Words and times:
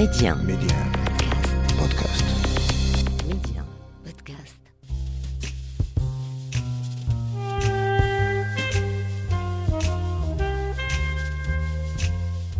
Média. 0.00 0.34
Média. 0.34 0.76
Podcast. 1.78 2.24
Média. 3.28 3.62
Podcast. 4.02 4.56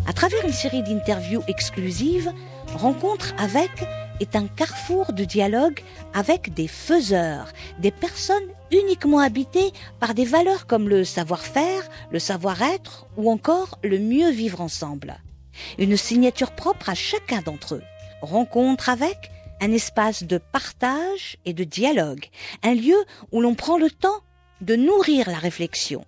À 0.07 0.13
travers 0.13 0.45
une 0.45 0.53
série 0.53 0.83
d'interviews 0.83 1.41
exclusives, 1.49 2.31
Rencontre 2.75 3.33
avec 3.39 3.71
est 4.21 4.37
un 4.37 4.47
carrefour 4.47 5.15
de 5.15 5.25
dialogue 5.25 5.81
avec 6.13 6.53
des 6.53 6.69
faiseurs, 6.69 7.47
des 7.79 7.91
personnes 7.91 8.37
uniquement 8.71 9.21
habitées 9.21 9.73
par 9.99 10.13
des 10.13 10.27
valeurs 10.27 10.67
comme 10.67 10.91
le 10.91 11.05
savoir-faire, 11.05 11.89
le 12.13 12.19
savoir-être 12.19 13.07
ou 13.17 13.31
encore 13.31 13.79
le 13.83 13.99
mieux 13.99 14.31
vivre 14.31 14.61
ensemble. 14.61 15.17
Une 15.79 15.97
signature 15.97 16.53
propre 16.53 16.91
à 16.91 16.95
chacun 16.95 17.41
d'entre 17.43 17.77
eux. 17.77 17.83
Rencontre 18.23 18.89
avec 18.89 19.31
un 19.61 19.73
espace 19.73 20.25
de 20.25 20.39
partage 20.39 21.37
et 21.45 21.53
de 21.53 21.65
dialogue, 21.65 22.27
un 22.63 22.75
lieu 22.75 22.97
où 23.31 23.41
l'on 23.41 23.55
prend 23.55 23.79
le 23.79 23.91
temps 23.91 24.23
de 24.61 24.77
nourrir 24.77 25.29
la 25.29 25.39
réflexion. 25.39 26.05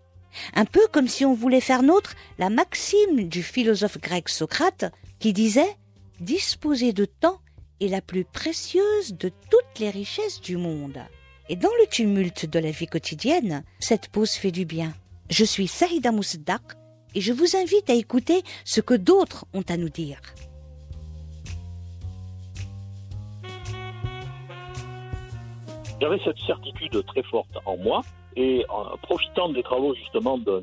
Un 0.54 0.64
peu 0.64 0.86
comme 0.90 1.08
si 1.08 1.24
on 1.24 1.34
voulait 1.34 1.60
faire 1.60 1.82
nôtre 1.82 2.14
la 2.38 2.50
maxime 2.50 3.28
du 3.28 3.42
philosophe 3.42 3.98
grec 3.98 4.28
Socrate 4.28 4.92
qui 5.18 5.32
disait 5.32 5.76
Disposer 6.20 6.92
de 6.92 7.04
temps 7.04 7.40
est 7.80 7.88
la 7.88 8.00
plus 8.00 8.24
précieuse 8.24 9.14
de 9.14 9.30
toutes 9.50 9.80
les 9.80 9.90
richesses 9.90 10.40
du 10.40 10.56
monde. 10.56 10.98
Et 11.48 11.56
dans 11.56 11.72
le 11.80 11.86
tumulte 11.88 12.46
de 12.46 12.58
la 12.58 12.70
vie 12.70 12.86
quotidienne, 12.86 13.64
cette 13.80 14.08
pause 14.08 14.32
fait 14.32 14.52
du 14.52 14.64
bien. 14.64 14.94
Je 15.28 15.44
suis 15.44 15.68
Saïda 15.68 16.12
Mousdak 16.12 16.62
et 17.14 17.20
je 17.20 17.32
vous 17.32 17.56
invite 17.56 17.88
à 17.90 17.94
écouter 17.94 18.42
ce 18.64 18.80
que 18.80 18.94
d'autres 18.94 19.44
ont 19.54 19.64
à 19.68 19.76
nous 19.76 19.88
dire. 19.88 20.20
J'avais 26.00 26.18
cette 26.24 26.38
certitude 26.40 27.04
très 27.06 27.22
forte 27.22 27.56
en 27.64 27.76
moi 27.76 28.02
et 28.34 28.64
en 28.68 28.96
profitant 28.96 29.48
des 29.50 29.62
travaux 29.62 29.94
justement 29.94 30.36
d'un 30.36 30.62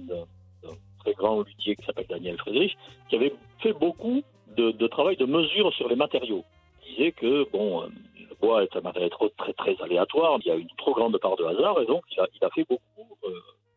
très 0.99 1.13
grand 1.13 1.41
luthier 1.41 1.77
qui 1.77 1.85
s'appelle 1.85 2.07
Daniel 2.09 2.37
Friedrich, 2.37 2.77
qui 3.09 3.15
avait 3.15 3.33
fait 3.59 3.73
beaucoup 3.73 4.21
de, 4.57 4.87
travail 4.87 5.15
de 5.15 5.25
mesure 5.25 5.73
sur 5.73 5.87
les 5.87 5.95
matériaux. 5.95 6.43
Il 6.85 6.95
disait 6.95 7.11
que 7.13 7.49
bon, 7.51 7.83
euh, 7.83 7.87
le 8.17 8.35
bois 8.41 8.63
est 8.63 8.75
un 8.75 8.81
matériau 8.81 9.09
très, 9.37 9.53
très, 9.53 9.81
aléatoire, 9.81 10.39
il 10.43 10.47
y 10.47 10.51
a 10.51 10.55
une 10.55 10.67
trop 10.77 10.93
grande 10.93 11.17
part 11.17 11.37
de 11.37 11.45
hasard 11.45 11.79
et 11.81 11.85
donc 11.85 12.03
il 12.11 12.19
a, 12.19 12.27
il 12.35 12.43
a 12.43 12.49
fait 12.49 12.65
beaucoup 12.67 13.07
euh, 13.23 13.29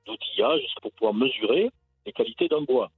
d'outillage 0.06 0.62
pour 0.80 0.90
pouvoir 0.92 1.14
mesurer 1.14 1.70
les 2.06 2.12
qualités 2.12 2.48
d'un 2.48 2.62
bois. 2.62 2.90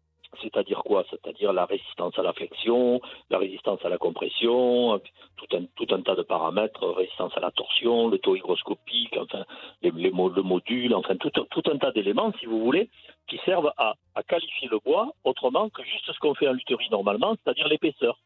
C'est-à-dire 0.43 0.83
quoi? 0.83 1.05
C'est-à-dire 1.11 1.53
la 1.53 1.65
résistance 1.65 2.19
à 2.19 2.23
la 2.23 2.33
flexion, 2.33 3.01
la 3.31 3.39
résistance 3.39 3.85
à 3.85 3.89
la 3.89 3.99
compression, 3.99 5.01
tout 5.37 5.57
un, 5.57 5.65
tout 5.77 5.87
un 5.95 6.03
tas 6.03 6.17
de 6.17 6.23
paramètres, 6.23 6.85
résistance 6.89 7.33
à 7.37 7.41
la 7.41 7.53
torsion, 7.53 8.09
le 8.09 8.19
taux 8.19 8.35
hygroscopique, 8.35 9.17
enfin, 9.17 9.45
les, 9.83 9.93
les, 9.93 10.11
le 10.11 10.43
module, 10.43 10.93
enfin, 10.95 11.15
tout, 11.17 11.31
un- 11.37 11.45
tout 11.51 11.63
un 11.71 11.79
tas 11.79 11.93
d'éléments, 11.93 12.33
si 12.41 12.47
vous 12.47 12.59
voulez, 12.65 12.91
qui 13.29 13.39
servent 13.45 13.73
à, 13.77 13.95
qualifier 14.27 14.69
le 14.69 14.81
bois 14.81 15.13
autrement 15.23 15.69
que 15.71 15.85
juste 15.85 16.11
ce 16.13 16.19
qu'on 16.19 16.35
fait 16.35 16.49
en 16.49 16.53
lutherie 16.53 16.89
normalement, 16.91 17.37
c'est-à-dire 17.37 17.69
l'épaisseur. 17.69 18.19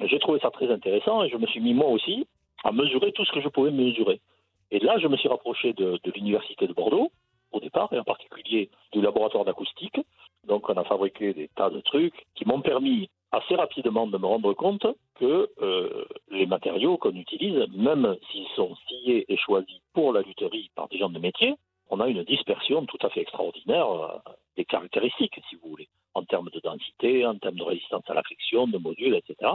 J'ai 0.00 0.20
trouvé 0.20 0.38
ça 0.38 0.50
très 0.50 0.70
intéressant 0.70 1.24
et 1.24 1.28
je 1.28 1.36
me 1.36 1.46
suis 1.48 1.60
mis 1.60 1.74
moi 1.74 1.88
aussi 1.88 2.26
à 2.62 2.70
mesurer 2.70 3.10
tout 3.12 3.24
ce 3.24 3.32
que 3.32 3.40
je 3.40 3.48
pouvais 3.48 3.72
mesurer. 3.72 4.20
Et 4.70 4.78
là, 4.78 4.98
je 4.98 5.08
me 5.08 5.16
suis 5.16 5.28
rapproché 5.28 5.72
de 5.72 5.98
l'université 6.14 6.68
de 6.68 6.72
Bordeaux, 6.72 7.10
au 7.52 7.60
départ, 7.60 7.92
et 7.92 7.98
en 7.98 8.04
particulier 8.04 8.70
du 8.92 9.00
laboratoire 9.00 9.44
d'acoustique. 9.44 10.00
Donc, 10.46 10.68
on 10.68 10.76
a 10.76 10.84
fabriqué 10.84 11.34
des 11.34 11.48
tas 11.48 11.70
de 11.70 11.80
trucs 11.80 12.26
qui 12.34 12.46
m'ont 12.46 12.60
permis 12.60 13.10
assez 13.32 13.54
rapidement 13.54 14.06
de 14.06 14.16
me 14.16 14.26
rendre 14.26 14.54
compte 14.54 14.86
que 15.16 15.50
euh, 15.60 16.04
les 16.30 16.46
matériaux 16.46 16.96
qu'on 16.96 17.14
utilise, 17.14 17.66
même 17.74 18.16
s'ils 18.30 18.48
sont 18.56 18.74
sciés 18.86 19.26
et 19.28 19.36
choisis 19.36 19.78
pour 19.92 20.12
la 20.12 20.22
lutherie 20.22 20.70
par 20.74 20.88
des 20.88 20.98
gens 20.98 21.10
de 21.10 21.18
métier, 21.18 21.54
on 21.90 22.00
a 22.00 22.08
une 22.08 22.22
dispersion 22.24 22.84
tout 22.86 22.98
à 23.02 23.10
fait 23.10 23.20
extraordinaire 23.20 23.90
euh, 23.90 24.18
des 24.56 24.64
caractéristiques, 24.64 25.40
si 25.48 25.56
vous 25.56 25.70
voulez, 25.70 25.88
en 26.14 26.24
termes 26.24 26.50
de 26.50 26.60
densité, 26.60 27.26
en 27.26 27.36
termes 27.36 27.56
de 27.56 27.62
résistance 27.62 28.04
à 28.08 28.14
la 28.14 28.22
friction, 28.22 28.66
de 28.66 28.78
modules, 28.78 29.14
etc. 29.14 29.52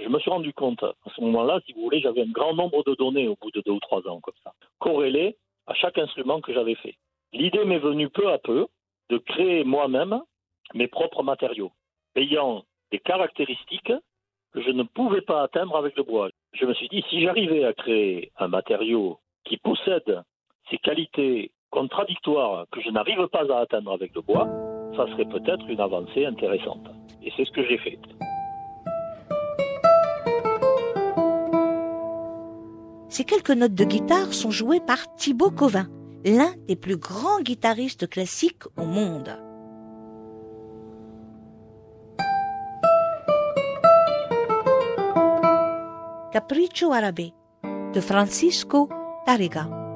Je 0.00 0.08
me 0.08 0.18
suis 0.20 0.30
rendu 0.30 0.52
compte, 0.52 0.82
à 0.82 0.94
ce 1.14 1.20
moment-là, 1.22 1.60
si 1.66 1.72
vous 1.72 1.82
voulez, 1.82 2.00
j'avais 2.00 2.22
un 2.22 2.30
grand 2.30 2.54
nombre 2.54 2.84
de 2.84 2.94
données 2.94 3.26
au 3.26 3.36
bout 3.40 3.50
de 3.50 3.60
deux 3.60 3.72
ou 3.72 3.80
trois 3.80 4.06
ans, 4.08 4.20
comme 4.20 4.34
ça, 4.44 4.52
corrélées 4.78 5.36
à 5.68 5.74
chaque 5.74 5.98
instrument 5.98 6.40
que 6.40 6.52
j'avais 6.52 6.74
fait. 6.74 6.96
L'idée 7.32 7.64
m'est 7.64 7.78
venue 7.78 8.08
peu 8.08 8.32
à 8.32 8.38
peu 8.38 8.66
de 9.10 9.18
créer 9.18 9.64
moi-même 9.64 10.20
mes 10.74 10.88
propres 10.88 11.22
matériaux, 11.22 11.72
ayant 12.16 12.64
des 12.90 12.98
caractéristiques 12.98 13.92
que 14.52 14.62
je 14.62 14.70
ne 14.70 14.82
pouvais 14.82 15.20
pas 15.20 15.42
atteindre 15.42 15.76
avec 15.76 15.96
le 15.96 16.02
bois. 16.02 16.30
Je 16.54 16.64
me 16.64 16.74
suis 16.74 16.88
dit, 16.88 17.04
si 17.10 17.20
j'arrivais 17.20 17.64
à 17.64 17.74
créer 17.74 18.32
un 18.38 18.48
matériau 18.48 19.18
qui 19.44 19.58
possède 19.58 20.22
ces 20.70 20.78
qualités 20.78 21.52
contradictoires 21.70 22.66
que 22.72 22.80
je 22.80 22.90
n'arrive 22.90 23.28
pas 23.28 23.44
à 23.52 23.60
atteindre 23.60 23.92
avec 23.92 24.14
le 24.14 24.22
bois, 24.22 24.48
ça 24.96 25.06
serait 25.08 25.26
peut-être 25.26 25.66
une 25.68 25.80
avancée 25.80 26.24
intéressante. 26.24 26.86
Et 27.22 27.32
c'est 27.36 27.44
ce 27.44 27.52
que 27.52 27.64
j'ai 27.66 27.78
fait. 27.78 27.98
Ces 33.08 33.24
quelques 33.24 33.50
notes 33.50 33.74
de 33.74 33.84
guitare 33.84 34.34
sont 34.34 34.50
jouées 34.50 34.80
par 34.80 35.14
Thibaut 35.16 35.50
Covin, 35.50 35.88
l'un 36.24 36.52
des 36.66 36.76
plus 36.76 36.96
grands 36.96 37.40
guitaristes 37.40 38.08
classiques 38.08 38.64
au 38.76 38.84
monde. 38.84 39.38
Capriccio 46.32 46.92
Arabe 46.92 47.32
de 47.94 48.00
Francisco 48.00 48.90
Tárrega. 49.24 49.87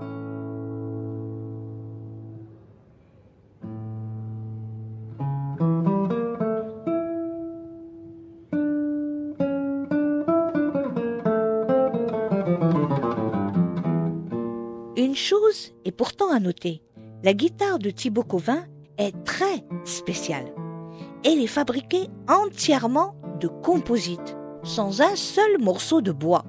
À 16.33 16.41
noter. 16.41 16.83
La 17.23 17.35
guitare 17.35 17.79
de 17.79 17.91
Thibaut 17.91 18.25
Covin 18.25 18.65
est 18.99 19.13
très 19.25 19.65
spéciale. 19.85 20.53
Elle 21.25 21.41
est 21.41 21.47
fabriquée 21.47 22.09
entièrement 22.29 23.15
de 23.41 23.49
composite, 23.49 24.37
sans 24.63 25.03
un 25.03 25.15
seul 25.15 25.59
morceau 25.61 26.01
de 26.01 26.13
bois. 26.13 26.45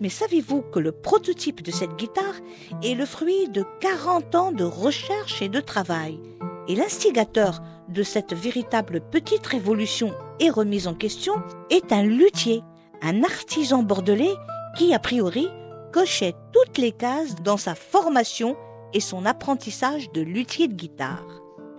Mais 0.00 0.08
savez-vous 0.08 0.62
que 0.62 0.78
le 0.78 0.92
prototype 0.92 1.62
de 1.62 1.70
cette 1.70 1.96
guitare 1.96 2.34
est 2.82 2.94
le 2.94 3.06
fruit 3.06 3.48
de 3.48 3.64
40 3.80 4.34
ans 4.34 4.52
de 4.52 4.64
recherche 4.64 5.42
et 5.42 5.48
de 5.48 5.60
travail? 5.60 6.20
Et 6.68 6.76
l'instigateur 6.76 7.60
de 7.88 8.02
cette 8.02 8.34
véritable 8.34 9.00
petite 9.00 9.46
révolution 9.46 10.12
et 10.40 10.50
remise 10.50 10.86
en 10.86 10.94
question 10.94 11.34
est 11.70 11.92
un 11.92 12.02
luthier, 12.02 12.62
un 13.00 13.24
artisan 13.24 13.82
bordelais 13.82 14.34
qui, 14.76 14.94
a 14.94 14.98
priori, 14.98 15.48
cochait 15.92 16.34
toutes 16.52 16.78
les 16.78 16.92
cases 16.92 17.36
dans 17.42 17.56
sa 17.56 17.74
formation 17.74 18.56
et 18.94 19.00
son 19.00 19.24
apprentissage 19.26 20.10
de 20.12 20.20
luthier 20.20 20.68
de 20.68 20.74
guitare. 20.74 21.26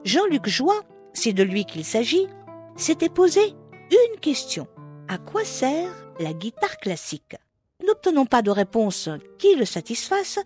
Jean-Luc 0.03 0.47
Joie, 0.47 0.81
c'est 1.13 1.34
de 1.34 1.44
lui 1.44 1.66
qu'il 1.66 1.85
s'agit, 1.85 2.28
s'était 2.75 3.09
posé 3.09 3.41
une 3.91 4.19
question. 4.19 4.68
À 5.07 5.18
quoi 5.18 5.44
sert 5.44 5.91
la 6.19 6.34
guitare 6.34 6.78
classique? 6.78 7.35
N'obtenant 7.85 8.25
pas 8.25 8.41
de 8.41 8.52
réponse 8.52 9.09
qui 9.38 9.56
le 9.56 9.66
satisfasse, 9.66 10.40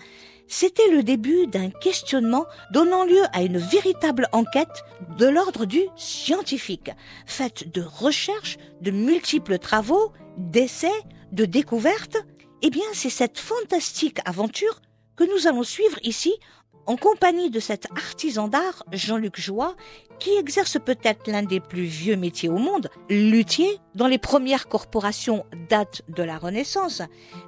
c'était 0.48 0.90
le 0.90 1.04
début 1.04 1.46
d'un 1.48 1.70
questionnement 1.70 2.46
donnant 2.72 3.04
lieu 3.04 3.22
à 3.34 3.44
une 3.44 3.58
véritable 3.58 4.28
enquête 4.32 4.84
de 5.18 5.28
l'ordre 5.28 5.66
du 5.66 5.82
scientifique, 5.96 6.92
faite 7.26 7.72
de 7.74 7.82
recherches, 7.82 8.58
de 8.82 8.92
multiples 8.92 9.60
travaux, 9.60 10.14
d'essais, 10.38 11.04
de 11.32 11.46
découvertes. 11.46 12.18
Eh 12.62 12.70
bien, 12.70 12.86
c'est 12.94 13.10
cette 13.10 13.38
fantastique 13.38 14.20
aventure 14.26 14.82
que 15.16 15.26
nous 15.26 15.48
allons 15.48 15.64
suivre 15.64 16.00
ici 16.04 16.34
en 16.88 16.96
compagnie 16.96 17.50
de 17.50 17.60
cet 17.60 17.88
artisan 17.92 18.48
d'art, 18.48 18.84
Jean-Luc 18.92 19.40
Joie, 19.40 19.76
qui 20.20 20.32
exerce 20.38 20.78
peut-être 20.84 21.30
l'un 21.30 21.44
des 21.44 21.60
plus 21.60 21.84
vieux 21.84 22.16
métiers 22.16 22.50
au 22.50 22.58
monde, 22.58 22.90
luthier, 23.10 23.78
dont 23.94 24.08
les 24.08 24.18
premières 24.18 24.68
corporations 24.68 25.46
datent 25.70 26.02
de 26.08 26.24
la 26.24 26.38
Renaissance. 26.38 27.02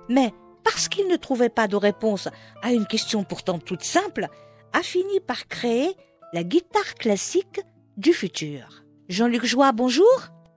Mais 0.10 0.34
parce 0.64 0.90
qu'il 0.90 1.08
ne 1.08 1.16
trouvait 1.16 1.50
pas 1.50 1.68
de 1.68 1.78
réponse 1.78 2.28
à 2.62 2.74
une 2.74 2.86
question 2.86 3.24
pourtant 3.24 3.60
toute 3.60 3.84
simple, 3.84 4.28
a 4.74 4.84
fini 4.84 5.20
par 5.22 5.48
créer 5.48 5.96
la 6.34 6.44
guitare 6.44 6.96
classique 6.96 7.62
du 7.98 8.14
futur. 8.14 8.84
Jean-Luc 9.08 9.46
Joie, 9.46 9.72
bonjour. 9.72 10.06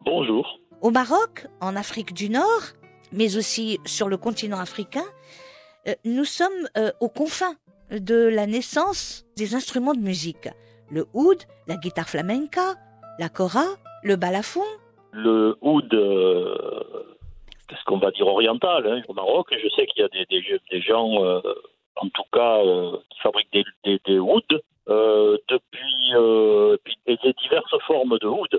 Bonjour. 0.04 0.58
Au 0.80 0.90
Maroc, 0.90 1.46
en 1.60 1.76
Afrique 1.76 2.12
du 2.12 2.28
Nord, 2.28 2.62
mais 3.12 3.36
aussi 3.36 3.78
sur 3.86 4.08
le 4.08 4.16
continent 4.16 4.58
africain, 4.58 5.04
euh, 5.88 5.94
nous 6.04 6.24
sommes 6.24 6.68
euh, 6.76 6.92
aux 7.00 7.08
confins 7.08 7.56
de 7.92 8.28
la 8.28 8.46
naissance 8.46 9.24
des 9.36 9.54
instruments 9.54 9.94
de 9.94 10.00
musique. 10.00 10.48
Le 10.90 11.06
oud, 11.14 11.38
la 11.66 11.76
guitare 11.76 12.08
flamenca, 12.08 12.74
la 13.18 13.28
cora, 13.28 13.64
le 14.02 14.16
balafon. 14.16 14.62
Le 15.12 15.56
oud, 15.60 15.92
euh, 15.94 16.54
va 18.00 18.10
dire 18.10 18.26
orientale, 18.26 18.86
hein, 18.86 19.02
au 19.08 19.12
Maroc. 19.14 19.48
Je 19.52 19.68
sais 19.76 19.86
qu'il 19.86 20.02
y 20.02 20.04
a 20.04 20.08
des, 20.08 20.24
des, 20.26 20.60
des 20.70 20.80
gens, 20.80 21.22
euh, 21.24 21.40
en 21.96 22.08
tout 22.08 22.24
cas, 22.32 22.58
euh, 22.64 22.96
qui 23.10 23.20
fabriquent 23.20 23.52
des, 23.52 23.64
des, 23.84 24.00
des 24.06 24.18
oud 24.18 24.42
euh, 24.88 25.36
depuis, 25.48 26.12
puis- 26.84 26.98
et 27.06 27.16
des 27.22 27.32
diverses 27.34 27.74
formes 27.86 28.18
de 28.18 28.26
oud. 28.26 28.54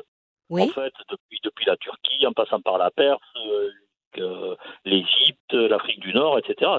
En 0.49 0.55
Oui. 0.55 0.69
fait, 0.69 0.93
depuis, 1.09 1.39
depuis 1.43 1.65
la 1.65 1.75
Turquie, 1.77 2.25
en 2.27 2.31
passant 2.33 2.61
par 2.61 2.77
la 2.77 2.91
Perse, 2.91 3.19
euh, 4.19 4.55
l'Égypte, 4.85 5.53
l'Afrique 5.53 5.99
du 5.99 6.13
Nord, 6.13 6.37
etc. 6.39 6.71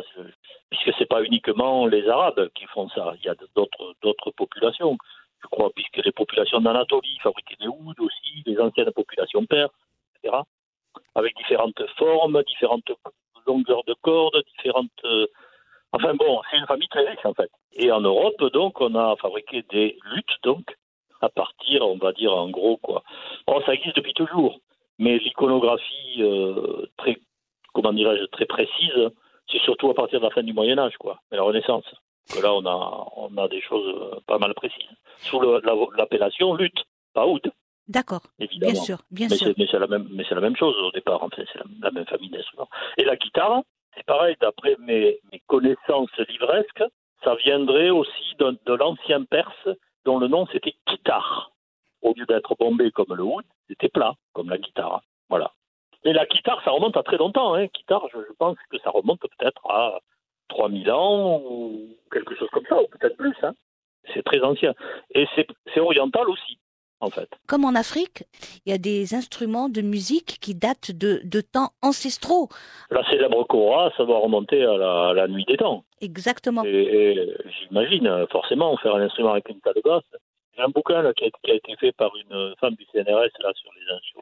Puisque 0.70 0.96
c'est 0.98 1.06
pas 1.06 1.22
uniquement 1.22 1.86
les 1.86 2.08
Arabes 2.08 2.48
qui 2.54 2.66
font 2.66 2.88
ça, 2.90 3.14
il 3.18 3.24
y 3.24 3.28
a 3.28 3.34
d'autres 3.54 4.30
populations. 4.32 4.96
Je 5.42 5.48
crois, 5.48 5.70
puisque 5.74 5.98
les 6.04 6.12
populations 6.12 6.60
d'Anatolie 6.60 7.18
fabriquaient 7.22 7.56
des 7.60 7.68
ouds 7.68 7.94
aussi, 7.98 8.42
les 8.46 8.58
anciennes 8.58 8.90
populations 8.92 9.44
perses, 9.44 9.74
etc. 10.16 10.38
Avec 11.14 11.36
différentes 11.36 11.82
formes, 11.98 12.42
différentes 12.44 12.90
longueurs 13.46 13.84
de 13.84 13.94
cordes, 14.00 14.42
différentes. 14.56 14.90
euh, 15.04 15.26
Enfin 15.92 16.12
bon, 16.14 16.40
c'est 16.50 16.56
une 16.56 16.66
famille 16.66 16.88
très 16.88 17.08
riche 17.08 17.24
en 17.24 17.34
fait. 17.34 17.50
Et 17.74 17.92
en 17.92 18.00
Europe, 18.00 18.42
donc, 18.52 18.80
on 18.80 18.96
a 18.96 19.14
fabriqué 19.16 19.62
des 19.70 19.96
luttes, 20.06 20.38
donc, 20.42 20.76
à 21.20 21.28
partir, 21.28 21.86
on 21.86 21.98
va 21.98 22.12
dire 22.12 22.34
en 22.34 22.50
gros 22.50 22.78
quoi. 22.78 23.04
Oh, 23.46 23.60
ça 23.64 23.74
existe 23.74 23.96
depuis 23.96 24.14
toujours, 24.14 24.58
mais 24.98 25.18
l'iconographie 25.18 26.16
euh, 26.22 26.86
très, 26.96 27.18
comment 27.72 27.92
dirais-je, 27.92 28.24
très 28.26 28.46
précise, 28.46 29.10
c'est 29.50 29.60
surtout 29.60 29.90
à 29.90 29.94
partir 29.94 30.20
de 30.20 30.24
la 30.24 30.30
fin 30.30 30.42
du 30.42 30.52
Moyen 30.52 30.78
Âge, 30.78 30.96
quoi, 30.98 31.20
et 31.32 31.36
la 31.36 31.42
Renaissance. 31.42 31.84
Que 32.32 32.40
là, 32.40 32.54
on 32.54 32.64
a, 32.64 33.06
on 33.16 33.36
a 33.36 33.48
des 33.48 33.60
choses 33.60 33.86
euh, 34.00 34.18
pas 34.26 34.38
mal 34.38 34.54
précises. 34.54 34.88
Sous 35.18 35.38
le- 35.40 35.60
la- 35.62 35.74
l'appellation 35.98 36.54
lutte, 36.54 36.82
pas 37.12 37.26
oud, 37.26 37.42
D'accord. 37.86 38.22
Bien 38.38 38.74
sûr, 38.74 38.96
bien 39.10 39.28
Mais 39.28 39.36
sûr. 39.36 39.48
c'est, 39.48 39.58
mais 39.58 39.66
c'est 39.70 39.78
la 39.78 39.86
même, 39.86 40.08
mais 40.10 40.24
c'est 40.26 40.34
la 40.34 40.40
même 40.40 40.56
chose 40.56 40.74
au 40.78 40.90
départ. 40.92 41.22
En 41.22 41.28
fait, 41.28 41.44
c'est 41.52 41.58
la, 41.58 41.64
la 41.82 41.90
même 41.90 42.06
famille 42.06 42.30
d'instruments. 42.30 42.70
Et 42.96 43.04
la 43.04 43.14
guitare, 43.16 43.60
c'est 43.94 44.06
pareil. 44.06 44.36
D'après 44.40 44.74
mes, 44.78 45.18
mes 45.30 45.42
connaissances 45.48 46.16
livresques, 46.30 46.82
ça 47.22 47.34
viendrait 47.34 47.90
aussi 47.90 48.34
de, 48.38 48.56
de 48.64 48.72
l'ancien 48.72 49.24
perse 49.24 49.68
dont 50.06 50.18
le 50.18 50.28
nom 50.28 50.46
c'était 50.50 50.74
guitare. 50.88 51.50
Au 52.00 52.14
lieu 52.16 52.24
d'être 52.24 52.54
bombé 52.58 52.90
comme 52.90 53.14
le 53.14 53.22
oud, 53.22 53.44
c'était 53.68 53.88
plat 53.88 54.14
comme 54.32 54.50
la 54.50 54.58
guitare. 54.58 55.02
Voilà. 55.28 55.52
Et 56.04 56.12
la 56.12 56.26
guitare, 56.26 56.62
ça 56.64 56.70
remonte 56.70 56.96
à 56.96 57.02
très 57.02 57.16
longtemps. 57.16 57.54
Hein. 57.54 57.66
Guitare, 57.66 58.06
je, 58.12 58.18
je 58.18 58.32
pense 58.38 58.56
que 58.70 58.78
ça 58.78 58.90
remonte 58.90 59.20
peut-être 59.20 59.66
à 59.68 60.00
3000 60.48 60.90
ans 60.90 61.40
ou 61.44 61.96
quelque 62.12 62.36
chose 62.36 62.48
comme 62.52 62.66
ça, 62.68 62.80
ou 62.80 62.86
peut-être 62.86 63.16
plus. 63.16 63.34
Hein. 63.42 63.54
C'est 64.12 64.22
très 64.22 64.42
ancien. 64.42 64.74
Et 65.14 65.26
c'est, 65.34 65.46
oriental 65.80 66.28
aussi, 66.28 66.58
en 67.00 67.08
fait. 67.08 67.28
Comme 67.48 67.64
en 67.64 67.74
Afrique, 67.74 68.24
il 68.64 68.70
y 68.70 68.74
a 68.74 68.78
des 68.78 69.14
instruments 69.14 69.68
de 69.68 69.80
musique 69.80 70.38
qui 70.40 70.54
datent 70.54 70.90
de, 70.90 71.20
de 71.24 71.40
temps 71.40 71.70
ancestraux. 71.82 72.48
La 72.90 73.04
célèbre 73.10 73.44
Cora, 73.44 73.90
ça 73.96 74.04
doit 74.04 74.18
remonter 74.18 74.62
à 74.62 74.76
la, 74.76 75.08
à 75.08 75.12
la 75.14 75.26
nuit 75.26 75.44
des 75.46 75.56
temps. 75.56 75.84
Exactement. 76.02 76.64
Et, 76.64 76.68
et 76.68 77.34
j'imagine, 77.60 78.26
forcément, 78.30 78.76
faire 78.76 78.94
un 78.94 79.00
instrument 79.00 79.32
avec 79.32 79.48
une 79.48 79.60
table 79.60 79.80
basse. 79.82 80.04
Un 80.58 80.68
bouquin 80.68 81.02
là, 81.02 81.12
qui, 81.14 81.24
a, 81.24 81.30
qui 81.30 81.50
a 81.50 81.54
été 81.54 81.76
fait 81.76 81.92
par 81.92 82.12
une 82.16 82.54
femme 82.60 82.74
du 82.74 82.84
CNRS 82.86 83.30
sur, 83.54 83.70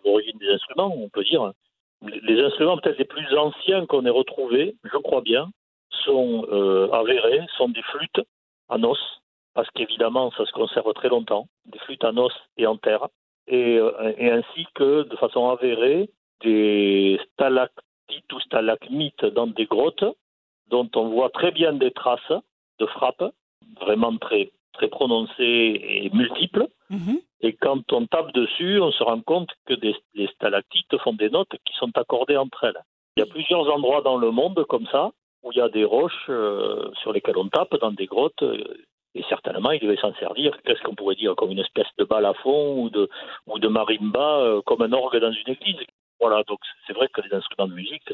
l'origine 0.04 0.38
des 0.38 0.48
instruments, 0.48 0.94
on 0.96 1.08
peut 1.08 1.24
dire. 1.24 1.52
Les, 2.02 2.42
instruments 2.42 2.78
peut-être 2.78 2.98
les 2.98 3.04
plus 3.04 3.36
anciens 3.36 3.86
qu'on 3.86 4.04
ait 4.06 4.10
retrouvés, 4.10 4.74
je 4.84 4.96
crois 4.98 5.20
bien, 5.20 5.50
sont 6.04 6.46
euh, 6.50 6.90
avérés, 6.90 7.44
sont 7.56 7.68
des 7.68 7.82
flûtes 7.82 8.20
en 8.68 8.82
os, 8.82 8.98
parce 9.54 9.70
qu'évidemment, 9.70 10.30
ça 10.32 10.46
se 10.46 10.52
conserve 10.52 10.92
très 10.94 11.08
longtemps, 11.08 11.46
des 11.66 11.78
flûtes 11.80 12.04
en 12.04 12.16
os 12.16 12.32
et 12.56 12.66
en 12.66 12.76
terre, 12.76 13.08
et, 13.46 13.76
euh, 13.76 14.12
ainsi 14.18 14.66
que, 14.74 15.02
de 15.02 15.16
façon 15.16 15.50
avérée, 15.50 16.10
des 16.42 17.20
stalactites 17.32 18.32
ou 18.32 18.40
stalagmites 18.40 19.24
dans 19.26 19.46
des 19.46 19.66
grottes, 19.66 20.04
dont 20.68 20.88
on 20.96 21.10
voit 21.10 21.30
très 21.30 21.52
bien 21.52 21.72
des 21.72 21.90
traces 21.90 22.32
de 22.78 22.86
frappe, 22.86 23.24
vraiment 23.80 24.16
très, 24.16 24.50
très 24.72 24.88
prononcées 24.88 25.80
et 26.04 26.10
multiples. 26.12 26.66
Mhm. 26.90 27.20
Et 27.40 27.54
quand 27.54 27.92
on 27.92 28.06
tape 28.06 28.32
dessus, 28.32 28.80
on 28.80 28.92
se 28.92 29.02
rend 29.02 29.20
compte 29.20 29.50
que 29.66 29.74
des, 29.74 29.94
les 30.14 30.28
stalactites 30.28 30.96
font 30.98 31.12
des 31.12 31.30
notes 31.30 31.56
qui 31.64 31.74
sont 31.74 31.90
accordées 31.96 32.36
entre 32.36 32.64
elles. 32.64 32.82
Il 33.16 33.20
y 33.20 33.22
a 33.22 33.26
plusieurs 33.26 33.68
endroits 33.72 34.02
dans 34.02 34.16
le 34.16 34.30
monde 34.30 34.64
comme 34.68 34.86
ça, 34.86 35.10
où 35.42 35.52
il 35.52 35.58
y 35.58 35.60
a 35.60 35.68
des 35.68 35.84
roches 35.84 36.26
euh, 36.28 36.90
sur 37.02 37.12
lesquelles 37.12 37.36
on 37.36 37.48
tape 37.48 37.76
dans 37.80 37.92
des 37.92 38.06
grottes. 38.06 38.42
euh, 38.42 38.62
et 39.14 39.22
certainement, 39.28 39.72
il 39.72 39.80
devait 39.80 39.96
s'en 39.96 40.14
servir, 40.14 40.56
qu'est-ce 40.64 40.80
qu'on 40.82 40.94
pourrait 40.94 41.16
dire, 41.16 41.34
comme 41.36 41.50
une 41.50 41.58
espèce 41.58 41.88
de 41.98 42.04
balafon 42.04 42.82
ou 42.82 42.88
de, 42.88 43.10
ou 43.46 43.58
de 43.58 43.68
marimba, 43.68 44.38
euh, 44.38 44.62
comme 44.62 44.80
un 44.80 44.92
orgue 44.92 45.18
dans 45.18 45.32
une 45.32 45.52
église. 45.52 45.76
Voilà, 46.18 46.42
donc 46.44 46.60
c'est 46.86 46.92
vrai 46.94 47.08
que 47.08 47.20
les 47.20 47.34
instruments 47.34 47.68
de 47.68 47.74
musique, 47.74 48.04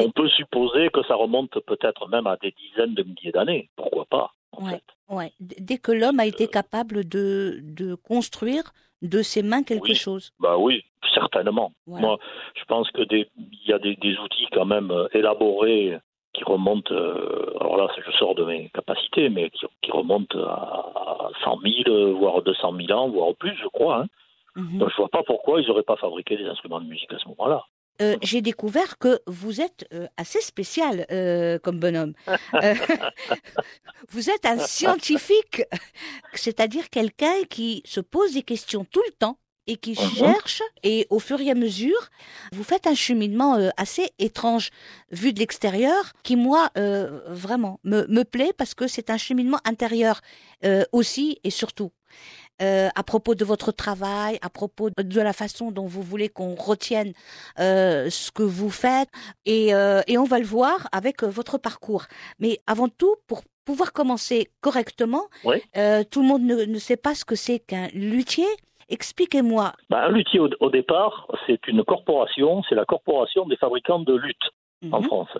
on 0.00 0.10
peut 0.10 0.28
supposer 0.28 0.90
que 0.90 1.02
ça 1.04 1.14
remonte 1.14 1.58
peut-être 1.60 2.08
même 2.08 2.26
à 2.26 2.36
des 2.36 2.50
dizaines 2.50 2.94
de 2.94 3.04
milliers 3.04 3.30
d'années. 3.32 3.70
Pourquoi 3.76 4.04
pas, 4.06 4.32
en 4.58 4.64
Ouais. 4.64 4.70
fait. 4.72 4.84
Ouais. 5.14 5.32
D- 5.40 5.56
Dès 5.60 5.78
que 5.78 5.92
l'homme 5.92 6.20
a 6.20 6.26
été 6.26 6.48
capable 6.48 7.06
de, 7.08 7.58
de 7.62 7.94
construire 7.94 8.72
de 9.02 9.22
ses 9.22 9.42
mains 9.42 9.62
quelque 9.62 9.88
Oui. 9.88 9.94
chose. 9.94 10.32
Bah 10.40 10.56
oui, 10.56 10.82
certainement. 11.12 11.72
Voilà. 11.86 12.06
Moi, 12.06 12.18
je 12.54 12.64
pense 12.64 12.90
que 12.90 13.02
il 13.12 13.26
y 13.66 13.72
a 13.72 13.78
des, 13.78 13.96
des 13.96 14.16
outils 14.18 14.46
quand 14.52 14.64
même 14.64 14.90
euh, 14.90 15.06
élaborés 15.12 15.98
qui 16.32 16.42
remontent, 16.44 16.92
euh, 16.92 17.52
alors 17.60 17.76
là, 17.76 17.86
je 18.04 18.10
sors 18.12 18.34
de 18.34 18.44
mes 18.44 18.68
capacités, 18.70 19.28
mais 19.28 19.50
qui, 19.50 19.66
qui 19.82 19.90
remontent 19.92 20.36
à, 20.38 20.90
à 20.96 21.30
100 21.44 21.60
000, 21.60 21.74
euh, 21.88 22.12
voire 22.12 22.42
200 22.42 22.72
000 22.88 22.98
ans, 22.98 23.08
voire 23.08 23.34
plus, 23.36 23.54
je 23.62 23.68
crois. 23.68 24.00
Hein. 24.00 24.06
Mhm. 24.56 24.78
Donc 24.78 24.90
je 24.90 24.96
vois 24.96 25.08
pas 25.08 25.22
pourquoi 25.24 25.60
ils 25.60 25.66
n'auraient 25.68 25.82
pas 25.82 25.96
fabriqué 25.96 26.36
des 26.36 26.46
instruments 26.46 26.80
de 26.80 26.86
musique 26.86 27.12
à 27.12 27.18
ce 27.18 27.28
moment-là. 27.28 27.62
Euh, 28.02 28.16
J'ai 28.22 28.42
découvert 28.42 28.98
que 28.98 29.20
vous 29.26 29.60
êtes 29.60 29.86
euh, 29.92 30.06
assez 30.16 30.40
spécial 30.40 31.06
euh, 31.10 31.58
comme 31.58 31.78
bonhomme. 31.78 32.12
Vous 34.10 34.28
êtes 34.30 34.44
un 34.46 34.58
scientifique, 34.58 35.62
c'est-à-dire 36.34 36.90
quelqu'un 36.90 37.44
qui 37.48 37.82
se 37.86 38.00
pose 38.00 38.34
des 38.34 38.42
questions 38.42 38.84
tout 38.84 39.02
le 39.06 39.12
temps 39.12 39.38
et 39.66 39.76
qui 39.76 39.92
Mhm. 39.92 40.18
cherche, 40.18 40.62
et 40.82 41.06
au 41.08 41.18
fur 41.18 41.40
et 41.40 41.50
à 41.50 41.54
mesure, 41.54 42.10
vous 42.52 42.64
faites 42.64 42.86
un 42.86 42.94
cheminement 42.94 43.56
assez 43.78 44.10
étrange, 44.18 44.68
vu 45.10 45.32
de 45.32 45.38
l'extérieur, 45.38 46.12
qui 46.22 46.36
moi, 46.36 46.70
vraiment, 47.28 47.80
me, 47.82 48.06
me 48.08 48.24
plaît 48.24 48.52
parce 48.56 48.74
que 48.74 48.86
c'est 48.88 49.08
un 49.08 49.16
cheminement 49.16 49.60
intérieur 49.64 50.20
aussi 50.92 51.38
et 51.44 51.50
surtout. 51.50 51.92
Euh, 52.62 52.88
à 52.94 53.02
propos 53.02 53.34
de 53.34 53.44
votre 53.44 53.72
travail, 53.72 54.38
à 54.40 54.48
propos 54.48 54.88
de 54.96 55.20
la 55.20 55.32
façon 55.32 55.72
dont 55.72 55.86
vous 55.86 56.02
voulez 56.02 56.28
qu'on 56.28 56.54
retienne 56.54 57.12
euh, 57.58 58.08
ce 58.10 58.30
que 58.30 58.44
vous 58.44 58.70
faites, 58.70 59.08
et, 59.44 59.74
euh, 59.74 60.02
et 60.06 60.18
on 60.18 60.24
va 60.24 60.38
le 60.38 60.44
voir 60.44 60.86
avec 60.92 61.24
votre 61.24 61.58
parcours. 61.58 62.04
Mais 62.38 62.60
avant 62.68 62.88
tout, 62.88 63.16
pour 63.26 63.42
pouvoir 63.64 63.92
commencer 63.92 64.50
correctement, 64.60 65.24
Oui. 65.44 65.56
tout 66.12 66.22
le 66.22 66.28
monde 66.28 66.42
ne, 66.42 66.64
ne 66.64 66.78
sait 66.78 66.96
pas 66.96 67.16
ce 67.16 67.24
que 67.24 67.34
c'est 67.34 67.58
qu'un 67.58 67.88
luthier. 67.92 68.46
Expliquez-moi. 68.88 69.72
Bah, 69.90 70.04
un 70.04 70.10
luthier, 70.10 70.38
au, 70.38 70.48
au 70.60 70.70
départ, 70.70 71.26
c'est 71.48 71.66
une 71.66 71.82
corporation, 71.82 72.62
c'est 72.68 72.76
la 72.76 72.84
corporation 72.84 73.46
des 73.46 73.56
fabricants 73.56 73.98
de 73.98 74.14
luth 74.14 74.36
en 74.92 75.00
Mhm. 75.00 75.04
France. 75.06 75.30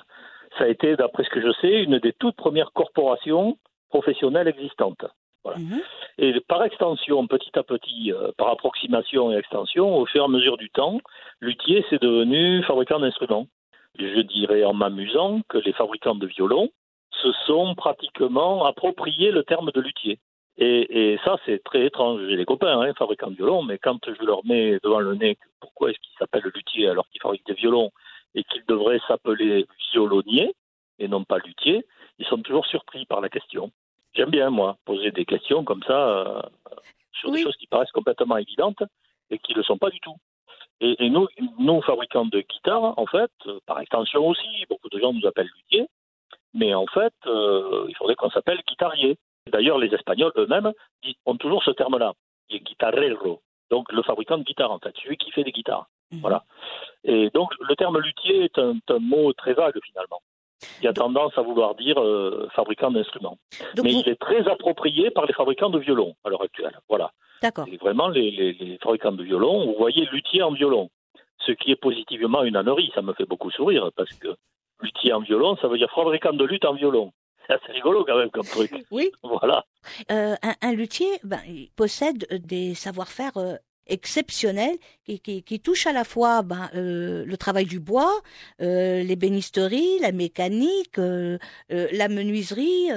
Ça 0.59 0.65
a 0.65 0.69
été, 0.69 0.97
d'après 0.97 1.23
ce 1.25 1.31
que 1.31 1.41
je 1.41 1.53
sais, 1.61 1.83
une 1.85 1.99
des 2.01 2.13
toutes 2.13 2.37
premières 2.37 2.73
corporations 2.73 3.57
professionnelles 3.91 4.49
existantes. 4.49 5.05
Mhm. 5.45 5.81
Et 6.19 6.41
par 6.41 6.65
extension, 6.65 7.27
petit 7.27 7.57
à 7.59 7.63
petit, 7.63 8.13
euh, 8.13 8.33
par 8.39 8.49
approximation 8.49 9.33
et 9.33 9.37
extension, 9.37 9.97
au 9.97 10.07
fur 10.07 10.23
et 10.23 10.25
à 10.25 10.29
mesure 10.29 10.57
du 10.57 10.71
temps, 10.71 11.01
luthier, 11.41 11.85
c'est 11.91 12.01
devenu 12.01 12.63
fabricant 12.65 13.01
d'instruments. 13.01 13.47
Je 13.99 14.21
dirais 14.21 14.65
en 14.65 14.75
m'amusant 14.75 15.41
que 15.49 15.59
les 15.59 15.73
fabricants 15.73 16.15
de 16.15 16.27
violons 16.27 16.71
se 17.23 17.31
sont 17.47 17.75
pratiquement 17.75 18.65
appropriés 18.65 19.31
le 19.31 19.45
terme 19.45 19.71
de 19.73 19.81
luthier. 19.81 20.19
Et, 20.57 21.13
et 21.13 21.19
ça, 21.25 21.37
c'est 21.45 21.63
très 21.65 21.85
étrange. 21.87 22.21
J'ai 22.29 22.37
des 22.37 22.45
copains, 22.45 22.81
hein, 22.81 22.93
fabricants 22.95 23.31
de 23.31 23.37
violons, 23.37 23.63
mais 23.63 23.79
quand 23.79 23.99
je 24.07 24.25
leur 24.25 24.45
mets 24.45 24.79
devant 24.83 25.01
le 25.01 25.15
nez 25.15 25.37
pourquoi 25.61 25.91
est-ce 25.91 25.99
qu'ils 25.99 26.19
s'appellent 26.19 26.51
luthier 26.55 26.89
alors 26.89 27.09
qu'ils 27.09 27.21
fabriquent 27.21 27.47
des 27.47 27.55
violons 27.55 27.91
et 28.35 28.45
qu'ils 28.45 28.65
devraient 28.67 29.01
s'appeler 29.07 29.67
violonnier 29.93 30.55
et 30.99 31.09
non 31.09 31.25
pas 31.25 31.39
luthier, 31.39 31.85
ils 32.19 32.27
sont 32.27 32.39
toujours 32.39 32.67
surpris 32.67 33.05
par 33.07 33.21
la 33.21 33.29
question. 33.29 33.71
J'aime 34.15 34.31
bien, 34.31 34.51
moi, 34.51 34.77
poser 34.85 35.11
des 35.11 35.25
questions 35.25 35.65
comme 35.65 35.83
ça 35.83 36.09
euh, 36.09 36.43
sur 37.13 37.31
Oui. 37.31 37.39
des 37.39 37.45
choses 37.45 37.57
qui 37.57 37.67
paraissent 37.67 37.91
complètement 37.93 38.37
évidentes 38.37 38.83
et 39.31 39.39
qui 39.39 39.53
ne 39.53 39.59
le 39.59 39.65
sont 39.65 39.79
pas 39.79 39.91
du 39.91 40.01
tout. 40.01 40.15
Et, 40.81 41.05
et 41.05 41.11
nous, 41.11 41.27
nous, 41.59 41.83
fabricants 41.83 42.27
de 42.27 42.41
guitares, 42.41 42.99
en 42.99 43.07
fait, 43.07 43.31
euh, 43.47 43.59
par 43.67 43.81
extension 43.81 44.27
aussi, 44.27 44.65
beaucoup 44.69 44.89
de 44.89 44.99
gens 44.99 45.13
nous 45.13 45.27
appellent 45.27 45.51
luthier, 45.57 45.89
mais 46.53 46.75
en 46.75 46.87
fait, 46.87 47.15
euh, 47.27 47.87
il 47.89 47.97
faudrait 47.97 48.15
qu'on 48.15 48.31
s'appelle 48.31 48.61
guitarier. 48.69 49.17
D'ailleurs, 49.51 49.79
les 49.79 49.93
Espagnols 49.95 50.33
eux-mêmes 50.37 50.73
ont 51.27 51.37
toujours 51.37 51.63
ce 51.65 51.71
terme-là, 51.73 52.13
qui 52.49 52.57
est 52.57 52.61
guitarrero. 52.61 53.41
Donc, 53.71 53.91
le 53.93 54.03
fabricant 54.03 54.39
de 54.39 54.45
guitare, 54.45 54.71
en 54.71 54.79
fait, 54.79 54.95
celui 55.03 55.17
qui 55.17 55.31
fait 55.33 55.45
des 55.45 55.53
guitares. 55.53 55.87
Mhm. 56.13 56.21
Voilà. 56.21 56.45
Et 57.03 57.31
donc, 57.31 57.53
le 57.61 57.75
terme 57.77 57.99
luthier 57.99 58.45
est 58.45 58.59
un, 58.59 58.75
un 58.89 58.99
mot 59.01 59.33
très 59.33 59.55
vague, 59.55 59.79
finalement. 59.85 60.21
Il 60.81 60.89
a 60.89 60.93
tendance 60.93 61.37
à 61.37 61.43
vouloir 61.43 61.75
dire 61.75 62.01
euh, 62.01 62.49
fabricant 62.55 62.91
d'instruments. 62.91 63.39
Mais 63.83 63.93
vous- 63.93 64.01
il 64.01 64.09
est 64.09 64.21
très 64.21 64.47
approprié 64.49 65.11
par 65.11 65.27
les 65.27 65.33
fabricants 65.35 65.71
de 65.71 65.79
violons 65.79 66.15
à 66.25 66.31
l'heure 66.31 66.43
actuelle. 66.43 66.79
Voilà. 66.89 67.11
D'accord. 67.43 67.67
Vraiment, 67.81 68.09
les, 68.09 68.31
les- 68.31 68.53
les 68.55 68.79
fabricants 68.79 69.13
de 69.13 69.23
violons, 69.23 69.67
vous 69.67 69.75
voyez 69.79 70.07
luthier 70.07 70.43
en 70.43 70.53
violon. 70.53 70.91
ce 71.47 71.53
qui 71.53 71.71
est 71.73 71.77
positivement 71.77 72.43
une 72.45 72.57
ânerie. 72.57 72.91
Ça 72.95 73.03
me 73.03 73.13
fait 73.13 73.27
beaucoup 73.27 73.51
sourire 73.51 73.91
parce 73.97 74.13
que 74.15 74.29
luthier 74.81 75.13
en 75.13 75.21
violon, 75.21 75.57
ça 75.61 75.69
veut 75.69 75.77
dire 75.77 75.91
fabricant 75.95 76.33
de 76.33 76.45
lutte 76.45 76.65
en 76.65 76.73
violon. 76.75 77.13
C'est 77.47 77.53
assez 77.55 77.73
rigolo 77.73 78.05
quand 78.07 78.17
même 78.17 78.31
comme 78.31 78.47
truc. 78.47 78.73
Oui. 78.91 79.11
Voilà. 79.23 79.65
Euh, 80.11 80.35
un, 80.43 80.55
un 80.63 80.73
luthier 80.73 81.11
ben, 81.23 81.41
il 81.47 81.69
possède 81.77 82.25
des 82.47 82.75
savoir-faire 82.75 83.37
euh, 83.37 83.57
exceptionnels 83.87 84.77
qui, 85.05 85.21
qui, 85.21 85.43
qui 85.43 85.61
touchent 85.61 85.87
à 85.87 85.93
la 85.93 86.05
fois 86.05 86.43
ben, 86.43 86.71
euh, 86.75 87.25
le 87.25 87.37
travail 87.37 87.65
du 87.67 87.81
bois, 87.81 88.13
euh, 88.61 89.03
l'ébénisterie, 89.03 89.99
la 90.01 90.13
mécanique, 90.13 90.99
euh, 90.99 91.39
euh, 91.73 91.89
la 91.93 92.09
menuiserie, 92.09 92.89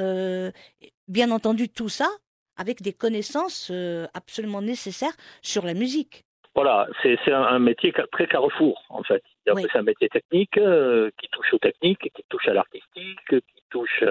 bien 1.07 1.31
entendu 1.31 1.69
tout 1.69 1.89
ça 1.89 2.09
avec 2.57 2.81
des 2.81 2.93
connaissances 2.93 3.71
absolument 4.13 4.61
nécessaires 4.61 5.15
sur 5.41 5.65
la 5.65 5.73
musique. 5.73 6.23
Voilà, 6.55 6.87
c'est 7.03 7.17
un, 7.31 7.43
un 7.43 7.59
métier 7.59 7.93
très 8.11 8.27
carrefour 8.27 8.83
en 8.89 9.03
fait. 9.03 9.23
C'est 9.45 9.53
Oui. 9.53 9.65
un 9.75 9.83
métier 9.83 10.09
technique 10.09 10.59
qui 11.19 11.27
touche 11.31 11.53
aux 11.53 11.59
techniques, 11.59 11.99
qui 12.15 12.23
touche 12.29 12.47
à 12.47 12.53
l'artistique, 12.53 13.19
qui 13.29 13.56
touche 13.77 14.03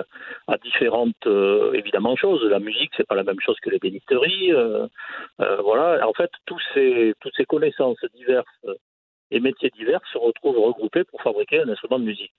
à 0.46 0.56
différentes 0.68 1.26
euh, 1.26 1.72
évidemment 1.80 2.14
choses. 2.16 2.42
La 2.56 2.60
musique, 2.68 2.92
c'est 2.96 3.06
pas 3.06 3.14
la 3.22 3.24
même 3.30 3.40
chose 3.46 3.58
que 3.62 3.70
l'ébénisterie. 3.70 4.52
euh, 4.52 4.86
euh, 5.40 5.56
voilà, 5.68 5.86
en 6.06 6.12
fait, 6.12 6.30
tous 6.46 6.62
ces 6.72 7.14
toutes 7.20 7.36
ces 7.36 7.46
connaissances 7.46 8.02
diverses 8.14 8.60
et 9.32 9.40
métiers 9.40 9.70
divers 9.78 10.00
se 10.12 10.18
retrouvent 10.18 10.62
regroupés 10.68 11.04
pour 11.10 11.20
fabriquer 11.22 11.58
un 11.64 11.68
instrument 11.68 11.98
de 11.98 12.04
musique 12.12 12.32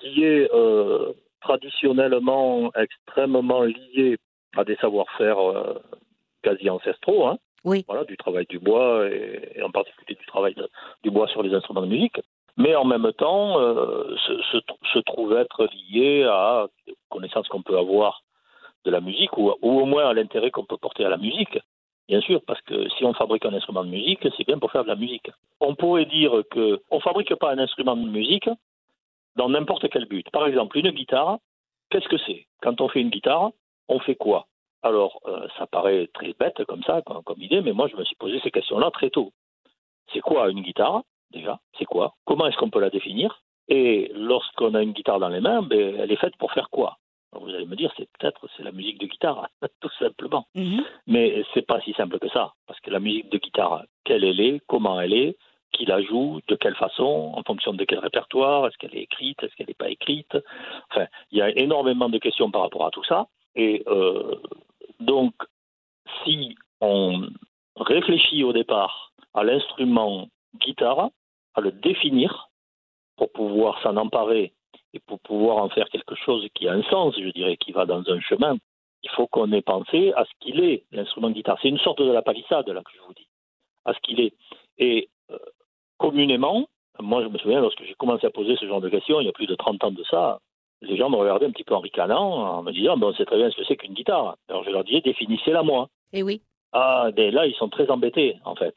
qui 0.00 0.24
est 0.24 0.48
traditionnellement 1.40 2.70
extrêmement 2.74 3.62
lié 3.64 4.16
à 4.56 4.64
des 4.64 4.76
savoir-faire 4.76 5.38
quasi 6.42 6.68
ancestraux. 6.70 7.26
Hein 7.28 7.38
Oui. 7.64 7.84
voilà, 7.88 8.04
du 8.04 8.16
travail 8.16 8.46
du 8.48 8.58
bois 8.58 9.08
et, 9.10 9.52
et 9.56 9.62
en 9.62 9.70
particulier 9.70 10.16
du 10.22 10.26
travail 10.26 10.54
de- 10.54 10.68
du 11.04 11.10
bois 11.10 11.28
sur 11.28 11.42
les 11.42 11.52
instruments 11.54 11.82
de 11.82 11.92
musique, 11.96 12.18
mais 12.56 12.74
en 12.74 12.84
même 12.84 13.12
temps 13.12 13.58
euh, 13.60 14.16
se, 14.16 14.98
trouve 15.00 15.36
être 15.36 15.68
lié 15.90 16.24
à 16.24 16.66
des 16.86 16.94
connaissances 17.08 17.48
qu'on 17.48 17.62
peut 17.62 17.78
avoir 17.78 18.22
de 18.84 18.90
la 18.90 19.00
musique 19.00 19.36
ou, 19.36 19.52
au 19.62 19.84
moins 19.84 20.08
à 20.08 20.14
l'intérêt 20.14 20.50
qu'on 20.50 20.64
peut 20.64 20.76
porter 20.76 21.04
à 21.04 21.08
la 21.08 21.16
musique. 21.16 21.58
Bien 22.08 22.20
sûr, 22.20 22.40
parce 22.46 22.60
que 22.62 22.88
si 22.90 23.04
on 23.04 23.12
fabrique 23.14 23.44
un 23.44 23.54
instrument 23.54 23.84
de 23.84 23.90
musique, 23.90 24.26
c'est 24.36 24.46
bien 24.46 24.58
pour 24.58 24.72
faire 24.72 24.82
de 24.82 24.88
la 24.88 24.96
musique. 24.96 25.30
On 25.60 25.74
pourrait 25.74 26.06
dire 26.06 26.32
que 26.50 26.80
on 26.90 26.98
fabrique 27.00 27.34
pas 27.36 27.52
un 27.52 27.58
instrument 27.58 27.96
de 27.96 28.08
musique 28.08 28.48
dans 29.36 29.48
n'importe 29.48 29.88
quel 29.90 30.06
but. 30.06 30.28
Par 30.30 30.46
exemple, 30.46 30.76
une 30.78 30.90
guitare, 30.90 31.38
qu'est-ce 31.90 32.08
que 32.08 32.18
c'est? 32.26 32.46
Quand 32.62 32.80
on 32.80 32.88
fait 32.88 33.00
une 33.00 33.10
guitare, 33.10 33.50
on 33.88 34.00
fait 34.00 34.16
quoi? 34.16 34.46
Alors, 34.82 35.20
euh, 35.26 35.46
ça 35.58 35.66
paraît 35.66 36.08
très 36.14 36.32
bête 36.32 36.64
comme 36.64 36.82
ça, 36.82 37.02
comme 37.02 37.42
idée, 37.42 37.60
mais 37.60 37.72
moi, 37.72 37.86
je 37.88 37.96
me 37.96 38.04
suis 38.04 38.16
posé 38.16 38.40
ces 38.40 38.50
questions-là 38.50 38.90
très 38.90 39.10
tôt. 39.10 39.32
C'est 40.12 40.20
quoi 40.20 40.50
une 40.50 40.62
guitare, 40.62 41.02
déjà 41.32 41.58
C'est 41.78 41.84
quoi? 41.84 42.14
Comment 42.24 42.46
est-ce 42.46 42.56
qu'on 42.56 42.70
peut 42.70 42.80
la 42.80 42.90
définir? 42.90 43.42
Et 43.68 44.10
lorsqu'on 44.14 44.74
a 44.74 44.82
une 44.82 44.92
guitare 44.92 45.20
dans 45.20 45.28
les 45.28 45.40
mains, 45.40 45.62
ben, 45.62 45.96
elle 45.98 46.10
est 46.10 46.16
faite 46.16 46.36
pour 46.36 46.52
faire 46.52 46.70
quoi? 46.70 46.98
Alors, 47.32 47.44
Vous 47.44 47.54
allez 47.54 47.66
me 47.66 47.76
dire, 47.76 47.92
c'est 47.96 48.08
peut-être 48.18 48.48
c'est 48.56 48.64
la 48.64 48.72
musique 48.72 48.98
de 48.98 49.06
guitare, 49.06 49.48
tout 49.80 49.90
simplement. 49.98 50.46
Mhm. 50.54 50.84
Mais 51.06 51.44
c'est 51.54 51.66
pas 51.66 51.80
si 51.82 51.92
simple 51.92 52.18
que 52.18 52.28
ça, 52.28 52.52
parce 52.66 52.80
que 52.80 52.90
la 52.90 53.00
musique 53.00 53.30
de 53.30 53.38
guitare, 53.38 53.84
quelle 54.04 54.24
elle 54.24 54.40
est, 54.40 54.60
comment 54.66 55.00
elle 55.00 55.14
est, 55.14 55.36
qui 55.72 55.84
la 55.84 56.02
joue, 56.02 56.40
de 56.48 56.56
quelle 56.56 56.74
façon, 56.74 57.32
en 57.34 57.42
fonction 57.44 57.72
de 57.72 57.84
quel 57.84 58.00
répertoire, 58.00 58.66
est-ce 58.66 58.76
qu'elle 58.78 58.96
est 58.96 59.02
écrite, 59.02 59.42
est-ce 59.42 59.54
qu'elle 59.54 59.68
n'est 59.68 59.74
pas 59.74 59.88
écrite? 59.88 60.36
Enfin, 60.90 61.06
il 61.30 61.38
y 61.38 61.42
a 61.42 61.50
énormément 61.50 62.08
de 62.08 62.18
questions 62.18 62.50
par 62.50 62.62
rapport 62.62 62.86
à 62.86 62.90
tout 62.90 63.04
ça. 63.04 63.28
Et 63.54 63.84
euh, 63.86 64.34
donc, 64.98 65.34
si 66.24 66.56
on 66.80 67.28
réfléchit 67.76 68.42
au 68.42 68.52
départ 68.52 69.12
à 69.34 69.44
l'instrument 69.44 70.28
guitare, 70.58 71.10
à 71.54 71.60
le 71.60 71.72
définir 71.72 72.48
pour 73.16 73.30
pouvoir 73.32 73.80
s'en 73.82 73.96
emparer 73.96 74.52
et 74.92 75.00
pour 75.00 75.20
pouvoir 75.20 75.58
en 75.58 75.68
faire 75.68 75.88
quelque 75.88 76.14
chose 76.14 76.46
qui 76.54 76.68
a 76.68 76.72
un 76.72 76.82
sens, 76.84 77.14
je 77.16 77.28
dirais, 77.30 77.56
qui 77.56 77.72
va 77.72 77.86
dans 77.86 78.02
un 78.08 78.20
chemin, 78.20 78.56
il 79.02 79.10
faut 79.10 79.26
qu'on 79.26 79.52
ait 79.52 79.62
pensé 79.62 80.12
à 80.16 80.24
ce 80.24 80.30
qu'il 80.40 80.60
est, 80.60 80.84
l'instrument 80.92 81.30
guitare. 81.30 81.58
C'est 81.62 81.68
une 81.68 81.78
sorte 81.78 82.02
de 82.02 82.10
la 82.10 82.22
palissade, 82.22 82.68
là, 82.68 82.82
que 82.82 82.90
je 82.94 83.00
vous 83.06 83.14
dis, 83.14 83.28
à 83.84 83.94
ce 83.94 84.00
qu'il 84.00 84.20
est. 84.20 84.34
Et 84.78 85.08
euh, 85.30 85.38
communément, 85.98 86.66
moi, 86.98 87.22
je 87.22 87.28
me 87.28 87.38
souviens, 87.38 87.60
lorsque 87.60 87.82
j'ai 87.84 87.94
commencé 87.94 88.26
à 88.26 88.30
poser 88.30 88.56
ce 88.56 88.66
genre 88.66 88.80
de 88.80 88.88
questions, 88.88 89.20
il 89.20 89.26
y 89.26 89.28
a 89.28 89.32
plus 89.32 89.46
de 89.46 89.54
30 89.54 89.84
ans 89.84 89.90
de 89.90 90.04
ça, 90.04 90.40
les 90.82 90.96
gens 90.96 91.10
me 91.10 91.16
regardaient 91.16 91.46
un 91.46 91.50
petit 91.50 91.64
peu 91.64 91.74
en 91.74 91.80
ricanant, 91.80 92.58
en 92.58 92.62
me 92.62 92.72
disant, 92.72 92.96
bon, 92.96 93.14
c'est 93.16 93.26
très 93.26 93.36
bien 93.36 93.50
ce 93.50 93.56
que 93.56 93.64
c'est 93.64 93.76
qu'une 93.76 93.94
guitare. 93.94 94.36
Alors 94.48 94.64
je 94.64 94.70
leur 94.70 94.84
disais, 94.84 95.00
définissez-la 95.00 95.62
moi. 95.62 95.88
Et 96.12 96.22
oui. 96.22 96.40
Ah, 96.72 97.10
ben 97.14 97.34
là, 97.34 97.46
ils 97.46 97.54
sont 97.54 97.68
très 97.68 97.90
embêtés, 97.90 98.38
en 98.44 98.54
fait. 98.54 98.74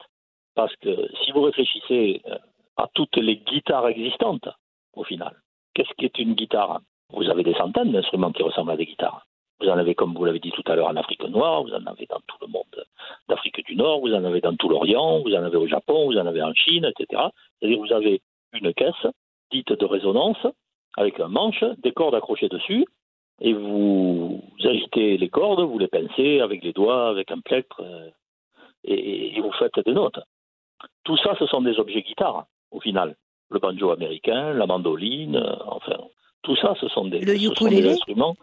Parce 0.56 0.76
que 0.78 1.10
si 1.24 1.32
vous 1.32 1.42
réfléchissez 1.42 2.22
euh, 2.28 2.38
à 2.78 2.88
toutes 2.94 3.18
les 3.18 3.38
guitares 3.38 3.88
existantes, 3.88 4.50
au 4.94 5.04
final, 5.04 5.36
qu'est-ce 5.74 5.94
qu'est 5.98 6.18
une 6.20 6.34
guitare? 6.34 6.82
Vous 7.10 7.30
avez 7.30 7.44
des 7.44 7.54
centaines 7.54 7.92
d'instruments 7.92 8.32
qui 8.32 8.44
ressemblent 8.44 8.72
à 8.72 8.78
des 8.78 8.86
guitares. 8.86 9.26
Vous 9.60 9.70
en 9.70 9.78
avez, 9.78 9.96
comme 9.96 10.14
vous 10.14 10.26
l'avez 10.26 10.40
dit 10.40 10.52
tout 10.52 10.64
à 10.66 10.76
l'heure, 10.76 10.88
en 10.88 10.96
Afrique 10.96 11.24
noire, 11.30 11.64
vous 11.64 11.74
en 11.74 11.86
avez 11.86 12.06
dans 12.08 12.20
tout 12.28 12.38
le 12.42 12.48
monde 12.48 12.86
d'Afrique 13.30 13.64
du 13.66 13.76
Nord, 13.76 14.02
vous 14.02 14.14
en 14.14 14.24
avez 14.24 14.42
dans 14.42 14.56
tout 14.56 14.68
l'Orient, 14.68 15.22
vous 15.22 15.34
en 15.34 15.44
avez 15.44 15.58
au 15.58 15.68
Japon, 15.68 16.06
vous 16.06 16.18
en 16.18 16.26
avez 16.26 16.42
en 16.42 16.54
Chine, 16.54 16.86
etc. 16.86 17.22
C'est-à-dire 17.60 17.80
vous 17.80 17.94
avez 17.94 18.22
une 18.54 18.74
caisse 18.74 19.08
dite 19.52 19.72
de 19.72 19.86
résonance 19.86 20.46
avec 20.98 21.20
un 21.20 21.28
manche, 21.28 21.64
des 21.78 21.92
cordes 21.92 22.16
accrochées 22.16 22.50
dessus, 22.50 22.86
et 23.42 23.54
vous 23.54 24.44
agitez 24.64 25.18
les 25.18 25.30
cordes, 25.30 25.62
vous 25.62 25.80
les 25.80 25.88
pincez 25.88 26.40
avec 26.40 26.64
les 26.64 26.74
doigts, 26.74 27.10
avec 27.10 27.32
un 27.32 27.40
plectre, 27.40 27.82
euh, 27.82 28.10
et, 28.84 29.38
et 29.38 29.42
vous 29.42 29.52
faites 29.54 29.80
des 29.80 29.94
notes. 29.94 30.20
Tout 31.04 31.18
ça, 31.18 31.36
ce 31.40 31.46
sont 31.48 31.62
des 31.62 31.80
objets 31.80 32.02
guitares, 32.02 32.46
au 32.74 32.80
final. 32.82 33.16
Le 33.50 33.60
banjo 33.60 33.92
américain, 33.92 34.54
la 34.54 34.66
mandoline, 34.66 35.38
euh, 35.38 35.56
enfin, 35.68 35.98
tout 36.42 36.56
ça, 36.58 36.74
ce 36.82 36.88
sont 36.90 37.06
des, 37.06 37.20
Le 37.20 37.38
ce 37.38 37.40
sont 37.40 37.66
des 37.66 37.78
ukulélé 37.78 37.90
instruments. 37.92 38.36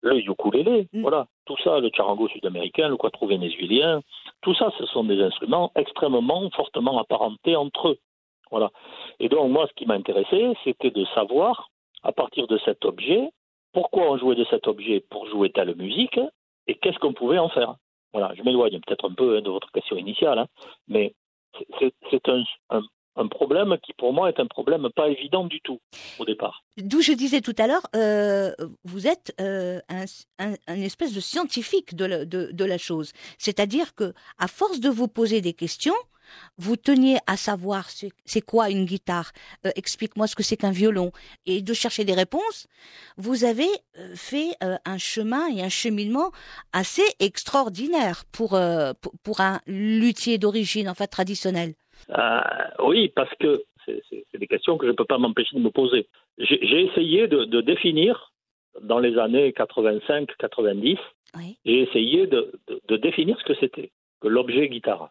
Le 0.00 0.16
ukulélé, 0.18 0.88
Mm. 0.92 1.02
voilà. 1.02 1.26
Tout 1.44 1.56
ça, 1.62 1.80
le 1.80 1.90
charango 1.94 2.28
sud-américain, 2.28 2.88
le 2.88 2.96
quattro 2.96 3.26
vénézuélien, 3.26 4.00
tout 4.42 4.54
ça, 4.54 4.70
ce 4.78 4.86
sont 4.86 5.04
des 5.04 5.20
instruments 5.20 5.72
extrêmement 5.74 6.48
fortement 6.50 6.98
apparentés 6.98 7.56
entre 7.56 7.88
eux. 7.88 7.98
Voilà. 8.50 8.70
Et 9.18 9.28
donc, 9.28 9.50
moi, 9.50 9.66
ce 9.68 9.74
qui 9.74 9.84
m'intéressait, 9.86 10.54
c'était 10.62 10.90
de 10.92 11.04
savoir, 11.14 11.70
à 12.04 12.12
partir 12.12 12.46
de 12.46 12.58
cet 12.64 12.84
objet, 12.84 13.28
pourquoi 13.72 14.04
on 14.12 14.16
jouait 14.18 14.36
de 14.36 14.44
cet 14.44 14.68
objet 14.68 15.00
pour 15.10 15.26
jouer 15.26 15.50
telle 15.50 15.74
musique 15.74 16.20
et 16.68 16.76
qu'est-ce 16.76 16.98
qu'on 17.00 17.12
pouvait 17.12 17.38
en 17.38 17.48
faire. 17.48 17.74
Voilà, 18.12 18.32
je 18.36 18.42
m'éloigne 18.44 18.78
peut-être 18.80 19.10
un 19.10 19.14
peu 19.14 19.36
hein, 19.36 19.40
de 19.42 19.50
votre 19.50 19.72
question 19.72 19.96
initiale, 19.96 20.38
hein, 20.38 20.46
mais 20.86 21.12
c'est- 21.58 21.66
c'est 21.80 21.94
c'est 22.10 22.28
un, 22.28 22.44
un, 22.70 22.82
un 23.16 23.28
problème 23.28 23.76
qui, 23.82 23.92
pour 23.92 24.12
moi, 24.12 24.28
est 24.28 24.40
un 24.40 24.46
problème 24.46 24.88
pas 24.94 25.08
évident 25.08 25.44
du 25.44 25.60
tout 25.60 25.80
au 26.18 26.24
départ. 26.24 26.64
D'où 26.76 27.00
je 27.00 27.12
disais 27.12 27.40
tout 27.40 27.54
à 27.58 27.66
l'heure, 27.66 27.86
euh, 27.94 28.52
vous 28.84 29.06
êtes 29.06 29.32
euh, 29.40 29.80
un, 29.88 30.04
un- 30.38 30.54
un 30.66 30.80
espèce 30.80 31.12
de 31.14 31.20
scientifique 31.20 31.94
de 31.94 32.04
la, 32.04 32.24
de, 32.24 32.50
de 32.52 32.64
la 32.64 32.78
chose. 32.78 33.12
C'est-à-dire 33.38 33.94
que, 33.94 34.14
à 34.38 34.48
force 34.48 34.80
de 34.80 34.88
vous 34.88 35.08
poser 35.08 35.40
des 35.40 35.52
questions, 35.52 35.94
vous 36.56 36.76
teniez 36.76 37.18
à 37.26 37.36
savoir 37.36 37.88
c'est 38.24 38.40
quoi 38.40 38.70
une 38.70 38.86
guitare, 38.86 39.30
euh, 39.66 39.70
explique-moi 39.76 40.26
ce 40.26 40.34
que 40.34 40.42
c'est 40.42 40.56
qu'un 40.56 40.70
violon, 40.70 41.12
et 41.44 41.60
de 41.60 41.74
chercher 41.74 42.04
des 42.04 42.14
réponses. 42.14 42.66
Vous 43.18 43.44
avez 43.44 43.68
euh, 43.98 44.14
fait 44.16 44.56
euh, 44.64 44.76
un 44.86 44.96
chemin 44.98 45.46
et 45.54 45.62
un 45.62 45.68
cheminement 45.68 46.32
assez 46.72 47.04
extraordinaire 47.20 48.24
pour, 48.32 48.54
euh, 48.54 48.94
pour, 49.00 49.12
pour 49.22 49.40
un 49.40 49.60
luthier 49.66 50.38
d'origine, 50.38 50.88
en 50.88 50.94
fait, 50.94 51.08
traditionnelle. 51.08 51.74
Euh, 52.10 52.40
oui, 52.84 53.08
parce 53.14 53.32
que 53.40 53.62
c'est 53.86 54.38
des 54.38 54.46
questions 54.46 54.78
que 54.78 54.86
je 54.86 54.90
ne 54.92 54.96
peux 54.96 55.04
pas 55.04 55.18
m'empêcher 55.18 55.56
de 55.56 55.60
me 55.62 55.70
poser. 55.70 56.06
J'ai 56.38 56.82
essayé 56.86 57.28
de, 57.28 57.44
de 57.44 57.60
définir, 57.60 58.32
dans 58.82 58.98
les 58.98 59.18
années 59.18 59.50
85-90, 59.52 60.98
Oui. 61.36 61.56
j'ai 61.64 61.80
essayé 61.80 62.26
de, 62.26 62.52
de- 62.68 62.80
de 62.88 62.96
définir 62.96 63.38
ce 63.38 63.44
que 63.44 63.54
c'était, 63.54 63.90
que 64.20 64.28
l'objet 64.28 64.68
guitare. 64.68 65.10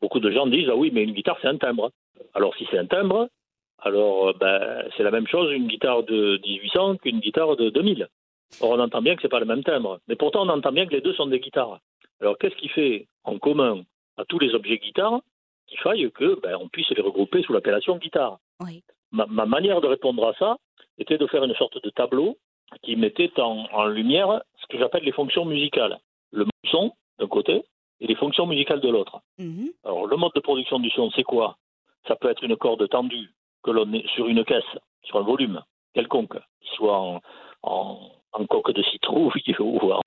Beaucoup 0.00 0.20
de 0.20 0.30
gens 0.30 0.46
disent, 0.46 0.68
ah 0.70 0.76
oui, 0.76 0.90
mais 0.92 1.02
une 1.04 1.12
guitare, 1.12 1.38
c'est 1.40 1.48
un 1.48 1.56
timbre. 1.56 1.90
Alors 2.34 2.54
si 2.56 2.66
c'est 2.70 2.78
un 2.78 2.86
timbre, 2.86 3.28
alors 3.78 4.28
euh, 4.28 4.32
ben, 4.38 4.84
c'est 4.96 5.02
la 5.02 5.10
même 5.10 5.26
chose 5.26 5.52
une 5.52 5.68
guitare 5.68 6.02
de 6.02 6.38
1800 6.44 6.96
qu'une 6.98 7.20
guitare 7.20 7.56
de 7.56 7.70
2000. 7.70 8.08
Or, 8.60 8.70
on 8.70 8.78
entend 8.80 9.02
bien 9.02 9.16
que 9.16 9.22
c'est 9.22 9.28
pas 9.28 9.40
le 9.40 9.46
même 9.46 9.64
timbre. 9.64 9.98
Mais 10.08 10.16
pourtant, 10.16 10.46
on 10.46 10.48
entend 10.48 10.72
bien 10.72 10.86
que 10.86 10.92
les 10.94 11.00
deux 11.00 11.14
sont 11.14 11.26
des 11.26 11.40
guitares. 11.40 11.80
Alors, 12.20 12.38
qu'est-ce 12.38 12.54
qui 12.56 12.68
fait 12.68 13.06
en 13.24 13.38
commun 13.38 13.82
à 14.16 14.24
tous 14.24 14.38
les 14.38 14.54
objets 14.54 14.78
guitares 14.78 15.20
qu'il 15.66 15.78
faille 15.80 16.10
que 16.12 16.38
ben, 16.40 16.56
on 16.60 16.68
puisse 16.68 16.88
les 16.90 17.02
regrouper 17.02 17.42
sous 17.42 17.52
l'appellation 17.52 17.96
guitare 17.96 18.38
Oui. 18.62 18.82
ma, 19.12 19.26
ma 19.26 19.46
manière 19.46 19.80
de 19.80 19.86
répondre 19.88 20.26
à 20.26 20.34
ça 20.34 20.56
était 20.98 21.18
de 21.18 21.26
faire 21.26 21.44
une 21.44 21.54
sorte 21.54 21.82
de 21.82 21.90
tableau 21.90 22.36
qui 22.82 22.96
mettait 22.96 23.32
en, 23.40 23.66
en 23.72 23.86
lumière 23.86 24.42
ce 24.60 24.66
que 24.68 24.78
j'appelle 24.78 25.04
les 25.04 25.12
fonctions 25.12 25.44
musicales. 25.44 25.98
Le 26.32 26.46
son 26.70 26.92
d'un 27.18 27.28
côté 27.28 27.62
et 28.00 28.06
les 28.06 28.14
fonctions 28.16 28.46
musicales 28.46 28.80
de 28.80 28.88
l'autre. 28.88 29.20
Mhm. 29.38 29.70
Alors, 29.84 30.06
le 30.06 30.16
mode 30.16 30.32
de 30.34 30.40
production 30.40 30.78
du 30.78 30.90
son, 30.90 31.10
c'est 31.12 31.22
quoi? 31.22 31.56
Ça 32.08 32.16
peut 32.16 32.28
être 32.30 32.42
une 32.44 32.56
corde 32.56 32.88
tendue 32.88 33.30
que 33.62 33.70
l'on 33.70 33.92
est 33.92 34.06
sur 34.14 34.26
une 34.28 34.44
caisse, 34.44 34.64
sur 35.04 35.16
un 35.18 35.22
volume 35.22 35.62
quelconque, 35.94 36.36
soit 36.74 36.98
en, 36.98 37.20
en, 37.62 38.10
en 38.32 38.46
coque 38.46 38.72
de 38.72 38.82
citrouille 38.82 39.42
ou, 39.60 39.92
en, 39.92 40.00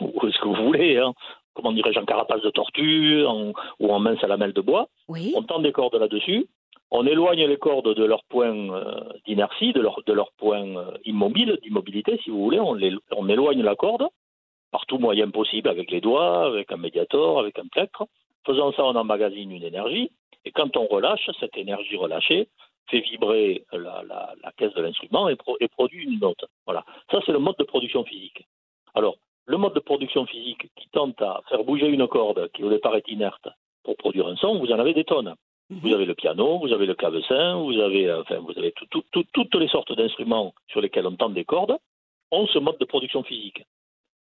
ou 0.00 0.30
ce 0.30 0.38
que 0.40 0.48
vous 0.48 0.64
voulez, 0.66 0.98
hein. 0.98 1.12
Comment 1.58 1.72
dirais-je, 1.72 1.98
en 1.98 2.04
carapace 2.04 2.42
de 2.42 2.50
tortue 2.50 3.24
en- 3.26 3.52
ou 3.80 3.86
en 3.92 3.98
mince 3.98 4.22
à 4.22 4.28
lamelle 4.28 4.52
de 4.52 4.60
bois. 4.60 4.86
Oui. 5.08 5.32
On 5.36 5.42
tend 5.42 5.58
des 5.58 5.72
cordes 5.72 5.96
là-dessus, 5.96 6.46
on 6.92 7.04
éloigne 7.04 7.44
les 7.46 7.56
cordes 7.58 7.92
de 7.94 8.04
leur 8.04 8.22
point 8.24 8.54
euh, 8.54 9.00
d'inertie, 9.26 9.72
de 9.72 9.80
leur, 9.80 9.96
de 10.06 10.12
leur 10.12 10.30
point 10.42 10.64
euh, 10.76 10.92
immobile, 11.04 11.58
d'immobilité, 11.62 12.18
si 12.22 12.30
vous 12.30 12.42
voulez. 12.46 12.60
On, 12.60 12.74
les, 12.74 12.92
on 13.10 13.28
éloigne 13.28 13.62
la 13.62 13.74
corde 13.74 14.06
par 14.70 14.86
tout 14.86 14.98
moyen 14.98 15.28
possible, 15.30 15.68
avec 15.68 15.90
les 15.90 16.00
doigts, 16.00 16.46
avec 16.46 16.70
un 16.70 16.76
médiator, 16.76 17.40
avec 17.40 17.58
un 17.58 17.66
plectre. 17.66 18.04
Faisant 18.46 18.70
ça, 18.72 18.84
on 18.84 18.94
emmagasine 18.94 19.50
une 19.50 19.64
énergie. 19.64 20.10
Et 20.44 20.52
quand 20.52 20.76
on 20.76 20.86
relâche, 20.86 21.28
cette 21.40 21.56
énergie 21.56 21.96
relâchée 21.96 22.48
fait 22.90 23.00
vibrer 23.00 23.64
la, 23.72 24.02
la, 24.10 24.34
la 24.42 24.52
caisse 24.56 24.72
de 24.74 24.80
l'instrument 24.80 25.28
et, 25.28 25.36
pro, 25.36 25.56
et, 25.60 25.68
produit 25.68 26.04
une 26.04 26.20
note. 26.20 26.44
Voilà. 26.64 26.84
Ça, 27.10 27.18
c'est 27.26 27.32
le 27.32 27.38
mode 27.38 27.56
de 27.58 27.64
production 27.64 28.04
physique. 28.04 28.46
Alors, 28.94 29.16
le 29.48 29.56
mode 29.56 29.74
de 29.74 29.80
production 29.80 30.26
physique 30.26 30.70
qui 30.76 30.88
tente 30.90 31.20
à 31.22 31.40
faire 31.48 31.64
bouger 31.64 31.86
une 31.86 32.06
corde 32.06 32.50
qui 32.52 32.62
au 32.62 32.68
départ 32.68 32.94
est 32.96 33.08
inerte 33.08 33.48
pour 33.82 33.96
produire 33.96 34.26
un 34.28 34.36
son, 34.36 34.58
vous 34.58 34.70
en 34.70 34.78
avez 34.78 34.92
des 34.92 35.04
tonnes. 35.04 35.34
Mhm. 35.70 35.78
Vous 35.82 35.92
avez 35.94 36.04
le 36.04 36.14
piano, 36.14 36.58
vous 36.58 36.72
avez 36.72 36.84
le 36.84 36.94
clavecin, 36.94 37.56
vous 37.56 37.78
avez, 37.78 38.12
enfin, 38.12 38.38
vous 38.38 38.56
avez 38.58 38.72
tout, 38.72 38.86
tout, 38.90 39.02
tout, 39.10 39.24
toutes 39.32 39.54
les 39.54 39.68
sortes 39.68 39.92
d'instruments 39.92 40.54
sur 40.68 40.82
lesquels 40.82 41.06
on 41.06 41.16
tend 41.16 41.30
des 41.30 41.44
cordes 41.44 41.78
ont 42.30 42.46
ce 42.46 42.58
mode 42.58 42.78
de 42.78 42.84
production 42.84 43.22
physique. 43.22 43.64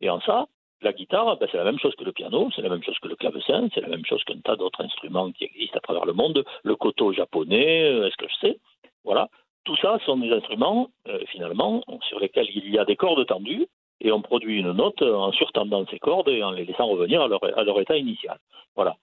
Et 0.02 0.10
en 0.10 0.20
ça, 0.22 0.48
la 0.82 0.92
guitare, 0.92 1.38
ben, 1.38 1.48
c'est 1.50 1.58
la 1.58 1.64
même 1.64 1.80
chose 1.80 1.96
que 1.96 2.04
le 2.04 2.12
piano, 2.12 2.50
c'est 2.54 2.62
la 2.62 2.70
même 2.70 2.84
chose 2.84 3.00
que 3.00 3.08
le 3.08 3.16
clavecin, 3.16 3.70
c'est 3.74 3.80
la 3.80 3.88
même 3.88 4.06
chose 4.06 4.22
qu'un 4.26 4.40
tas 4.40 4.58
d'autres 4.58 4.84
instruments 4.84 5.32
qui 5.32 5.46
existent 5.46 5.78
à 5.78 5.82
travers 5.82 6.06
le 6.06 6.12
monde, 6.12 6.44
le 6.64 6.76
koto 6.76 7.14
japonais, 7.14 7.84
euh, 7.84 8.08
est-ce 8.08 8.18
que 8.18 8.28
je 8.28 8.36
sais? 8.48 8.60
Voilà. 9.06 9.30
Tout 9.64 9.78
ça 9.78 9.98
sont 10.06 10.18
des 10.18 10.32
instruments, 10.32 10.90
euh, 11.08 11.24
finalement, 11.28 11.82
sur 12.10 12.20
lesquels 12.20 12.50
il 12.54 12.70
y 12.70 12.78
a 12.78 12.84
des 12.84 12.98
cordes 12.98 13.26
tendues, 13.26 13.68
et 14.04 14.12
on 14.12 14.22
produit 14.22 14.60
une 14.60 14.74
note 14.74 15.02
en 15.02 15.32
surtendant 15.32 15.86
ces 15.90 15.98
cordes 15.98 16.30
et 16.30 16.44
en 16.44 16.52
les 16.52 16.66
laissant 16.66 16.88
revenir 16.88 17.22
à 17.22 17.28
leur, 17.28 17.44
à 17.58 17.64
leur 17.64 17.80
état 17.80 17.98
initial. 17.98 18.38
Voilà. 18.76 18.96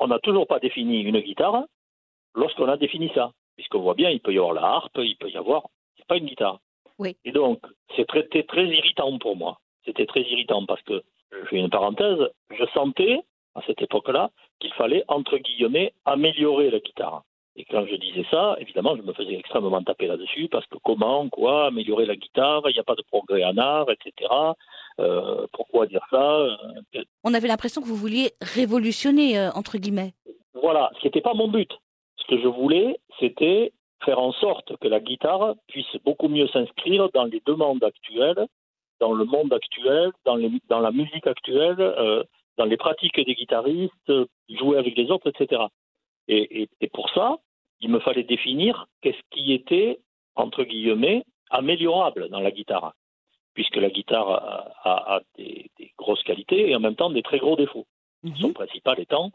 On 0.00 0.08
n'a 0.08 0.18
toujours 0.18 0.46
pas 0.46 0.58
défini 0.58 1.00
une 1.02 1.20
guitare 1.20 1.64
lorsqu'on 2.34 2.68
a 2.68 2.76
défini 2.76 3.10
ça, 3.14 3.32
puisqu'on 3.56 3.80
voit 3.80 3.94
bien, 3.94 4.10
il 4.10 4.20
peut 4.20 4.32
y 4.32 4.38
avoir 4.38 4.52
la 4.52 4.62
harpe, 4.62 4.98
il 4.98 5.16
peut 5.16 5.30
y 5.30 5.36
avoir, 5.36 5.68
c'est 5.96 6.06
pas 6.06 6.16
une 6.16 6.26
guitare. 6.26 6.58
Oui. 6.98 7.16
Et 7.24 7.32
donc, 7.32 7.60
c'était 7.96 8.24
très, 8.24 8.42
très 8.42 8.66
irritant 8.66 9.16
pour 9.18 9.36
moi. 9.36 9.58
C'était 9.84 10.06
très 10.06 10.22
irritant 10.22 10.66
parce 10.66 10.82
que, 10.82 11.02
je 11.30 11.44
fais 11.46 11.56
une 11.56 11.70
parenthèse, 11.70 12.18
je 12.50 12.64
sentais, 12.74 13.20
à 13.54 13.62
cette 13.66 13.82
époque-là, 13.82 14.30
qu'il 14.60 14.72
fallait, 14.74 15.04
entre 15.08 15.36
guillemets, 15.38 15.92
améliorer 16.04 16.70
la 16.70 16.80
guitare. 16.80 17.22
Et 17.58 17.64
quand 17.68 17.84
je 17.86 17.96
disais 17.96 18.24
ça, 18.30 18.56
évidemment, 18.60 18.96
je 18.96 19.02
me 19.02 19.12
faisais 19.12 19.34
extrêmement 19.34 19.82
taper 19.82 20.06
là-dessus 20.06 20.48
parce 20.48 20.64
que 20.66 20.78
comment, 20.84 21.28
quoi, 21.28 21.66
améliorer 21.66 22.06
la 22.06 22.14
guitare, 22.14 22.62
il 22.70 22.72
n'y 22.72 22.78
a 22.78 22.84
pas 22.84 22.94
de 22.94 23.02
progrès 23.02 23.44
en 23.44 23.58
art, 23.58 23.86
etc. 23.90 24.32
Euh, 25.00 25.46
pourquoi 25.52 25.86
dire 25.86 26.04
ça 26.08 26.38
euh, 26.38 26.56
On 27.24 27.34
avait 27.34 27.48
l'impression 27.48 27.82
que 27.82 27.88
vous 27.88 27.96
vouliez 27.96 28.30
révolutionner, 28.40 29.38
euh, 29.38 29.50
entre 29.56 29.76
guillemets. 29.76 30.14
Voilà, 30.54 30.90
ce 31.00 31.06
n'était 31.06 31.20
pas 31.20 31.34
mon 31.34 31.48
but. 31.48 31.70
Ce 32.16 32.26
que 32.28 32.40
je 32.40 32.46
voulais, 32.46 33.00
c'était 33.18 33.72
faire 34.04 34.20
en 34.20 34.32
sorte 34.32 34.76
que 34.76 34.86
la 34.86 35.00
guitare 35.00 35.56
puisse 35.66 35.96
beaucoup 36.04 36.28
mieux 36.28 36.46
s'inscrire 36.48 37.08
dans 37.12 37.24
les 37.24 37.42
demandes 37.44 37.82
actuelles 37.82 38.46
dans 39.00 39.12
le 39.12 39.24
monde 39.24 39.52
actuel, 39.52 40.10
dans, 40.24 40.36
les, 40.36 40.50
dans 40.68 40.80
la 40.80 40.90
musique 40.90 41.26
actuelle, 41.26 41.80
euh, 41.80 42.22
dans 42.56 42.64
les 42.64 42.76
pratiques 42.76 43.24
des 43.24 43.34
guitaristes, 43.34 44.12
jouer 44.48 44.78
avec 44.78 44.96
les 44.96 45.10
autres, 45.10 45.30
etc. 45.30 45.62
Et, 46.26 46.62
et, 46.62 46.68
et, 46.80 46.88
pour 46.88 47.08
ça, 47.10 47.38
il 47.80 47.90
me 47.90 48.00
fallait 48.00 48.24
définir 48.24 48.86
qu'est-ce 49.00 49.22
qui 49.30 49.52
était, 49.52 50.00
entre 50.34 50.64
guillemets, 50.64 51.24
améliorable 51.50 52.28
dans 52.28 52.40
la 52.40 52.50
guitare, 52.50 52.92
puisque 53.54 53.76
la 53.76 53.90
guitare 53.90 54.30
a, 54.30 54.72
a, 54.84 55.16
a 55.16 55.20
des, 55.36 55.70
des, 55.78 55.92
grosses 55.96 56.22
qualités 56.22 56.68
et 56.68 56.76
en 56.76 56.80
même 56.80 56.96
temps 56.96 57.10
des 57.10 57.22
très 57.22 57.38
gros 57.38 57.56
défauts. 57.56 57.86
-hmm. 58.22 58.40
Son 58.40 58.52
principal 58.52 58.96
étant 59.00 59.30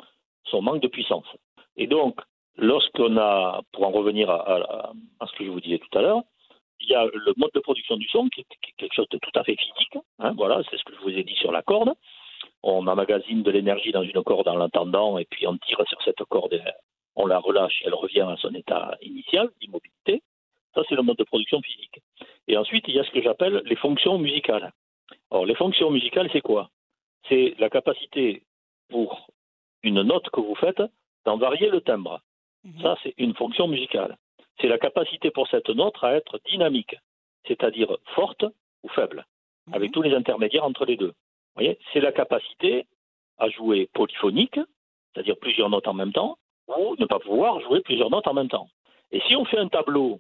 son 0.51 0.61
manque 0.61 0.81
de 0.81 0.89
puissance. 0.89 1.29
Et 1.77 1.87
donc, 1.87 2.15
lorsqu'on 2.57 3.17
a, 3.17 3.61
pour 3.71 3.83
en 3.87 3.91
revenir 3.91 4.29
à, 4.29 4.39
à, 4.53 4.91
à, 5.21 5.27
ce 5.27 5.33
que 5.35 5.45
je 5.45 5.49
vous 5.49 5.61
disais 5.61 5.79
tout 5.79 5.97
à 5.97 6.01
l'heure, 6.01 6.21
il 6.79 6.89
y 6.89 6.95
a 6.95 7.05
le 7.05 7.33
mode 7.37 7.51
de 7.53 7.59
production 7.61 7.95
du 7.97 8.07
son 8.09 8.27
qui 8.29 8.41
est, 8.41 8.47
quelque 8.77 8.93
chose 8.93 9.09
de 9.09 9.17
tout 9.17 9.35
à 9.35 9.43
fait 9.43 9.55
physique. 9.55 9.97
Hein, 10.19 10.33
voilà, 10.35 10.61
c'est 10.69 10.77
ce 10.77 10.83
que 10.83 10.93
je 10.95 11.01
vous 11.01 11.17
ai 11.17 11.23
dit 11.23 11.35
sur 11.35 11.51
la 11.51 11.61
corde. 11.61 11.93
On 12.61 12.87
emmagasine 12.87 13.41
de 13.43 13.51
l'énergie 13.51 13.91
dans 13.91 14.03
une 14.03 14.21
corde 14.23 14.47
en 14.47 14.55
l'entendant 14.55 15.17
et 15.17 15.25
puis 15.25 15.47
on 15.47 15.57
tire 15.57 15.81
sur 15.87 16.01
cette 16.03 16.23
corde, 16.25 16.61
on 17.15 17.25
la 17.25 17.39
relâche 17.39 17.81
et 17.81 17.87
elle 17.87 17.93
revient 17.93 18.21
à 18.21 18.35
son 18.37 18.53
état 18.53 18.97
initial 19.01 19.49
d'immobilité. 19.59 20.23
Ça, 20.73 20.81
c'est 20.89 20.95
le 20.95 21.03
mode 21.03 21.17
de 21.17 21.23
production 21.23 21.61
physique. 21.61 22.01
Et 22.47 22.57
ensuite, 22.57 22.85
il 22.87 22.95
y 22.95 22.99
a 22.99 23.03
ce 23.03 23.11
que 23.11 23.21
j'appelle 23.21 23.61
les 23.65 23.75
fonctions 23.75 24.17
musicales. 24.17 24.71
Alors, 25.29 25.45
les 25.45 25.55
fonctions 25.55 25.91
musicales, 25.91 26.29
c'est 26.33 26.41
quoi? 26.41 26.69
C'est 27.29 27.53
la 27.59 27.69
capacité 27.69 28.43
pour 28.89 29.27
une 29.83 30.01
note 30.01 30.29
que 30.29 30.41
vous 30.41 30.55
faites 30.55 30.81
d'en 31.25 31.37
varier 31.37 31.69
le 31.69 31.81
timbre. 31.81 32.21
Mmh. 32.63 32.81
Ça, 32.81 32.97
c'est 33.03 33.13
une 33.17 33.35
fonction 33.35 33.67
musicale 33.67 34.17
c'est 34.59 34.67
la 34.67 34.77
capacité 34.77 35.31
pour 35.31 35.47
cette 35.47 35.69
note 35.69 35.95
à 36.01 36.13
être 36.13 36.39
dynamique, 36.49 36.95
c'est-à-dire 37.47 37.97
forte 38.15 38.45
ou 38.83 38.89
faible, 38.89 39.25
mmh. 39.67 39.73
avec 39.73 39.91
tous 39.91 40.01
les 40.01 40.13
intermédiaires 40.13 40.63
entre 40.63 40.85
les 40.85 40.97
deux. 40.97 41.13
voyez, 41.55 41.77
c'est 41.91 41.99
la 41.99 42.11
capacité 42.11 42.85
à 43.37 43.49
jouer 43.49 43.89
polyphonique, 43.93 44.59
c'est-à-dire 45.13 45.37
plusieurs 45.37 45.69
notes 45.69 45.87
en 45.87 45.93
même 45.93 46.13
temps, 46.13 46.37
ou 46.67 46.95
ne 46.97 47.05
pas 47.05 47.19
pouvoir 47.19 47.59
jouer 47.61 47.81
plusieurs 47.81 48.09
notes 48.09 48.27
en 48.27 48.33
même 48.33 48.49
temps. 48.49 48.67
Et 49.11 49.21
si 49.27 49.35
on 49.35 49.45
fait 49.45 49.59
un 49.59 49.67
tableau, 49.67 50.19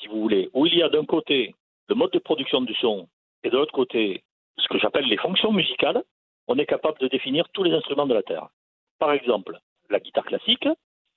si 0.00 0.08
vous 0.08 0.20
voulez, 0.20 0.50
où 0.52 0.66
il 0.66 0.74
y 0.74 0.82
a 0.82 0.88
d'un 0.88 1.04
côté 1.04 1.54
le 1.88 1.94
mode 1.94 2.12
de 2.12 2.18
production 2.18 2.60
du 2.60 2.74
son 2.74 3.08
et 3.44 3.50
de 3.50 3.56
l'autre 3.56 3.72
côté 3.72 4.22
ce 4.58 4.68
que 4.68 4.78
j'appelle 4.78 5.06
les 5.06 5.16
fonctions 5.16 5.52
musicales, 5.52 6.02
on 6.48 6.58
est 6.58 6.66
capable 6.66 6.98
de 6.98 7.08
définir 7.08 7.48
tous 7.50 7.62
les 7.62 7.72
instruments 7.72 8.06
de 8.06 8.14
la 8.14 8.22
Terre. 8.22 8.48
Par 8.98 9.12
exemple, 9.12 9.58
la 9.90 10.00
guitare 10.00 10.24
classique, 10.24 10.68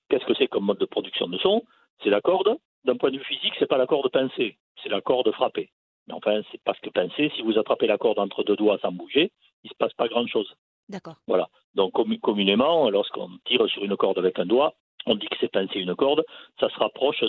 qu'est-ce 0.10 0.26
que 0.26 0.34
c'est 0.36 0.48
comme 0.48 0.66
mode 0.66 0.78
de 0.78 0.86
production 0.86 1.28
de 1.28 1.38
son? 1.38 1.64
C'est 2.04 2.10
la 2.10 2.22
corde. 2.22 2.58
D'un 2.84 2.98
point 2.98 3.10
de 3.12 3.18
vue 3.18 3.24
physique, 3.24 3.54
c'est 3.58 3.66
pas 3.66 3.78
la 3.78 3.88
corde 3.88 4.12
pincée, 4.12 4.58
c'est 4.84 4.90
la 4.90 5.02
corde 5.02 5.32
frappée. 5.32 5.72
Mais 6.08 6.14
enfin, 6.14 6.42
c'est 6.52 6.62
parce 6.64 6.80
que 6.80 6.90
pincée, 6.90 7.32
si 7.36 7.42
vous 7.42 7.58
attrapez 7.58 7.88
la 7.88 7.98
corde 7.98 8.20
entre 8.20 8.44
deux 8.44 8.56
doigts 8.56 8.78
sans 8.80 8.92
bouger, 8.92 9.32
il 9.64 9.70
se 9.72 9.76
passe 9.76 9.94
pas 9.94 10.08
grand-chose. 10.08 10.56
D'accord. 10.88 11.16
Voilà. 11.28 11.50
Donc 11.76 11.94
communément, 12.22 12.90
lorsqu'on 12.90 13.30
tire 13.46 13.68
sur 13.70 13.84
une 13.84 13.96
corde 13.98 14.18
avec 14.18 14.40
un 14.40 14.46
doigt, 14.46 14.74
on 15.06 15.16
dit 15.16 15.28
que 15.28 15.36
c'est 15.40 15.52
pincé 15.52 15.80
une 15.80 15.96
corde, 15.96 16.26
ça 16.60 16.70
se 16.70 16.78
rapproche 16.80 17.24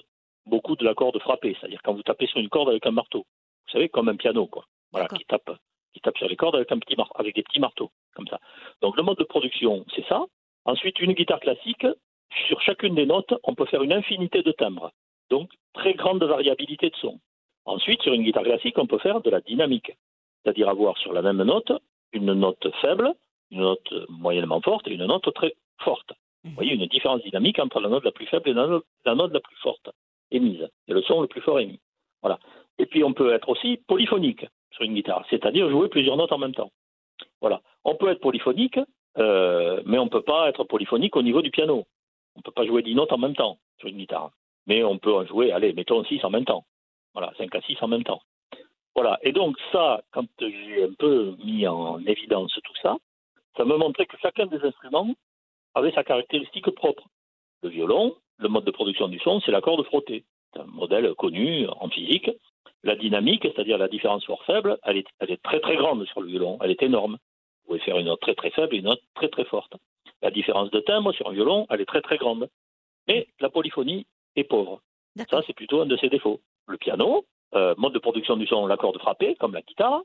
beaucoup 0.46 0.76
de 0.76 0.84
la 0.84 0.94
corde 0.94 1.18
frappée, 1.18 1.56
c'est-à-dire 1.58 1.82
quand 1.82 1.92
vous 1.92 2.02
tapez 2.02 2.26
sur 2.26 2.38
une 2.38 2.48
corde 2.48 2.68
avec 2.68 2.86
un 2.86 2.92
marteau. 2.92 3.26
Vous 3.66 3.72
savez, 3.72 3.88
comme 3.88 4.08
un 4.08 4.16
piano, 4.16 4.46
quoi. 4.46 4.64
Voilà, 4.92 5.08
qui 5.08 5.24
tape, 5.24 5.50
qui 5.92 6.00
tape 6.00 6.16
sur 6.16 6.28
les 6.28 6.36
cordes 6.36 6.54
avec 6.54 6.70
un 6.70 6.78
petit 6.78 6.96
mar 6.96 7.10
avec 7.16 7.34
des 7.34 7.42
petits 7.42 7.60
marteaux, 7.60 7.90
comme 8.14 8.28
ça. 8.28 8.38
Donc 8.80 8.96
le 8.96 9.02
mode 9.02 9.18
de 9.18 9.24
production, 9.24 9.84
c'est 9.94 10.06
ça. 10.06 10.24
Ensuite, 10.64 11.00
une 11.00 11.12
guitare 11.12 11.40
classique, 11.40 11.86
sur 12.48 12.60
chacune 12.60 12.94
des 12.94 13.06
notes, 13.06 13.34
on 13.44 13.54
peut 13.54 13.66
faire 13.66 13.82
une 13.82 13.92
infinité 13.92 14.42
de 14.42 14.52
timbres. 14.52 14.92
Donc, 15.30 15.50
très 15.74 15.94
grande 15.94 16.22
variabilité 16.22 16.90
de 16.90 16.96
son. 16.96 17.20
Ensuite, 17.64 18.02
sur 18.02 18.12
une 18.12 18.22
guitare 18.22 18.44
classique, 18.44 18.78
on 18.78 18.86
peut 18.86 18.98
faire 18.98 19.20
de 19.20 19.30
la 19.30 19.40
dynamique. 19.40 19.92
C'est-à-dire 20.42 20.68
avoir 20.68 20.96
sur 20.98 21.12
la 21.12 21.22
même 21.22 21.42
note 21.42 21.72
une 22.12 22.32
note 22.32 22.68
faible, 22.80 23.12
une 23.50 23.60
note 23.60 23.92
moyennement 24.08 24.60
forte 24.60 24.88
et 24.88 24.94
une 24.94 25.06
note 25.06 25.32
très 25.34 25.54
forte. 25.80 26.12
Vous 26.44 26.54
voyez 26.54 26.74
une 26.74 26.86
différence 26.86 27.22
dynamique 27.22 27.58
entre 27.58 27.80
la 27.80 27.88
note 27.88 28.04
la 28.04 28.12
plus 28.12 28.26
faible 28.26 28.48
et 28.50 28.52
la 28.52 28.66
note, 28.66 29.32
la, 29.32 29.40
plus 29.40 29.56
forte 29.56 29.90
émise. 30.30 30.68
Et 30.86 30.92
le 30.92 31.02
son 31.02 31.20
le 31.20 31.26
plus 31.26 31.40
fort 31.40 31.58
émis. 31.58 31.80
Voilà. 32.22 32.38
Et 32.78 32.86
puis, 32.86 33.02
on 33.02 33.12
peut 33.12 33.32
être 33.32 33.48
aussi 33.48 33.78
polyphonique 33.88 34.46
sur 34.70 34.84
une 34.84 34.94
guitare, 34.94 35.24
c'est-à-dire 35.30 35.68
jouer 35.70 35.88
plusieurs 35.88 36.16
notes 36.16 36.32
en 36.32 36.38
même 36.38 36.54
temps. 36.54 36.70
Voilà. 37.40 37.62
On 37.84 37.96
peut 37.96 38.10
être 38.10 38.20
polyphonique, 38.20 38.78
euh, 39.18 39.82
mais 39.86 39.98
on 39.98 40.04
ne 40.04 40.10
peut 40.10 40.22
pas 40.22 40.48
être 40.48 40.64
polyphonique 40.64 41.16
au 41.16 41.22
niveau 41.22 41.42
du 41.42 41.50
piano. 41.50 41.84
On 42.36 42.40
ne 42.40 42.42
peut 42.42 42.52
pas 42.52 42.66
jouer 42.66 42.82
10 42.82 42.94
notes 42.94 43.12
en 43.12 43.18
même 43.18 43.34
temps 43.34 43.58
sur 43.78 43.88
une 43.88 43.96
guitare. 43.96 44.30
Mais 44.66 44.84
on 44.84 44.98
peut 44.98 45.14
en 45.14 45.24
jouer, 45.24 45.52
allez, 45.52 45.72
mettons 45.72 46.04
6 46.04 46.24
en 46.24 46.30
même 46.30 46.44
temps. 46.44 46.64
Voilà, 47.14 47.32
5 47.38 47.54
à 47.54 47.60
6 47.62 47.78
en 47.80 47.88
même 47.88 48.04
temps. 48.04 48.20
Voilà. 48.94 49.18
Et 49.22 49.32
donc, 49.32 49.56
ça, 49.72 50.02
quand 50.12 50.26
j'ai 50.38 50.84
un 50.84 50.92
peu 50.98 51.34
mis 51.44 51.66
en 51.66 52.04
évidence 52.06 52.52
tout 52.62 52.76
ça, 52.82 52.96
ça 53.56 53.64
me 53.64 53.76
montrait 53.76 54.06
que 54.06 54.16
chacun 54.18 54.46
des 54.46 54.62
instruments 54.62 55.14
avait 55.74 55.92
sa 55.92 56.04
caractéristique 56.04 56.70
propre. 56.70 57.04
Le 57.62 57.70
violon, 57.70 58.16
le 58.38 58.48
mode 58.48 58.64
de 58.64 58.70
production 58.70 59.08
du 59.08 59.18
son, 59.20 59.40
c'est 59.40 59.50
l'accord 59.50 59.76
de 59.76 59.82
frotter. 59.82 60.24
C'est 60.52 60.60
un 60.60 60.66
modèle 60.66 61.14
connu 61.14 61.66
en 61.68 61.88
physique. 61.88 62.30
La 62.82 62.96
dynamique, 62.96 63.42
c'est-à-dire 63.42 63.78
la 63.78 63.88
différence 63.88 64.24
fort-faible, 64.24 64.78
elle 64.84 64.98
est, 64.98 65.06
elle 65.20 65.30
est 65.30 65.42
très 65.42 65.60
très 65.60 65.76
grande 65.76 66.04
sur 66.06 66.20
le 66.20 66.28
violon. 66.28 66.58
Elle 66.62 66.70
est 66.70 66.82
énorme. 66.82 67.18
Vous 67.62 67.68
pouvez 67.68 67.80
faire 67.80 67.98
une 67.98 68.06
note 68.06 68.20
très 68.20 68.34
très 68.34 68.50
faible 68.50 68.74
et 68.74 68.78
une 68.78 68.84
note 68.84 69.02
très 69.14 69.28
très 69.28 69.44
forte. 69.44 69.74
La 70.22 70.30
différence 70.30 70.70
de 70.70 70.80
timbre 70.80 71.12
sur 71.12 71.28
un 71.28 71.32
violon, 71.32 71.66
elle 71.70 71.80
est 71.80 71.86
très 71.86 72.02
très 72.02 72.16
grande. 72.16 72.48
Mais 73.08 73.26
la 73.40 73.50
polyphonie 73.50 74.06
est 74.36 74.44
pauvre. 74.44 74.80
Ça, 75.30 75.42
c'est 75.46 75.54
plutôt 75.54 75.80
un 75.80 75.86
de 75.86 75.96
ses 75.96 76.08
défauts. 76.08 76.40
Le 76.68 76.76
piano, 76.76 77.24
euh, 77.54 77.74
mode 77.78 77.94
de 77.94 77.98
production 77.98 78.36
du 78.36 78.46
son, 78.46 78.66
l'accord 78.66 78.94
frappé, 78.96 79.34
comme 79.36 79.54
la 79.54 79.62
guitare. 79.62 80.02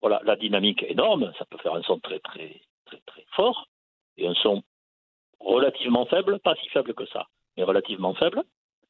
Voilà, 0.00 0.20
la 0.24 0.36
dynamique 0.36 0.82
est 0.82 0.92
énorme, 0.92 1.32
ça 1.38 1.44
peut 1.44 1.58
faire 1.58 1.74
un 1.74 1.82
son 1.82 1.98
très 1.98 2.18
très 2.20 2.60
très 2.88 3.00
très 3.06 3.24
fort 3.36 3.68
et 4.16 4.26
un 4.26 4.34
son 4.34 4.62
relativement 5.38 6.06
faible, 6.06 6.40
pas 6.40 6.56
si 6.56 6.68
faible 6.70 6.94
que 6.94 7.06
ça, 7.06 7.26
mais 7.56 7.62
relativement 7.62 8.14
faible. 8.14 8.42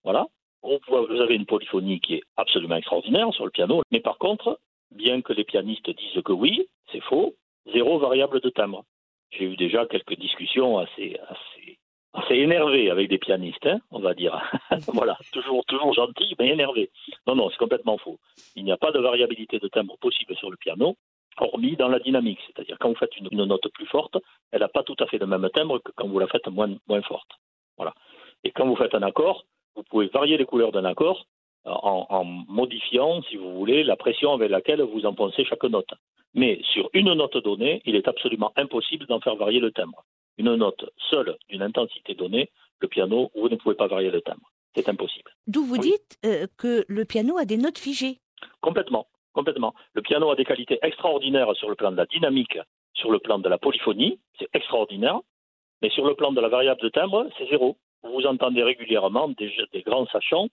Voilà. 0.04 0.26
Vous 0.62 1.20
avez 1.20 1.36
une 1.36 1.46
polyphonie 1.46 2.00
qui 2.00 2.14
est 2.14 2.22
absolument 2.36 2.76
extraordinaire 2.76 3.32
sur 3.32 3.44
le 3.44 3.50
piano, 3.50 3.82
mais 3.92 4.00
par 4.00 4.18
contre, 4.18 4.58
bien 4.90 5.22
que 5.22 5.32
les 5.32 5.44
pianistes 5.44 5.90
disent 5.90 6.22
que 6.24 6.32
oui, 6.32 6.66
c'est 6.90 7.02
faux, 7.02 7.36
zéro 7.72 7.98
variable 7.98 8.40
de 8.40 8.48
timbre 8.48 8.84
j'ai 9.30 9.44
eu 9.44 9.56
déjà 9.56 9.86
quelques 9.86 10.18
discussions 10.18 10.78
assez, 10.78 11.18
assez 11.28 11.78
assez 12.14 12.34
énervé 12.34 12.90
avec 12.90 13.08
des 13.08 13.18
pianistes, 13.18 13.66
hein, 13.66 13.80
on 13.90 14.00
va 14.00 14.14
dire. 14.14 14.40
voilà, 14.88 15.16
toujours, 15.32 15.64
toujours 15.66 15.92
gentil, 15.92 16.34
mais 16.38 16.48
énervé. 16.48 16.90
Non, 17.26 17.36
non, 17.36 17.50
c'est 17.50 17.58
complètement 17.58 17.98
faux. 17.98 18.18
Il 18.56 18.64
n'y 18.64 18.72
a 18.72 18.76
pas 18.76 18.90
de 18.92 18.98
variabilité 18.98 19.58
de 19.58 19.68
timbre 19.68 19.96
possible 19.98 20.34
sur 20.36 20.50
le 20.50 20.56
piano, 20.56 20.96
hormis 21.42 21.76
dans 21.76 21.88
la 21.88 21.98
dynamique. 21.98 22.40
C'est-à-dire 22.46 22.76
quand 22.80 22.88
vous 22.90 22.94
faites 22.96 23.16
une, 23.16 23.28
une 23.30 23.44
note 23.44 23.66
plus 23.72 23.86
forte, 23.86 24.16
elle 24.52 24.60
n'a 24.60 24.68
pas 24.68 24.82
tout 24.82 24.96
à 25.00 25.06
fait 25.06 25.18
le 25.18 25.26
même 25.26 25.48
timbre 25.50 25.78
que 25.80 25.92
quand 25.96 26.08
vous 26.08 26.18
la 26.18 26.26
faites 26.26 26.46
moins, 26.48 26.74
moins 26.88 27.02
forte. 27.02 27.30
Voilà. 27.76 27.94
Et 28.44 28.50
quand 28.50 28.66
vous 28.66 28.76
faites 28.76 28.94
un 28.94 29.02
accord, 29.02 29.44
vous 29.76 29.82
pouvez 29.84 30.08
varier 30.08 30.36
les 30.36 30.44
couleurs 30.44 30.72
d'un 30.72 30.84
accord 30.84 31.26
euh, 31.66 31.70
en, 31.70 32.06
en 32.08 32.24
modifiant, 32.24 33.22
si 33.22 33.36
vous 33.36 33.54
voulez, 33.54 33.84
la 33.84 33.96
pression 33.96 34.32
avec 34.32 34.50
laquelle 34.50 34.82
vous 34.82 35.06
enfoncez 35.06 35.44
chaque 35.44 35.64
note. 35.64 35.90
Mais 36.34 36.60
sur 36.72 36.90
une 36.92 37.12
note 37.14 37.36
donnée, 37.38 37.80
il 37.84 37.96
est 37.96 38.06
absolument 38.08 38.52
impossible 38.56 39.06
d'en 39.06 39.20
faire 39.20 39.36
varier 39.36 39.60
le 39.60 39.70
timbre. 39.72 40.04
Une 40.36 40.54
note 40.54 40.84
seule 41.10 41.36
d'une 41.48 41.62
intensité 41.62 42.14
donnée, 42.14 42.50
le 42.80 42.86
piano, 42.88 43.30
vous 43.34 43.48
ne 43.48 43.56
pouvez 43.56 43.74
pas 43.74 43.88
varier 43.88 44.10
le 44.10 44.20
timbre. 44.20 44.50
C'est 44.76 44.88
impossible. 44.88 45.32
D'où 45.48 45.64
vous 45.64 45.74
Oui. 45.74 45.80
dites 45.80 46.18
euh, 46.24 46.46
que 46.56 46.84
le 46.86 47.04
piano 47.04 47.38
a 47.38 47.44
des 47.44 47.56
notes 47.56 47.78
figées. 47.78 48.20
Complètement, 48.60 49.06
complètement. 49.32 49.74
Le 49.94 50.02
piano 50.02 50.30
a 50.30 50.36
des 50.36 50.44
qualités 50.44 50.78
extraordinaires 50.82 51.54
sur 51.56 51.68
le 51.68 51.74
plan 51.74 51.90
de 51.92 51.96
la 51.96 52.06
dynamique, 52.06 52.58
sur 52.94 53.10
le 53.10 53.18
plan 53.18 53.38
de 53.38 53.48
la 53.48 53.58
polyphonie, 53.58 54.18
c'est 54.38 54.48
extraordinaire. 54.54 55.18
Mais 55.82 55.90
sur 55.90 56.04
le 56.06 56.14
plan 56.14 56.32
de 56.32 56.40
la 56.40 56.48
variable 56.48 56.80
de 56.80 56.88
timbre, 56.88 57.28
c'est 57.38 57.48
zéro. 57.48 57.76
Vous 58.02 58.26
entendez 58.26 58.62
régulièrement 58.62 59.28
des, 59.28 59.52
des 59.72 59.82
grands 59.82 60.06
sachants, 60.06 60.48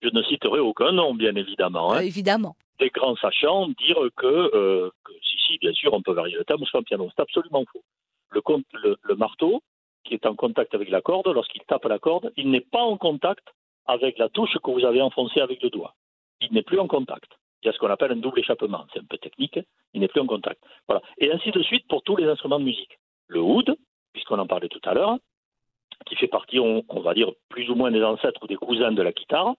je 0.00 0.08
ne 0.12 0.22
citerai 0.22 0.60
aucun 0.60 0.92
nom, 0.92 1.14
bien 1.14 1.34
évidemment, 1.36 1.92
hein, 1.92 1.98
Euh, 1.98 2.06
évidemment. 2.06 2.56
des 2.78 2.88
grands 2.88 3.16
sachants 3.16 3.68
dire 3.68 3.98
que, 4.16 4.26
euh, 4.26 4.90
que 5.04 5.12
si, 5.22 5.36
si, 5.46 5.58
bien 5.58 5.72
sûr, 5.74 5.92
on 5.92 6.00
peut 6.02 6.12
varier 6.12 6.36
le 6.36 6.44
timbre 6.44 6.66
sur 6.66 6.78
un 6.78 6.82
piano. 6.82 7.08
C'est 7.14 7.22
absolument 7.22 7.64
faux. 7.70 7.82
Le, 8.30 8.40
con- 8.40 8.62
le- 8.72 8.96
le 9.02 9.14
marteau, 9.14 9.62
qui 10.04 10.14
est 10.14 10.24
en 10.26 10.34
contact 10.34 10.74
avec 10.74 10.88
la 10.88 11.00
corde, 11.02 11.28
lorsqu'il 11.28 11.62
tape 11.64 11.84
la 11.84 11.98
corde, 11.98 12.32
il 12.36 12.50
n'est 12.50 12.60
pas 12.76 12.82
en 12.82 12.96
contact 12.96 13.46
avec 13.86 14.16
la 14.18 14.28
touche 14.30 14.56
que 14.64 14.70
vous 14.70 14.84
avez 14.84 15.02
enfoncée 15.02 15.40
avec 15.40 15.62
le 15.62 15.68
doigt. 15.70 15.94
Il 16.40 16.52
n'est 16.52 16.62
plus 16.62 16.80
en 16.80 16.88
contact. 16.88 17.30
Il 17.62 17.66
y 17.66 17.68
a 17.68 17.72
ce 17.72 17.78
qu'on 17.78 17.90
appelle 17.90 18.12
un 18.12 18.16
double 18.16 18.40
échappement. 18.40 18.86
C'est 18.92 19.00
un 19.00 19.04
peu 19.04 19.18
technique. 19.18 19.58
Il 19.94 20.00
n'est 20.00 20.08
plus 20.08 20.20
en 20.20 20.26
contact. 20.26 20.60
Voilà. 20.88 21.02
Et 21.18 21.30
ainsi 21.30 21.50
de 21.50 21.62
suite 21.62 21.86
pour 21.88 22.02
tous 22.02 22.16
les 22.16 22.26
instruments 22.26 22.58
de 22.58 22.64
musique. 22.64 22.98
Le 23.28 23.40
oud, 23.40 23.76
puisqu'on 24.12 24.38
en 24.38 24.46
parlait 24.46 24.68
tout 24.68 24.80
à 24.84 24.94
l'heure, 24.94 25.16
qui 26.06 26.16
fait 26.16 26.26
partie, 26.26 26.58
on, 26.58 26.82
va 27.00 27.14
dire, 27.14 27.30
plus 27.48 27.70
ou 27.70 27.74
moins 27.74 27.90
des 27.90 28.02
ancêtres 28.02 28.42
ou 28.42 28.46
des 28.46 28.56
cousins 28.56 28.90
de 28.90 29.02
la 29.02 29.12
guitare. 29.12 29.54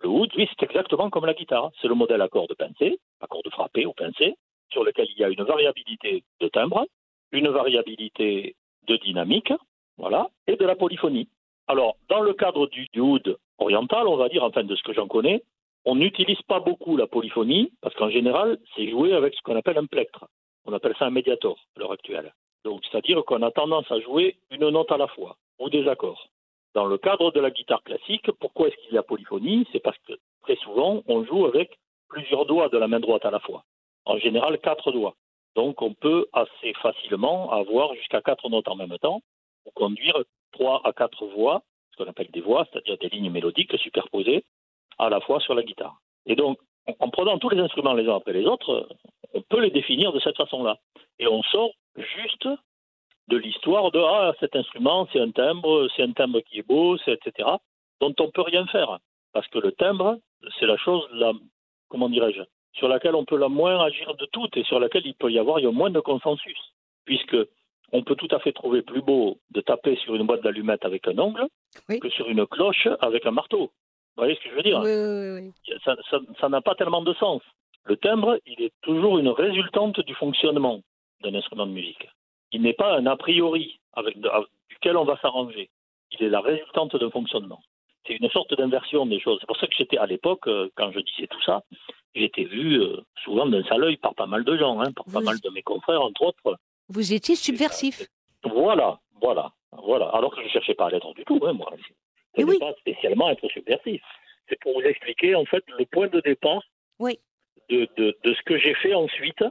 Le 0.00 0.08
oud, 0.08 0.32
lui, 0.34 0.48
c'est 0.48 0.64
exactement 0.64 1.10
comme 1.10 1.26
la 1.26 1.34
guitare. 1.34 1.70
C'est 1.80 1.88
le 1.88 1.94
modèle 1.94 2.22
à 2.22 2.28
cordes 2.28 2.54
pincées, 2.54 2.98
à 3.20 3.26
cordes 3.26 3.50
frappées 3.50 3.86
ou 3.86 3.92
pincées, 3.92 4.34
sur 4.70 4.82
lequel 4.82 5.06
il 5.10 5.18
y 5.18 5.24
a 5.24 5.28
une 5.28 5.42
variabilité 5.42 6.24
de 6.40 6.48
timbre, 6.48 6.86
une 7.30 7.48
variabilité 7.48 8.56
de 8.88 8.96
dynamique, 8.96 9.52
voilà, 9.98 10.28
et 10.46 10.56
de 10.56 10.64
la 10.64 10.74
polyphonie. 10.74 11.28
Alors, 11.68 11.96
dans 12.08 12.20
le 12.20 12.32
cadre 12.32 12.66
du, 12.66 12.88
du 12.92 13.00
oud 13.00 13.36
oriental, 13.58 14.08
on 14.08 14.16
va 14.16 14.28
dire, 14.28 14.42
enfin 14.42 14.64
de 14.64 14.74
ce 14.74 14.82
que 14.82 14.94
j'en 14.94 15.06
connais, 15.06 15.42
on 15.84 15.96
n'utilise 15.96 16.40
pas 16.42 16.60
beaucoup 16.60 16.96
la 16.96 17.06
polyphonie, 17.06 17.72
parce 17.80 17.94
qu'en 17.96 18.10
général, 18.10 18.58
c'est 18.76 18.88
joué 18.88 19.14
avec 19.14 19.34
ce 19.34 19.42
qu'on 19.42 19.56
appelle 19.56 19.78
un 19.78 19.86
plectre. 19.86 20.26
On 20.64 20.72
appelle 20.72 20.94
ça 20.98 21.06
un 21.06 21.10
médiator 21.10 21.58
à 21.76 21.80
l'heure 21.80 21.92
actuelle. 21.92 22.32
Donc, 22.64 22.82
c'est-à-dire 22.84 23.24
qu'on 23.24 23.42
a 23.42 23.50
tendance 23.50 23.90
à 23.90 23.98
jouer 24.00 24.36
une 24.50 24.68
note 24.68 24.92
à 24.92 24.96
la 24.96 25.08
fois, 25.08 25.36
ou 25.58 25.68
des 25.70 25.88
accords. 25.88 26.28
Dans 26.74 26.86
le 26.86 26.98
cadre 26.98 27.32
de 27.32 27.40
la 27.40 27.50
guitare 27.50 27.82
classique, 27.82 28.30
pourquoi 28.38 28.68
est-ce 28.68 28.76
qu'il 28.76 28.94
y 28.94 28.98
a 28.98 29.02
polyphonie? 29.02 29.66
C'est 29.72 29.80
parce 29.82 29.98
que 30.06 30.12
très 30.42 30.56
souvent, 30.56 31.02
on 31.08 31.24
joue 31.24 31.46
avec 31.46 31.76
plusieurs 32.08 32.46
doigts 32.46 32.68
de 32.68 32.78
la 32.78 32.86
main 32.86 33.00
droite 33.00 33.24
à 33.24 33.30
la 33.30 33.40
fois. 33.40 33.64
En 34.04 34.18
général, 34.18 34.58
quatre 34.60 34.92
doigts. 34.92 35.16
Donc, 35.56 35.82
on 35.82 35.92
peut 35.92 36.28
assez 36.32 36.72
facilement 36.74 37.50
avoir 37.50 37.94
jusqu'à 37.94 38.22
quatre 38.22 38.48
notes 38.48 38.68
en 38.68 38.76
même 38.76 38.96
temps 38.98 39.20
pour 39.64 39.74
conduire 39.74 40.14
trois 40.52 40.80
à 40.84 40.92
quatre 40.92 41.26
voix, 41.26 41.62
ce 41.90 41.96
qu'on 41.96 42.08
appelle 42.08 42.30
des 42.30 42.40
voix, 42.40 42.66
c'est-à-dire 42.70 42.96
des 42.98 43.08
lignes 43.08 43.30
mélodiques 43.30 43.76
superposées 43.78 44.44
à 44.98 45.08
la 45.10 45.20
fois 45.20 45.40
sur 45.40 45.54
la 45.54 45.62
guitare. 45.62 45.96
Et 46.26 46.34
donc, 46.36 46.58
en- 46.86 46.94
en 47.06 47.10
prenant 47.10 47.38
tous 47.38 47.48
les 47.50 47.58
instruments 47.60 47.94
les 47.94 48.08
uns 48.08 48.16
après 48.16 48.32
les 48.32 48.44
autres, 48.46 48.88
on 49.34 49.42
peut 49.42 49.60
les 49.60 49.70
définir 49.70 50.12
de 50.12 50.20
cette 50.20 50.36
façon-là. 50.36 50.76
Et 51.18 51.26
on 51.26 51.42
sort 51.44 51.70
juste 51.96 52.48
de 53.28 53.36
l'histoire 53.36 53.90
de 53.92 54.00
ah 54.00 54.32
cet 54.40 54.56
instrument 54.56 55.06
c'est 55.12 55.20
un 55.20 55.30
timbre, 55.30 55.88
c'est 55.94 56.02
un 56.02 56.12
timbre 56.12 56.40
qui 56.40 56.58
est 56.58 56.66
beau, 56.66 56.96
c'est 56.98 57.12
etc. 57.12 57.48
dont 58.00 58.14
on 58.18 58.30
peut 58.30 58.42
rien 58.42 58.66
faire 58.66 58.98
parce 59.32 59.46
que 59.48 59.58
le 59.58 59.72
timbre 59.72 60.18
c'est 60.58 60.66
la 60.66 60.76
chose 60.76 61.06
la 61.12 61.32
comment 61.88 62.08
dirais-je 62.08 62.42
sur 62.74 62.88
laquelle 62.88 63.14
on 63.14 63.24
peut 63.24 63.36
la 63.36 63.48
moins 63.48 63.78
agir 63.84 64.14
de 64.16 64.26
toutes 64.32 64.56
et 64.56 64.64
sur 64.64 64.80
laquelle 64.80 65.06
il 65.06 65.14
peut 65.14 65.30
y 65.30 65.38
avoir 65.38 65.60
il 65.60 65.64
y 65.64 65.68
a 65.68 65.70
moins 65.70 65.90
de 65.90 66.00
consensus 66.00 66.58
puisque 67.04 67.36
on 67.92 68.02
peut 68.02 68.16
tout 68.16 68.28
à 68.32 68.40
fait 68.40 68.52
trouver 68.52 68.82
plus 68.82 69.02
beau 69.02 69.38
de 69.50 69.60
taper 69.60 69.94
sur 69.96 70.14
une 70.16 70.26
boîte 70.26 70.42
d'allumettes 70.42 70.84
avec 70.84 71.06
un 71.06 71.18
ongle 71.18 71.46
Oui. 71.88 72.00
que 72.00 72.08
sur 72.10 72.28
une 72.28 72.44
cloche 72.46 72.88
avec 73.00 73.24
un 73.26 73.30
marteau. 73.30 73.70
Vous 74.16 74.24
voyez 74.24 74.34
ce 74.36 74.40
que 74.44 74.50
je 74.50 74.54
veux 74.54 74.62
dire 74.62 74.80
Oui, 74.80 74.90
oui, 74.92 75.52
oui. 75.66 76.32
ça 76.40 76.48
n'a 76.48 76.60
pas 76.60 76.74
tellement 76.74 77.02
de 77.02 77.14
sens. 77.14 77.42
Le 77.84 77.96
timbre, 77.96 78.38
il 78.46 78.62
est 78.62 78.72
toujours 78.82 79.18
une 79.18 79.28
résultante 79.28 80.00
du 80.00 80.14
fonctionnement 80.14 80.80
d'un 81.22 81.34
instrument 81.34 81.66
de 81.66 81.72
musique. 81.72 82.06
Il 82.52 82.62
n'est 82.62 82.74
pas 82.74 82.96
un 82.96 83.06
a 83.06 83.16
priori 83.16 83.80
avec, 83.94 84.16
avec 84.16 84.48
duquel 84.68 84.96
on 84.96 85.04
va 85.04 85.18
s'arranger. 85.20 85.70
Il 86.12 86.24
est 86.24 86.28
la 86.28 86.40
résultante 86.40 86.94
d'un 86.96 87.10
fonctionnement. 87.10 87.60
C'est 88.06 88.14
une 88.14 88.28
sorte 88.30 88.54
d'inversion 88.54 89.06
des 89.06 89.20
choses. 89.20 89.38
C'est 89.40 89.46
pour 89.46 89.56
ça 89.56 89.66
que 89.66 89.74
j'étais 89.76 89.96
à 89.96 90.06
l'époque, 90.06 90.46
euh, 90.46 90.68
quand 90.76 90.90
je 90.92 91.00
disais 91.00 91.26
tout 91.28 91.40
ça, 91.42 91.62
j'étais 92.14 92.44
vu 92.44 92.80
euh, 92.80 93.00
souvent 93.24 93.46
d'un 93.46 93.62
sale 93.64 93.84
œil 93.84 93.96
par 93.96 94.14
pas 94.14 94.26
mal 94.26 94.44
de 94.44 94.56
gens, 94.56 94.80
hein, 94.80 94.92
par 94.92 95.06
pas 95.06 95.20
mal 95.20 95.40
de 95.40 95.50
mes 95.50 95.62
confrères, 95.62 96.02
entre 96.02 96.22
autres. 96.22 96.56
Vous 96.88 97.12
étiez 97.12 97.36
subversif. 97.36 98.06
Voilà, 98.44 98.98
voilà, 99.20 99.52
voilà. 99.72 100.06
Alors 100.08 100.34
que 100.34 100.40
je 100.40 100.46
ne 100.46 100.50
cherchais 100.50 100.74
pas 100.74 100.86
à 100.86 100.90
l'être 100.90 101.14
du 101.14 101.24
tout, 101.24 101.40
hein, 101.46 101.52
moi. 101.52 101.72
Je 102.36 102.42
Eh 102.42 102.44
ne 102.44 102.50
oui. 102.50 102.58
pas 102.58 102.72
spécialement 102.80 103.30
être 103.30 103.48
subversif. 103.48 104.02
C'est 104.48 104.58
pour 104.60 104.74
vous 104.74 104.86
expliquer, 104.86 105.34
en 105.34 105.44
fait, 105.44 105.64
le 105.78 105.84
point 105.86 106.08
de 106.08 106.20
départ 106.20 106.62
Oui. 106.98 107.18
de, 107.68 107.88
de, 107.96 108.16
de 108.24 108.34
ce 108.34 108.42
que 108.42 108.58
j'ai 108.58 108.74
fait 108.74 108.94
ensuite, 108.94 109.44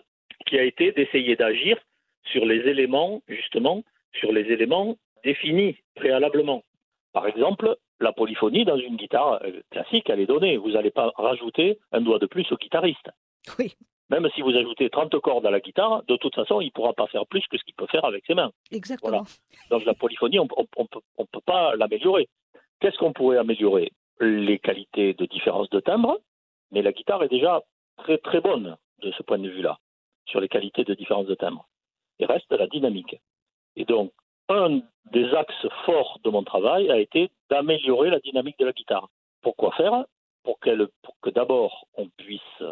qui 0.48 0.58
a 0.58 0.64
été 0.64 0.92
d'essayer 0.92 1.36
d'agir 1.36 1.78
sur 2.26 2.46
les 2.46 2.68
éléments, 2.70 3.22
justement, 3.28 3.84
sur 4.14 4.32
les 4.32 4.42
éléments 4.52 4.98
définis 5.24 5.78
préalablement. 5.96 6.64
Par 7.14 7.28
exemple, 7.28 7.76
la 8.00 8.12
polyphonie 8.14 8.66
dans 8.66 8.78
une 8.78 8.96
guitare 8.96 9.40
euh, 9.44 9.62
classique, 9.70 10.10
elle 10.10 10.20
est 10.20 10.26
donnée. 10.26 10.58
Vous 10.58 10.72
n'allez 10.72 10.92
pas 10.92 11.12
rajouter 11.18 11.78
un 11.92 12.02
doigt 12.02 12.20
de 12.20 12.26
plus 12.26 12.52
au 12.52 12.58
guitariste. 12.58 13.10
Oui, 13.60 13.74
Même 14.10 14.28
si 14.36 14.42
vous 14.42 14.56
ajoutez 14.56 14.90
30 14.90 15.20
cordes 15.20 15.46
à 15.46 15.52
la 15.52 15.60
guitare, 15.60 16.04
de 16.08 16.16
toute 16.16 16.34
façon, 16.36 16.62
il 16.62 16.68
ne 16.68 16.72
pourra 16.72 16.94
pas 16.94 17.08
faire 17.08 17.26
plus 17.28 17.46
que 17.48 17.58
ce 17.58 17.64
qu'il 17.64 17.76
peut 17.76 17.88
faire 17.88 18.06
avec 18.06 18.26
ses 18.26 18.34
mains. 18.34 18.52
exactement. 18.72 19.24
Donc 19.70 19.86
la 19.86 19.94
polyphonie, 19.94 20.40
on 20.40 20.44
ne 20.46 20.50
peut, 20.50 21.00
on 21.18 21.26
peut 21.26 21.42
pas 21.46 21.76
l'améliorer. 21.76 22.28
Qu'est-ce 22.82 22.98
qu'on 22.98 23.14
pourrait 23.14 23.38
améliorer? 23.38 23.92
Les 24.20 24.60
qualités 24.60 25.14
de 25.14 25.26
différence 25.26 25.70
de 25.70 25.80
timbre, 25.80 26.20
mais 26.72 26.82
la 26.82 26.92
guitare 26.92 27.24
est 27.24 27.30
déjà 27.30 27.62
très 27.98 28.18
très 28.18 28.42
bonne 28.42 28.76
de 29.02 29.12
ce 29.12 29.24
point 29.24 29.40
de 29.40 29.50
vue-là, 29.50 29.78
sur 30.26 30.40
les 30.42 30.48
qualités 30.50 30.84
de 30.84 30.94
différence 30.94 31.28
de 31.28 31.36
timbre. 31.36 31.66
Il 32.20 32.26
reste 32.26 32.52
la 32.52 32.68
dynamique. 32.68 33.16
Et 33.76 33.86
donc, 33.86 34.12
un 34.50 34.82
des 35.12 35.34
axes 35.34 35.68
forts 35.86 36.20
de 36.24 36.30
mon 36.30 36.44
travail 36.44 36.92
a 36.92 36.98
été 37.00 37.30
d'améliorer 37.50 38.10
la 38.10 38.20
dynamique 38.20 38.60
de 38.60 38.66
la 38.66 38.74
guitare. 38.74 39.08
Pourquoi 39.42 39.72
faire? 39.74 40.06
Pour, 40.44 40.60
qu'elle- 40.60 40.88
pour 41.04 41.16
que 41.22 41.30
d'abord 41.30 41.86
on 41.96 42.08
puisse 42.18 42.64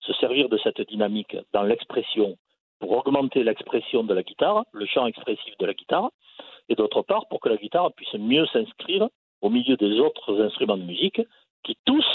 se 0.00 0.12
servir 0.14 0.50
de 0.50 0.58
cette 0.58 0.82
dynamique 0.82 1.36
dans 1.54 1.62
l'expression, 1.62 2.36
pour 2.80 2.92
augmenter 2.92 3.42
l'expression 3.44 4.04
de 4.04 4.12
la 4.12 4.22
guitare, 4.22 4.64
le 4.72 4.84
champ 4.84 5.06
expressif 5.06 5.56
de 5.58 5.64
la 5.66 5.72
guitare, 5.72 6.10
et 6.68 6.74
d'autre 6.74 7.00
part 7.02 7.26
pour 7.28 7.40
que 7.40 7.48
la 7.48 7.56
guitare 7.56 7.92
puisse 7.94 8.12
mieux 8.14 8.46
s'inscrire 8.46 9.08
au 9.44 9.50
milieu 9.50 9.76
des 9.76 10.00
autres 10.00 10.40
instruments 10.42 10.78
de 10.78 10.84
musique 10.84 11.20
qui 11.64 11.76
tous 11.84 12.06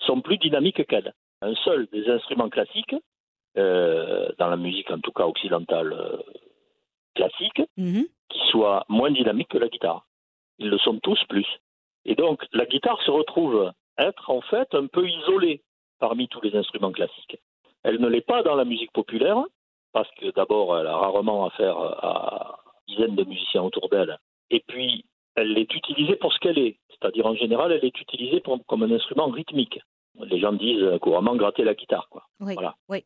sont 0.00 0.20
plus 0.20 0.38
dynamiques 0.38 0.86
qu'elle. 0.86 1.12
Un 1.42 1.54
seul 1.66 1.86
des 1.92 2.08
instruments 2.08 2.48
classiques, 2.48 2.94
euh, 3.58 4.28
dans 4.38 4.48
la 4.48 4.56
musique 4.56 4.90
en 4.90 5.00
tout 5.00 5.12
cas 5.12 5.26
occidentale 5.26 5.92
euh, 5.92 6.16
classique, 7.14 7.62
Mhm. 7.76 8.06
qui 8.28 8.38
soit 8.50 8.84
moins 8.88 9.10
dynamique 9.10 9.48
que 9.48 9.58
la 9.58 9.68
guitare. 9.68 10.06
Ils 10.58 10.70
le 10.70 10.78
sont 10.78 10.98
tous 11.00 11.22
plus. 11.28 11.46
Et 12.04 12.14
donc 12.14 12.44
la 12.52 12.66
guitare 12.66 13.00
se 13.02 13.10
retrouve 13.10 13.72
être 13.98 14.30
en 14.30 14.40
fait 14.42 14.68
un 14.74 14.86
peu 14.86 15.08
isolée 15.08 15.62
parmi 15.98 16.28
tous 16.28 16.40
les 16.42 16.54
instruments 16.54 16.92
classiques. 16.92 17.38
Elle 17.82 18.00
ne 18.00 18.08
l'est 18.08 18.20
pas 18.32 18.42
dans 18.42 18.54
la 18.54 18.64
musique 18.64 18.92
populaire, 18.92 19.42
parce 19.92 20.10
que 20.18 20.30
d'abord 20.32 20.78
elle 20.78 20.86
a 20.86 20.96
rarement 20.96 21.46
affaire 21.46 21.76
à 21.78 22.60
dizaines 22.86 23.16
de 23.16 23.24
musiciens 23.24 23.62
autour 23.62 23.88
d'elle, 23.88 24.18
et 24.50 24.60
puis 24.68 25.04
elle 25.36 25.56
est 25.58 25.72
utilisée 25.74 26.16
pour 26.16 26.32
ce 26.32 26.38
qu'elle 26.40 26.58
est, 26.58 26.76
c'est-à-dire 26.90 27.26
en 27.26 27.34
général 27.34 27.72
elle 27.72 27.84
est 27.84 28.00
utilisée 28.00 28.40
pour- 28.40 28.64
comme 28.66 28.82
un 28.82 28.90
instrument 28.90 29.28
rythmique. 29.28 29.78
Les 30.20 30.40
gens 30.40 30.52
disent 30.54 30.98
couramment 31.02 31.36
gratter 31.36 31.62
la 31.62 31.74
guitare, 31.74 32.08
quoi. 32.08 32.24
Oui, 32.40 32.54
Voilà. 32.54 32.74
oui. 32.88 33.04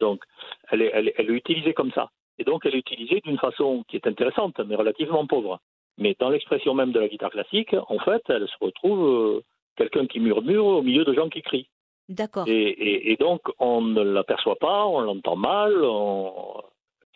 Donc, 0.00 0.22
elle 0.70 0.82
est, 0.82 0.90
elle, 0.94 1.08
est, 1.08 1.14
elle 1.18 1.28
est 1.30 1.34
utilisée 1.34 1.74
comme 1.74 1.90
ça. 1.90 2.10
Et 2.38 2.44
donc, 2.44 2.64
elle 2.64 2.76
est 2.76 2.78
utilisée 2.78 3.20
d'une 3.24 3.38
façon 3.38 3.82
qui 3.88 3.96
est 3.96 4.06
intéressante, 4.06 4.60
mais 4.60 4.76
relativement 4.76 5.26
pauvre. 5.26 5.58
Mais 5.96 6.14
dans 6.20 6.30
l'expression 6.30 6.72
même 6.72 6.92
de 6.92 7.00
la 7.00 7.08
guitare 7.08 7.30
classique, 7.32 7.74
en 7.88 7.98
fait, 7.98 8.22
elle 8.28 8.46
se 8.46 8.54
retrouve 8.64 9.04
euh, 9.08 9.40
quelqu'un 9.76 10.06
qui 10.06 10.20
murmure 10.20 10.64
au 10.66 10.82
milieu 10.82 11.04
de 11.04 11.12
gens 11.12 11.28
qui 11.28 11.42
crient. 11.42 11.68
D'accord. 12.08 12.44
Et, 12.46 12.52
et, 12.52 13.10
et 13.10 13.16
donc, 13.16 13.40
on 13.58 13.80
ne 13.80 14.02
l'aperçoit 14.02 14.54
pas, 14.60 14.86
on 14.86 15.00
l'entend 15.00 15.34
mal. 15.34 15.74
on- 15.82 16.62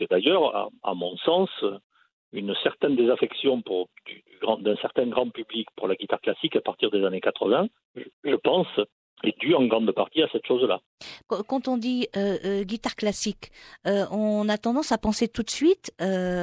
C'est 0.00 0.10
d'ailleurs, 0.10 0.56
à, 0.56 0.68
à 0.82 0.94
mon 0.94 1.16
sens, 1.18 1.50
une 2.32 2.54
certaine 2.62 2.96
désaffection 2.96 3.60
pour, 3.62 3.88
du, 4.06 4.22
grand- 4.40 4.58
d'un 4.58 4.76
certain 4.76 5.06
grand 5.06 5.28
public 5.30 5.68
pour 5.76 5.88
la 5.88 5.94
guitare 5.94 6.20
classique 6.20 6.56
à 6.56 6.60
partir 6.60 6.90
des 6.90 7.04
années 7.04 7.20
80, 7.20 7.68
je, 8.24 8.34
pense, 8.36 8.68
est 9.24 9.38
due 9.38 9.54
en 9.54 9.66
grande 9.66 9.90
partie 9.92 10.22
à 10.22 10.28
cette 10.32 10.46
chose-là. 10.46 10.80
Qu- 11.28 11.42
Quand 11.46 11.68
on 11.68 11.76
dit 11.76 12.08
euh, 12.16 12.38
euh, 12.44 12.64
guitare 12.64 12.96
classique, 12.96 13.50
euh, 13.86 14.04
on 14.10 14.48
a 14.48 14.58
tendance 14.58 14.92
à 14.92 14.98
penser 14.98 15.28
tout 15.28 15.42
de 15.42 15.50
suite 15.50 15.92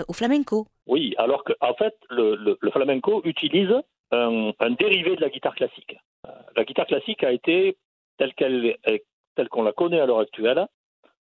au 0.07 0.13
flamenco. 0.13 0.67
Oui, 0.87 1.13
alors 1.17 1.43
que 1.43 1.53
en 1.61 1.73
fait, 1.75 1.95
le, 2.09 2.35
le- 2.35 2.57
le 2.59 2.71
flamenco 2.71 3.21
utilise 3.25 3.73
un, 4.11 4.51
un 4.59 4.71
dérivé 4.71 5.15
de 5.15 5.21
la 5.21 5.29
guitare 5.29 5.55
classique. 5.55 5.95
La 6.55 6.63
guitare 6.65 6.87
classique 6.87 7.23
a 7.23 7.31
été 7.31 7.77
telle 8.17 8.33
qu'elle 8.33 8.75
telle 9.35 9.49
qu'on 9.49 9.63
la 9.63 9.71
connaît 9.71 9.99
à 9.99 10.05
l'heure 10.05 10.19
actuelle, 10.19 10.65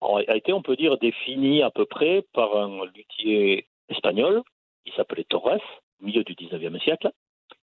a 0.01 0.35
été, 0.35 0.53
on 0.53 0.61
peut 0.61 0.75
dire, 0.75 0.97
définie 0.97 1.61
à 1.63 1.69
peu 1.71 1.85
près 1.85 2.23
par 2.33 2.55
un 2.57 2.85
luthier 2.95 3.67
espagnol 3.89 4.41
qui 4.89 4.95
s'appelait 4.95 5.25
Torres, 5.25 5.59
au 6.01 6.05
milieu 6.05 6.23
du 6.23 6.33
19e 6.33 6.79
siècle. 6.81 7.09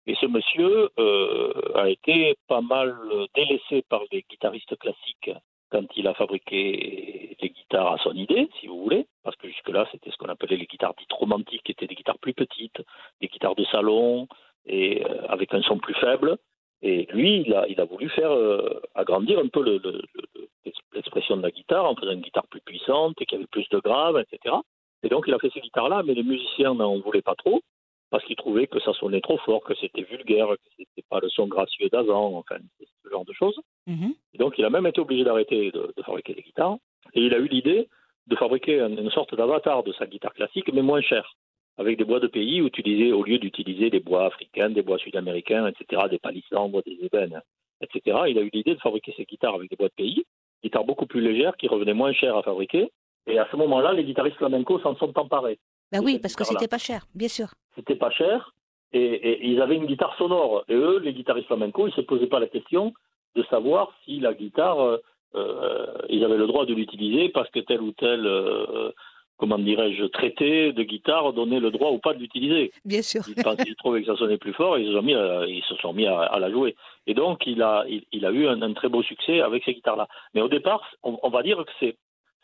Et 0.06 0.16
ce 0.16 0.26
monsieur 0.26 0.90
euh, 1.00 1.52
a 1.76 1.90
été 1.90 2.36
pas 2.48 2.62
mal 2.62 2.96
délaissé 3.36 3.84
par 3.90 4.02
les 4.12 4.24
guitaristes 4.30 4.78
classiques 4.78 5.32
quand 5.70 5.86
il 5.98 6.08
a 6.08 6.14
fabriqué 6.14 7.36
les 7.42 7.50
guitares 7.50 7.92
à 7.94 7.98
son 7.98 8.14
idée, 8.14 8.50
si 8.60 8.68
vous 8.68 8.82
voulez, 8.82 9.06
parce 9.24 9.36
que 9.36 9.50
jusque-là, 9.50 9.86
c'était 9.92 10.12
ce 10.12 10.16
qu'on 10.18 10.30
appelait 10.30 10.56
les 10.56 10.66
guitares 10.66 10.94
dites 10.98 11.12
romantiques, 11.12 11.64
qui 11.64 11.74
étaient 11.74 11.88
des 11.88 11.96
guitares 11.96 12.20
plus 12.20 12.34
petites, 12.34 12.82
des 13.20 13.28
guitares 13.28 13.56
de 13.56 13.66
salon, 13.66 14.28
et 14.66 15.04
euh, 15.06 15.28
avec 15.28 15.54
un 15.54 15.62
son 15.64 15.78
plus 15.78 15.94
faible. 15.96 16.38
Et 16.82 17.06
lui, 17.12 17.42
il 17.46 17.54
a, 17.54 17.68
il 17.68 17.82
voulu 17.90 18.08
faire 18.10 18.32
euh, 18.32 18.80
agrandir 18.96 19.40
un 19.40 19.48
peu 19.50 19.62
le- 19.62 19.80
le- 19.80 20.02
le- 20.16 20.48
l'expression 20.94 21.36
de 21.36 21.42
la 21.42 21.52
guitare 21.52 21.84
en 21.86 21.96
faisant 21.96 22.12
une 22.14 22.22
guitare 22.22 22.48
plus 22.48 22.62
puissante, 22.62 23.22
et 23.22 23.26
qui 23.26 23.36
avait 23.36 23.48
plus 23.48 23.68
de 23.70 23.80
graves, 23.80 24.18
etc. 24.20 24.56
Et 25.04 25.10
donc, 25.10 25.26
il 25.28 25.34
a 25.34 25.40
fait 25.40 25.50
ces 25.54 25.60
guitares-là, 25.62 26.04
mais 26.04 26.14
les 26.14 26.24
musiciens 26.24 26.74
n'en 26.74 27.00
voulaient 27.00 27.22
pas 27.22 27.36
trop, 27.36 27.62
parce 28.10 28.24
qu'ils 28.26 28.36
trouvaient 28.36 28.68
que 28.68 28.80
ça 28.80 28.94
sonnait 28.94 29.22
trop 29.22 29.38
fort, 29.40 29.62
que 29.62 29.76
c'était 29.76 30.04
vulgaire, 30.04 30.48
que 30.48 30.70
c'était 30.78 31.04
pas 31.10 31.20
le 31.20 31.30
son 31.30 31.48
gracieux 31.48 31.90
d'avant, 31.90 32.36
enfin, 32.38 32.58
ce 32.80 33.10
genre 33.10 33.26
de 33.26 33.34
choses. 33.34 33.60
Mhm. 33.86 34.14
Et 34.34 34.38
donc, 34.38 34.56
il 34.58 34.66
a 34.66 34.70
même 34.70 34.88
été 34.88 35.00
obligé 35.02 35.24
d'arrêter 35.24 35.72
de, 35.72 35.94
de 35.96 36.04
fabriquer 36.04 36.34
des 36.34 36.42
guitares. 36.42 36.78
Et 37.14 37.22
il 37.22 37.34
a 37.34 37.38
eu 37.38 37.48
l'idée 37.48 37.88
de 38.28 38.36
fabriquer 38.36 38.82
un- 38.82 38.96
une 38.96 39.12
sorte 39.12 39.36
d'avatar 39.36 39.84
de 39.84 39.94
sa 39.94 40.06
guitare 40.08 40.34
classique, 40.34 40.72
mais 40.74 40.82
moins 40.82 41.02
cher, 41.02 41.36
avec 41.78 41.98
des 41.98 42.04
bois 42.06 42.20
de 42.20 42.28
pays 42.28 42.58
utilisés, 42.60 43.12
au 43.14 43.24
lieu 43.24 43.38
d'utiliser 43.40 43.90
des 43.90 44.00
bois 44.00 44.26
africains, 44.26 44.70
des 44.70 44.82
bois 44.82 44.98
sud-américains, 44.98 45.68
etc., 45.68 46.04
des 46.10 46.20
palissandres, 46.20 46.82
des 46.84 46.98
ébènes, 47.06 47.42
etc. 47.82 48.18
Il 48.30 48.38
a 48.40 48.42
eu 48.42 48.50
l'idée 48.52 48.74
de 48.76 48.80
fabriquer 48.80 49.14
ses 49.16 49.26
guitares 49.26 49.56
avec 49.56 49.70
des 49.70 49.76
bois 49.76 49.88
de 49.90 49.94
pays, 49.94 50.26
guitares 50.64 50.84
beaucoup 50.86 51.06
plus 51.06 51.22
légères, 51.22 51.56
qui 51.56 51.68
revenaient 51.68 51.94
moins 51.94 52.14
cher 52.14 52.36
à 52.36 52.42
fabriquer. 52.44 52.90
Et 53.28 53.38
à 53.38 53.48
ce 53.52 53.56
moment-là, 53.58 53.94
les 53.94 54.04
guitaristes 54.06 54.38
flamenco 54.38 54.80
s'en 54.80 54.96
sont 54.96 55.18
emparés. 55.20 55.60
Et 55.94 56.00
oui, 56.00 56.18
parce 56.20 56.36
que 56.36 56.44
c'était 56.44 56.68
pas 56.68 56.78
cher, 56.78 57.06
bien 57.14 57.28
sûr. 57.28 57.48
C'était 57.76 57.96
pas 57.96 58.10
cher, 58.10 58.54
et, 58.94 59.00
et 59.04 59.48
ils 59.48 59.62
avaient 59.62 59.76
une 59.76 59.86
guitare 59.86 60.16
sonore. 60.18 60.64
Et 60.70 60.74
eux, 60.74 61.00
les 61.00 61.14
guitaristes 61.14 61.48
flamenco, 61.48 61.88
ils 61.88 61.94
se 61.94 62.02
posaient 62.02 62.28
pas 62.28 62.40
la 62.40 62.48
question 62.48 62.94
de 63.36 63.44
savoir 63.44 63.92
si 64.04 64.20
la 64.20 64.34
guitare, 64.34 64.80
euh, 64.82 64.98
euh, 65.36 65.88
ils 66.10 66.24
avaient 66.24 66.38
le 66.38 66.48
droit 66.48 66.66
de 66.66 66.74
l'utiliser 66.74 67.30
parce 67.30 67.50
que 67.52 67.60
tel 67.60 67.82
ou 67.82 67.92
tel, 67.92 68.26
euh, 68.26 68.92
comment 69.38 69.60
dirais-je, 69.60 70.06
traité 70.06 70.72
de 70.74 70.84
guitare 70.84 71.34
donnait 71.34 71.60
le 71.60 71.70
droit 71.70 71.92
ou 71.92 72.00
pas 72.00 72.14
de 72.14 72.20
l'utiliser. 72.20 72.72
Bien 72.86 73.02
sûr. 73.02 73.22
Ils, 73.28 73.44
pensaient, 73.44 73.64
ils 73.68 73.76
trouvaient 73.76 74.02
que 74.02 74.08
ça 74.08 74.16
sonnait 74.16 74.38
plus 74.40 74.54
fort, 74.54 74.78
ils 74.78 74.88
se 74.88 74.94
sont 74.94 75.04
mis 75.04 75.14
à, 75.14 75.46
ils 75.46 75.64
se 75.64 75.76
sont 75.76 75.94
mis 75.94 76.08
à, 76.08 76.20
à 76.22 76.40
la 76.40 76.50
jouer. 76.50 76.76
Et 77.06 77.14
donc, 77.14 77.46
il 77.46 77.62
a, 77.62 77.86
il, 77.88 78.04
il 78.12 78.26
a 78.26 78.32
eu 78.32 78.48
un, 78.48 78.62
un 78.62 78.74
très 78.74 78.90
beau 78.90 79.04
succès 79.04 79.42
avec 79.42 79.64
ces 79.66 79.74
guitares-là. 79.74 80.08
Mais 80.34 80.42
au 80.42 80.48
départ, 80.50 80.82
on, 81.04 81.20
on 81.22 81.30
va 81.30 81.44
dire 81.44 81.58
que 81.64 81.72
c'est 81.80 81.96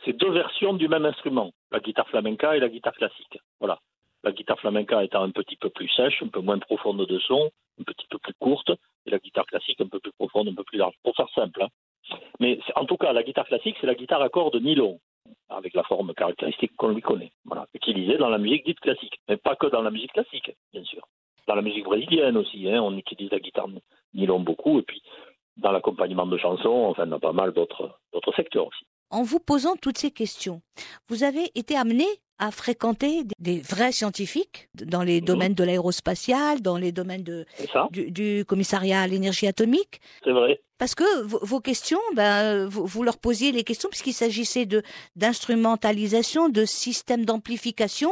c'est 0.06 0.14
deux 0.14 0.32
versions 0.32 0.74
du 0.74 0.88
même 0.88 1.06
instrument, 1.06 1.52
la 1.72 1.80
guitare 1.80 2.08
flamenca 2.10 2.56
et 2.56 2.60
la 2.60 2.70
guitare 2.70 2.94
classique. 2.94 3.40
Voilà. 3.60 3.80
La 4.24 4.32
guitare 4.32 4.60
flamenca 4.60 5.04
étant 5.04 5.24
un 5.24 5.32
petit 5.32 5.58
peu 5.58 5.70
plus 5.70 5.90
sèche, 5.90 6.24
un 6.24 6.30
peu 6.30 6.40
moins 6.40 6.60
profonde 6.60 7.06
de 7.06 7.20
son, 7.20 7.52
un 7.80 7.84
petit 7.84 8.08
peu 8.10 8.18
plus 8.20 8.34
courte, 8.40 8.72
et 9.06 9.10
la 9.12 9.20
guitare 9.20 9.46
classique 9.46 9.82
un 9.82 9.88
peu 9.88 10.00
plus 10.00 10.14
profonde, 10.14 10.48
un 10.48 10.56
peu 10.56 10.64
plus 10.64 10.78
large. 10.78 10.96
Pour 11.04 11.16
faire 11.16 11.30
simple. 11.36 11.64
hein. 11.64 11.68
Mais 12.40 12.60
en 12.76 12.86
tout 12.86 12.98
cas, 12.98 13.12
la 13.12 13.24
guitare 13.24 13.46
classique, 13.46 13.76
c'est 13.82 13.88
la 13.88 13.96
guitare 13.96 14.22
à 14.22 14.30
cordes 14.30 14.56
nylon, 14.62 15.00
avec 15.50 15.74
la 15.74 15.84
forme 15.84 16.14
caractéristique 16.14 16.76
qu'on 16.78 16.90
lui 16.90 17.02
connaît. 17.02 17.32
Voilà. 17.46 17.66
Utilisée 17.74 18.18
dans 18.18 18.30
la 18.30 18.38
musique 18.38 18.66
dite 18.66 18.80
classique. 18.80 19.20
Mais 19.28 19.38
pas 19.38 19.56
que 19.56 19.68
dans 19.68 19.82
la 19.82 19.92
musique 19.92 20.14
classique, 20.14 20.52
bien 20.72 20.84
sûr. 20.84 21.06
Dans 21.48 21.56
la 21.56 21.62
musique 21.62 21.84
brésilienne 21.84 22.38
aussi, 22.38 22.70
hein, 22.70 22.82
on 22.82 22.98
utilise 22.98 23.30
la 23.32 23.40
guitare 23.40 23.68
nylon 24.14 24.40
beaucoup, 24.40 24.80
et 24.80 24.84
puis 24.84 25.02
dans 25.58 25.72
l'accompagnement 25.72 26.26
de 26.26 26.38
chansons, 26.38 26.86
enfin, 26.88 27.06
dans 27.08 27.20
pas 27.20 27.34
mal 27.34 27.52
d'autres 27.52 28.00
secteurs 28.36 28.68
aussi. 28.68 28.86
En 29.14 29.22
vous 29.22 29.40
posant 29.40 29.76
toutes 29.80 30.00
ces 30.00 30.10
questions, 30.10 30.64
vous 31.08 31.24
avez 31.24 31.52
été 31.54 31.76
amené 31.78 32.06
à 32.40 32.50
fréquenter 32.50 33.22
des, 33.38 33.60
vrais 33.62 33.92
scientifiques 33.92 34.70
dans 34.74 35.04
les 35.04 35.22
Mhm. 35.22 35.26
domaines 35.28 35.54
de 35.54 35.64
l'aérospatial, 35.64 36.62
dans 36.62 36.78
les 36.78 36.92
domaines 36.92 37.22
de, 37.22 37.46
du, 37.92 38.10
du 38.10 38.44
commissariat 38.46 39.02
à 39.02 39.08
l'énergie 39.08 39.46
atomique. 39.46 40.02
c'est 40.24 40.32
vrai. 40.32 40.60
Parce 40.84 40.96
que 40.96 41.22
vos, 41.22 41.62
questions, 41.62 42.02
ben, 42.14 42.66
vous, 42.68 43.04
leur 43.04 43.18
posiez 43.18 43.54
les 43.54 43.64
questions 43.64 43.88
puisqu'il 43.88 44.12
s'agissait 44.12 44.66
de 44.66 44.84
d'instrumentalisation, 45.16 46.50
de 46.50 46.66
système 46.66 47.24
d'amplification, 47.24 48.12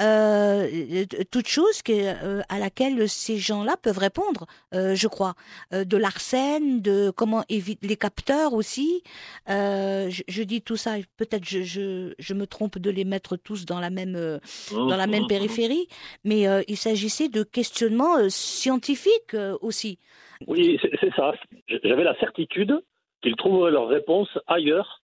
euh, 0.00 0.70
de- 1.04 1.22
toute 1.24 1.48
chose 1.48 1.82
euh, 1.90 2.40
à 2.48 2.58
laquelle 2.58 3.06
ces 3.10 3.36
gens-là 3.36 3.76
peuvent 3.76 3.98
répondre, 3.98 4.46
euh, 4.74 4.94
je 4.94 5.06
crois, 5.06 5.34
Euh, 5.74 5.84
de 5.84 5.98
l'arsène, 5.98 6.80
de 6.80 7.12
comment 7.14 7.44
éviter 7.50 7.86
les 7.86 7.96
capteurs 7.98 8.54
aussi. 8.54 9.02
Euh, 9.50 10.10
je, 10.10 10.42
dis 10.44 10.62
tout 10.62 10.78
ça, 10.78 10.94
peut-être 11.18 11.44
je, 11.44 12.14
je, 12.18 12.34
me 12.34 12.46
trompe 12.46 12.78
de 12.78 12.88
les 12.88 13.04
mettre 13.04 13.36
tous 13.36 13.66
dans 13.66 13.80
la 13.80 13.90
même 13.90 14.16
euh, 14.16 14.38
dans 14.70 14.96
la 14.96 15.06
même 15.06 15.26
périphérie, 15.26 15.88
mais 16.24 16.48
euh, 16.48 16.62
il 16.68 16.78
s'agissait 16.78 17.28
de 17.28 17.42
questionnements 17.42 18.16
euh, 18.16 18.30
scientifiques 18.30 19.34
euh, 19.34 19.58
aussi. 19.60 19.98
Oui, 20.46 20.78
c'est 21.00 21.14
ça. 21.14 21.32
J'avais 21.82 22.04
la 22.04 22.14
certitude 22.18 22.80
qu'ils 23.22 23.36
trouveraient 23.36 23.72
leur 23.72 23.88
réponse 23.88 24.28
ailleurs 24.46 25.00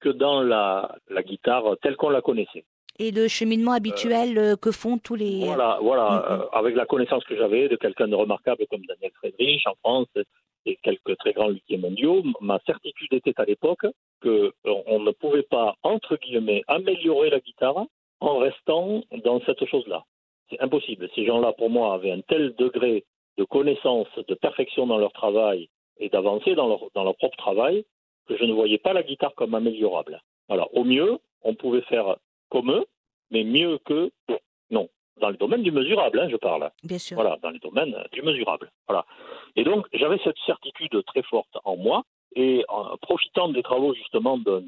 que 0.00 0.08
dans 0.08 0.42
la, 0.42 0.96
la 1.08 1.22
guitare 1.22 1.76
telle 1.82 1.96
qu'on 1.96 2.08
la 2.10 2.22
connaissait. 2.22 2.64
et 2.98 3.10
le 3.10 3.28
cheminement 3.28 3.72
habituel 3.72 4.38
euh, 4.38 4.56
que 4.56 4.70
font 4.72 4.98
tous 4.98 5.14
les. 5.14 5.44
Voilà, 5.44 5.78
voilà. 5.82 6.08
Mhm. 6.10 6.40
euh, 6.40 6.48
avec 6.52 6.74
la 6.76 6.86
connaissance 6.86 7.24
que 7.24 7.36
j'avais 7.36 7.68
de 7.68 7.76
quelqu'un 7.76 8.08
de 8.08 8.14
remarquable 8.14 8.64
comme 8.70 8.84
Daniel 8.86 9.12
Friedrich 9.18 9.66
en 9.66 9.74
France 9.82 10.08
et 10.66 10.76
quelques 10.82 11.16
très 11.18 11.32
grands 11.32 11.48
luthiers 11.48 11.78
mondiaux, 11.78 12.22
ma 12.40 12.58
certitude 12.66 13.12
était 13.12 13.38
à 13.40 13.44
l'époque 13.44 13.86
que 14.20 14.52
euh, 14.66 14.74
on 14.86 15.00
ne 15.00 15.10
pouvait 15.12 15.42
pas, 15.50 15.74
entre 15.82 16.16
guillemets, 16.16 16.62
améliorer 16.66 17.30
la 17.30 17.40
guitare 17.40 17.84
en 18.20 18.38
restant 18.38 19.02
dans 19.24 19.40
cette 19.46 19.64
chose-là. 19.66 20.02
C'est 20.50 20.60
impossible. 20.60 21.08
Ces 21.14 21.24
gens-là, 21.26 21.52
pour 21.52 21.70
moi, 21.70 21.94
avaient 21.94 22.10
un 22.10 22.20
tel 22.22 22.54
degré 22.56 23.04
de 23.38 23.44
connaissance, 23.44 24.08
de 24.16 24.34
perfection 24.34 24.86
dans 24.86 24.98
leur 24.98 25.12
travail 25.12 25.70
et 25.98 26.08
d'avancée 26.08 26.54
dans 26.54 26.68
leur, 26.68 26.90
dans 26.94 27.04
leur 27.04 27.16
propre 27.16 27.36
travail 27.36 27.84
que 28.26 28.36
je 28.36 28.44
ne 28.44 28.52
voyais 28.52 28.78
pas 28.78 28.92
la 28.92 29.02
guitare 29.02 29.34
comme 29.34 29.54
améliorable. 29.54 30.20
Voilà. 30.48 30.66
Au 30.74 30.84
mieux, 30.84 31.18
on 31.42 31.54
pouvait 31.54 31.82
faire 31.82 32.16
comme 32.50 32.70
eux, 32.70 32.84
mais 33.30 33.44
mieux 33.44 33.78
que 33.78 34.10
non. 34.70 34.88
Dans 35.20 35.30
le 35.30 35.36
domaine 35.36 35.62
du 35.62 35.72
mesurable, 35.72 36.20
hein, 36.20 36.28
je 36.30 36.36
parle. 36.36 36.70
Bien 36.82 36.98
sûr. 36.98 37.16
Voilà, 37.16 37.38
dans 37.42 37.50
les 37.50 37.58
domaines 37.58 37.94
euh, 37.94 38.04
du 38.12 38.22
mesurable. 38.22 38.70
Voilà. 38.86 39.04
Et 39.56 39.64
donc, 39.64 39.86
j'avais 39.92 40.18
cette 40.22 40.38
certitude 40.46 41.02
très 41.06 41.22
forte 41.22 41.56
en 41.64 41.76
moi, 41.76 42.04
et 42.36 42.64
en 42.68 42.96
profitant 42.98 43.48
des 43.48 43.62
travaux 43.62 43.94
justement 43.94 44.38
d'un 44.38 44.62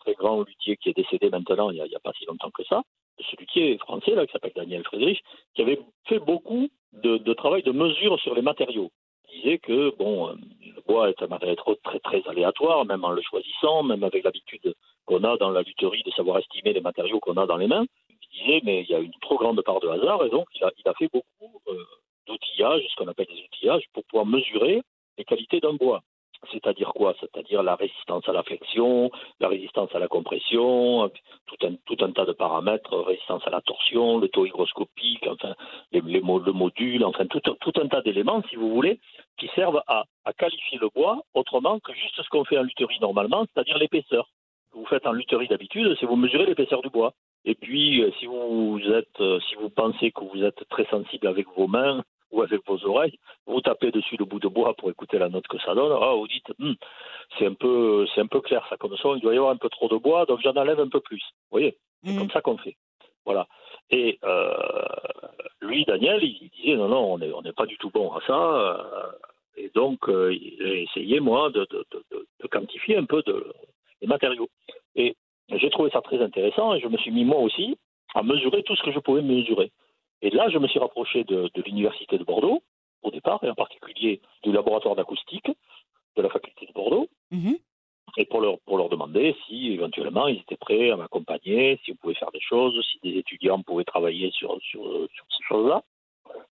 très 0.00 0.14
grand 0.14 0.42
luthier 0.42 0.76
qui 0.76 0.90
est 0.90 0.96
décédé 0.96 1.30
maintenant, 1.30 1.70
il 1.70 1.82
n'y 1.82 1.94
a 1.94 2.00
pas 2.00 2.12
si 2.18 2.24
longtemps 2.26 2.50
que 2.50 2.64
ça, 2.64 2.82
de 3.18 3.24
ce 3.24 3.36
luthier 3.36 3.78
français 3.78 4.14
là, 4.14 4.26
qui 4.26 4.32
s'appelle 4.32 4.52
Daniel 4.54 4.84
Friedrich, 4.84 5.22
qui 5.54 5.62
avait 5.62 5.80
fait 6.04 6.18
beaucoup 6.18 6.68
de, 6.92 7.34
travail 7.34 7.62
de 7.62 7.72
mesure 7.72 8.18
sur 8.20 8.34
les 8.34 8.42
matériaux. 8.42 8.90
Il 9.28 9.42
disait 9.42 9.58
que 9.58 9.94
bon, 9.96 10.28
euh, 10.28 10.34
le 10.62 10.82
bois 10.86 11.10
est 11.10 11.22
un 11.22 11.26
matériau 11.26 11.56
très, 11.82 11.98
très 12.00 12.22
aléatoire, 12.28 12.84
même 12.84 13.04
en 13.04 13.10
le 13.10 13.22
choisissant, 13.22 13.82
même 13.82 14.04
avec 14.04 14.24
l'habitude 14.24 14.74
qu'on 15.04 15.24
a 15.24 15.36
dans 15.36 15.50
la 15.50 15.62
lutherie 15.62 16.02
de 16.04 16.10
savoir 16.12 16.38
estimer 16.38 16.72
les 16.72 16.80
matériaux 16.80 17.20
qu'on 17.20 17.36
a 17.36 17.46
dans 17.46 17.56
les 17.56 17.66
mains. 17.66 17.84
Il 18.10 18.40
disait 18.40 18.60
mais 18.64 18.82
il 18.82 18.90
y 18.90 18.94
a 18.94 18.98
une 18.98 19.12
trop 19.20 19.36
grande 19.36 19.60
part 19.62 19.80
de 19.80 19.88
hasard 19.88 20.24
et 20.24 20.30
donc 20.30 20.46
il 20.54 20.62
a, 20.64 20.94
fait 20.94 21.10
beaucoup 21.12 21.60
euh, 21.68 21.84
d'outillage, 22.26 22.82
ce 22.88 22.96
qu'on 22.96 23.08
appelle 23.08 23.26
des 23.26 23.42
outillages, 23.42 23.84
pour 23.92 24.04
pouvoir 24.04 24.26
mesurer 24.26 24.80
les 25.18 25.24
qualités 25.24 25.60
d'un 25.60 25.74
bois. 25.74 26.02
C'est-à-dire 26.52 26.92
quoi? 26.94 27.14
C'est-à-dire 27.20 27.62
la 27.62 27.74
résistance 27.74 28.28
à 28.28 28.32
la 28.32 28.42
flexion, 28.42 29.10
la 29.40 29.48
résistance 29.48 29.94
à 29.94 29.98
la 29.98 30.08
compression, 30.08 31.10
tout 31.46 31.66
un, 31.66 31.74
tout 31.86 31.96
un 32.04 32.10
tas 32.12 32.24
de 32.24 32.32
paramètres, 32.32 32.96
résistance 32.96 33.42
à 33.46 33.50
la 33.50 33.60
torsion, 33.60 34.18
le 34.18 34.28
taux 34.28 34.46
hygroscopique, 34.46 35.26
enfin, 35.28 35.54
les, 35.92 36.00
les 36.02 36.20
le 36.20 36.52
module, 36.52 37.04
enfin, 37.04 37.26
tout, 37.26 37.40
un- 37.46 37.56
tout 37.60 37.72
un 37.80 37.88
tas 37.88 38.02
d'éléments, 38.02 38.42
si 38.50 38.56
vous 38.56 38.70
voulez, 38.72 38.98
qui 39.38 39.48
servent 39.54 39.82
à, 39.86 40.04
qualifier 40.38 40.78
le 40.78 40.88
bois 40.88 41.22
autrement 41.34 41.78
que 41.80 41.92
juste 41.94 42.20
ce 42.22 42.28
qu'on 42.28 42.44
fait 42.44 42.58
en 42.58 42.62
lutherie 42.62 42.98
normalement, 43.00 43.44
c'est-à-dire 43.46 43.78
l'épaisseur. 43.78 44.28
Vous 44.72 44.84
faites 44.86 45.06
en 45.06 45.12
lutherie 45.12 45.48
d'habitude, 45.48 45.96
c'est 45.98 46.06
vous 46.06 46.16
mesurez 46.16 46.46
l'épaisseur 46.46 46.82
du 46.82 46.90
bois. 46.90 47.12
Et 47.44 47.54
puis, 47.54 48.02
euh, 48.02 48.10
si 48.18 48.26
vous 48.26 48.80
êtes, 48.92 49.20
euh, 49.20 49.38
si 49.48 49.54
vous 49.54 49.70
pensez 49.70 50.10
que 50.10 50.24
vous 50.24 50.42
êtes 50.42 50.68
très 50.68 50.84
sensible 50.86 51.28
avec 51.28 51.46
vos 51.56 51.68
mains 51.68 52.02
ou 52.32 52.42
avec 52.42 52.60
vos 52.66 52.84
oreilles, 52.86 53.18
vous 53.46 53.60
tapez 53.60 53.90
dessus 53.90 54.16
le 54.18 54.24
bout 54.24 54.40
de 54.40 54.48
bois 54.48 54.74
pour 54.74 54.90
écouter 54.90 55.18
la 55.18 55.28
note 55.28 55.46
que 55.48 55.58
ça 55.60 55.74
donne. 55.74 55.96
Ah, 56.00 56.14
vous 56.14 56.26
dites, 56.28 56.52
Hmm, 56.58 56.72
c'est 57.38 57.46
un 57.46 57.54
peu, 57.54 58.06
c'est 58.14 58.20
un 58.20 58.26
peu 58.26 58.40
clair 58.40 58.66
ça 58.68 58.76
comme 58.76 58.96
son. 58.96 59.14
Il 59.16 59.20
doit 59.22 59.34
y 59.34 59.36
avoir 59.36 59.52
un 59.52 59.56
peu 59.56 59.68
trop 59.68 59.88
de 59.88 59.96
bois, 59.96 60.26
donc 60.26 60.40
j'en 60.42 60.54
enlève 60.56 60.80
un 60.80 60.88
peu 60.88 61.00
plus. 61.00 61.22
Vous 61.50 61.58
voyez, 61.58 61.76
c'est 62.04 62.12
Mhm. 62.12 62.18
comme 62.18 62.30
ça 62.30 62.40
qu'on 62.40 62.58
fait. 62.58 62.76
Voilà. 63.24 63.46
Et 63.90 64.18
euh, 64.24 64.54
lui, 65.60 65.84
Daniel, 65.84 66.22
il 66.22 66.50
disait 66.50 66.76
non, 66.76 66.88
non, 66.88 67.14
on 67.14 67.18
n'est 67.18 67.32
on 67.32 67.42
pas 67.52 67.66
du 67.66 67.76
tout 67.78 67.90
bon 67.90 68.12
à 68.12 68.20
ça. 68.26 68.34
euh, 68.38 69.12
et 69.56 69.70
donc, 69.74 70.08
euh, 70.08 70.32
j'ai 70.58 70.82
essayé, 70.82 71.18
moi, 71.20 71.50
de, 71.50 71.60
de, 71.70 71.84
de, 71.92 72.04
de- 72.10 72.26
de 72.42 72.46
quantifier 72.48 72.96
un 72.96 73.04
peu 73.04 73.22
les 74.02 74.06
matériaux. 74.06 74.48
Et 74.96 75.16
j'ai 75.50 75.70
trouvé 75.70 75.90
ça 75.90 76.00
très 76.02 76.20
intéressant 76.20 76.74
et 76.74 76.80
je 76.80 76.88
me 76.88 76.98
suis 76.98 77.10
mis, 77.10 77.24
moi 77.24 77.38
aussi, 77.38 77.78
à 78.14 78.22
mesurer 78.22 78.62
tout 78.64 78.76
ce 78.76 78.82
que 78.82 78.92
je 78.92 78.98
pouvais 78.98 79.22
mesurer. 79.22 79.70
Et 80.22 80.30
là, 80.30 80.48
je 80.48 80.58
me 80.58 80.66
suis 80.68 80.78
rapproché 80.78 81.24
de, 81.24 81.50
de 81.54 81.62
l'Université 81.62 82.18
de 82.18 82.24
Bordeaux, 82.24 82.62
au 83.02 83.10
départ, 83.10 83.42
et 83.44 83.50
en 83.50 83.54
particulier 83.54 84.20
du 84.42 84.52
laboratoire 84.52 84.96
d'acoustique 84.96 85.50
de 86.16 86.22
la 86.22 86.28
faculté 86.30 86.66
de 86.66 86.72
Bordeaux 86.72 87.08
Mhm. 87.30 87.58
et 88.16 88.24
pour 88.24 88.40
leur, 88.40 88.58
pour 88.60 88.78
leur 88.78 88.88
demander 88.88 89.36
si 89.46 89.72
éventuellement 89.72 90.28
ils 90.28 90.38
étaient 90.40 90.56
prêts 90.56 90.90
à 90.90 90.96
m'accompagner, 90.96 91.78
si 91.84 91.92
on 91.92 91.96
pouvait 91.96 92.14
faire 92.14 92.30
des 92.32 92.40
choses, 92.40 92.74
si 92.90 92.98
des 93.02 93.18
étudiants 93.18 93.60
pouvaient 93.62 93.84
travailler 93.84 94.30
sur, 94.30 94.56
sur, 94.62 94.82
sur 95.12 95.24
ces 95.36 95.44
choses-là. 95.48 95.82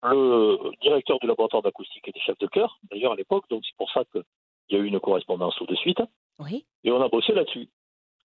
Le 0.03 0.59
directeur 0.81 1.19
du 1.19 1.27
laboratoire 1.27 1.63
d'acoustique 1.63 2.07
était 2.09 2.21
chef 2.21 2.39
de 2.39 2.47
chœur, 2.47 2.79
d'ailleurs 2.91 3.13
à 3.13 3.17
l'époque, 3.17 3.45
donc 3.51 3.63
c'est 3.65 3.77
pour 3.77 3.91
ça 3.91 4.05
qu'il 4.11 4.23
y 4.71 4.77
a 4.77 4.79
eu 4.79 4.87
une 4.87 5.01
correspondance 5.01 5.55
tout 5.57 5.67
de 5.67 5.75
suite, 5.77 6.01
Oui. 6.39 6.65
et 6.85 6.91
on 6.91 7.01
a 7.03 7.09
bossé 7.09 7.33
là-dessus. 7.33 7.69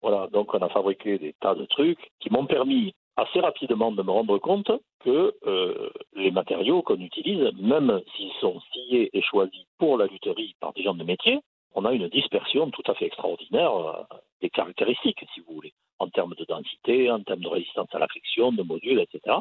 Voilà, 0.02 0.26
donc 0.28 0.52
on 0.54 0.58
a 0.62 0.68
fabriqué 0.68 1.18
des 1.18 1.34
tas 1.34 1.54
de 1.54 1.66
trucs 1.66 2.10
qui 2.20 2.30
m'ont 2.30 2.46
permis 2.46 2.94
assez 3.20 3.40
rapidement 3.40 3.92
de 3.92 4.02
me 4.02 4.10
rendre 4.10 4.38
compte 4.38 4.70
que 5.00 5.34
euh, 5.46 5.90
les 6.14 6.30
matériaux 6.30 6.82
qu'on 6.82 7.00
utilise, 7.00 7.52
même 7.60 8.00
s'ils 8.16 8.32
sont 8.40 8.60
sciés 8.72 9.10
et 9.12 9.22
choisis 9.22 9.64
pour 9.78 9.98
la 9.98 10.06
lutherie 10.06 10.54
par 10.60 10.72
des 10.72 10.82
gens 10.82 10.94
de 10.94 11.04
métier, 11.04 11.40
on 11.74 11.84
a 11.84 11.92
une 11.92 12.08
dispersion 12.08 12.70
tout 12.70 12.82
à 12.86 12.94
fait 12.94 13.06
extraordinaire 13.06 13.74
euh, 13.74 14.16
des 14.40 14.50
caractéristiques, 14.50 15.24
si 15.34 15.40
vous 15.40 15.54
voulez, 15.54 15.72
en 15.98 16.08
termes 16.08 16.34
de 16.34 16.44
densité, 16.44 17.10
en 17.10 17.20
termes 17.22 17.40
de 17.40 17.48
résistance 17.48 17.94
à 17.94 17.98
la 17.98 18.08
friction, 18.08 18.52
de 18.52 18.62
modules, 18.62 19.00
etc. 19.00 19.36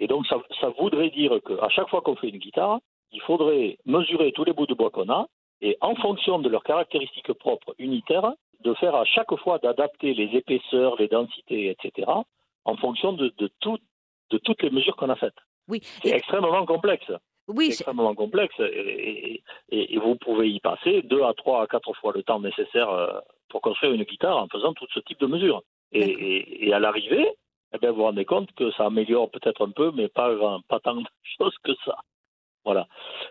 Et 0.00 0.06
donc 0.06 0.26
ça, 0.26 0.36
ça 0.60 0.68
voudrait 0.78 1.10
dire 1.10 1.40
qu'à 1.46 1.68
chaque 1.70 1.88
fois 1.88 2.02
qu'on 2.02 2.16
fait 2.16 2.28
une 2.28 2.38
guitare, 2.38 2.78
il 3.12 3.20
faudrait 3.22 3.78
mesurer 3.86 4.32
tous 4.32 4.44
les 4.44 4.52
bouts 4.52 4.66
de 4.66 4.74
bois 4.74 4.90
qu'on 4.90 5.10
a 5.10 5.26
et 5.60 5.76
en 5.80 5.94
fonction 5.96 6.38
de 6.38 6.48
leurs 6.48 6.62
caractéristiques 6.62 7.32
propres 7.32 7.74
unitaires, 7.78 8.32
de 8.60 8.74
faire 8.74 8.94
à 8.94 9.04
chaque 9.04 9.34
fois 9.36 9.58
d'adapter 9.58 10.14
les 10.14 10.36
épaisseurs, 10.36 10.96
les 10.98 11.08
densités, 11.08 11.70
etc., 11.70 12.06
en 12.68 12.76
fonction 12.76 13.12
de, 13.14 13.32
de, 13.38 13.48
tout- 13.60 13.78
de 14.30 14.38
toutes 14.38 14.62
les 14.62 14.70
mesures 14.70 14.96
qu'on 14.96 15.08
a 15.10 15.16
faites. 15.16 15.40
Oui. 15.68 15.80
C'est 16.02 16.10
extrêmement 16.20 16.64
complexe. 16.66 17.10
oui, 17.48 17.66
C'est 17.66 17.72
extrêmement 17.80 18.14
complexe 18.14 18.54
et, 18.60 19.42
et- 19.70 19.94
et 19.94 19.98
vous 19.98 20.16
pouvez 20.16 20.50
y 20.50 20.60
passer 20.60 21.02
deux 21.02 21.22
à 21.22 21.32
trois 21.34 21.62
à 21.62 21.66
quatre 21.66 21.92
fois 21.94 22.12
le 22.14 22.22
temps 22.22 22.40
nécessaire 22.40 22.90
euh, 22.90 23.18
pour 23.48 23.60
construire 23.62 23.92
une 23.94 24.04
guitare 24.04 24.36
en 24.36 24.48
faisant 24.48 24.72
tout 24.74 24.86
ce 24.94 25.00
type 25.00 25.20
de 25.20 25.26
mesures. 25.26 25.62
Et, 25.92 26.70
à 26.74 26.78
l'arrivée, 26.78 27.26
eh 27.74 27.78
bien, 27.78 27.90
vous 27.90 27.96
vous 27.98 28.02
rendez 28.04 28.26
compte 28.26 28.52
que 28.52 28.70
ça 28.72 28.84
améliore 28.86 29.30
peut-être 29.30 29.62
un 29.66 29.70
peu, 29.70 29.90
mais 29.92 30.08
pas 30.08 30.30
tant 30.84 30.96
de 30.96 31.06
choses 31.38 31.56
que 31.64 31.72
ça. 31.86 31.96
Voilà. 32.66 32.86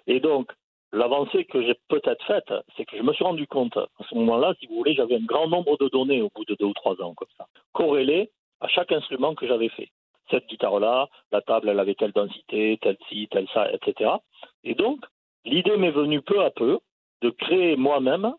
Et 0.08 0.19
donc, 0.19 0.52
l'avancée 0.91 1.45
que 1.45 1.62
j'ai 1.62 1.76
peut-être 1.88 2.23
faite, 2.26 2.52
c'est 2.76 2.86
que 2.86 2.97
je 2.97 3.04
me 3.04 3.13
suis 3.13 3.23
rendu 3.23 3.45
compte, 3.45 3.78
à 3.78 4.04
ce 4.10 4.15
moment-là, 4.15 4.56
si 4.60 4.65
vous 4.67 4.78
voulez, 4.78 4.95
j'avais 4.95 5.15
un 5.17 5.26
grand 5.34 5.47
nombre 5.47 5.78
de 5.78 5.88
données 5.89 6.21
au 6.23 6.30
bout 6.34 6.45
de 6.45 6.56
deux 6.56 6.65
ou 6.65 6.73
trois 6.73 7.00
ans, 7.04 7.13
comme 7.13 7.28
ça, 7.38 7.45
corrélées 7.73 8.32
à 8.62 8.67
chaque 8.67 8.91
instrument 8.91 9.36
que 9.36 9.48
j'avais 9.48 9.70
fait. 9.70 9.89
Cette 10.30 10.48
guitare-là, 10.48 11.08
la 11.32 11.41
table, 11.41 11.70
elle 11.70 11.80
avait 11.80 11.96
telle 11.96 12.12
densité, 12.12 12.78
telle 12.82 12.98
ci, 13.08 13.28
telle 13.32 13.48
ça, 13.54 13.72
etc. 13.72 14.12
Et 14.63 14.76
donc, 14.76 15.06
l'idée 15.46 15.78
m'est 15.78 15.91
venue 15.91 16.22
peu 16.22 16.43
à 16.43 16.52
peu 16.52 16.80
de 17.22 17.30
créer 17.30 17.76
moi-même 17.78 18.34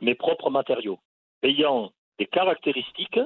mes 0.00 0.14
propres 0.14 0.50
matériaux, 0.50 0.98
ayant 1.42 1.90
des 2.18 2.26
caractéristiques 2.26 3.20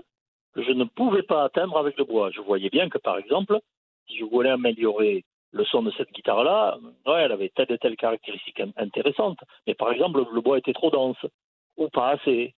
que 0.54 0.62
je 0.62 0.72
ne 0.72 0.84
pouvais 0.84 1.22
pas 1.22 1.44
atteindre 1.44 1.76
avec 1.76 1.98
le 1.98 2.04
bois. 2.04 2.30
Je 2.30 2.40
voyais 2.40 2.70
bien 2.70 2.88
que, 2.88 2.98
par 2.98 3.18
exemple, 3.18 3.60
si 4.08 4.16
je 4.16 4.24
voulais 4.24 4.50
améliorer 4.50 5.24
le 5.52 5.64
son 5.66 5.82
de 5.82 5.90
cette 5.92 6.12
guitare-là, 6.12 6.78
ouais, 7.06 7.22
elle 7.22 7.32
avait 7.32 7.50
telle 7.50 7.70
et 7.70 7.78
telle 7.78 7.96
caractéristique 7.96 8.60
in- 8.60 8.72
intéressante, 8.76 9.38
mais 9.66 9.74
par 9.74 9.92
exemple, 9.92 10.24
le 10.32 10.40
bois 10.40 10.58
était 10.58 10.72
trop 10.72 10.90
dense 10.90 11.24
ou 11.76 11.88
pas 11.88 12.10
assez. 12.10 12.54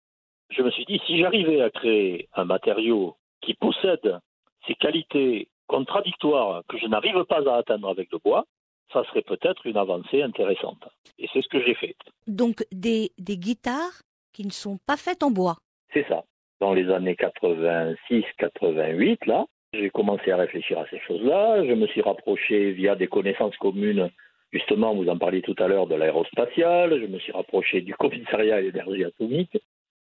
Je 0.51 0.63
me 0.63 0.71
suis 0.71 0.85
dit, 0.87 1.01
si 1.07 1.19
j'arrivais 1.19 1.61
à 1.61 1.71
créer 1.71 2.29
un 2.35 2.45
matériau 2.45 3.17
qui 3.41 3.55
possède 3.55 4.19
ces 4.67 4.75
qualités 4.75 5.49
contradictoires 5.67 6.63
que 6.69 6.79
je 6.79 6.87
n'arrive 6.87 7.25
pas 7.25 7.43
à 7.49 7.57
atteindre 7.59 7.89
avec 7.89 8.11
le 8.13 8.19
bois, 8.19 8.45
ça 8.93 9.05
serait 9.05 9.23
peut-être 9.23 9.67
une 9.67 9.77
avancée 9.77 10.23
intéressante. 10.23 10.89
Et 11.19 11.29
c'est 11.33 11.43
ce 11.43 11.49
que 11.49 11.63
j'ai 11.65 11.75
fait. 11.75 11.95
donc 12.27 12.65
des, 12.73 13.11
des 13.19 13.37
guitares 13.37 14.03
qui 14.33 14.47
ne 14.47 14.51
sont 14.51 14.79
pas 14.87 14.97
faites 14.97 15.23
en 15.23 15.31
bois. 15.31 15.59
C'est 15.93 16.07
ça. 16.09 16.25
Dans 16.61 16.73
les 16.73 16.89
années 16.91 17.15
86-88, 17.15 19.27
là, 19.27 19.45
j'ai 19.73 19.91
commencé 19.91 20.31
à 20.31 20.37
réfléchir 20.37 20.79
à 20.79 20.87
ces 20.89 20.99
choses-là. 21.01 21.65
Je 21.65 21.73
me 21.73 21.87
suis 21.89 22.01
rapproché 22.03 22.73
via 22.73 22.95
des 22.97 23.07
connaissances 23.07 23.57
communes, 23.59 24.11
justement, 24.53 24.95
vous 24.95 25.09
en 25.09 25.19
parliez 25.19 25.43
tout 25.43 25.55
à 25.59 25.69
l'heure, 25.69 25.87
de 25.87 25.95
l'aérospatiale. 25.95 27.01
Je 27.01 27.07
me 27.07 27.19
suis 27.19 27.33
rapproché 27.33 27.81
du 27.83 27.95
commissariat 27.95 28.57
à 28.57 28.61
l'énergie 28.61 29.05
atomique, 29.05 29.57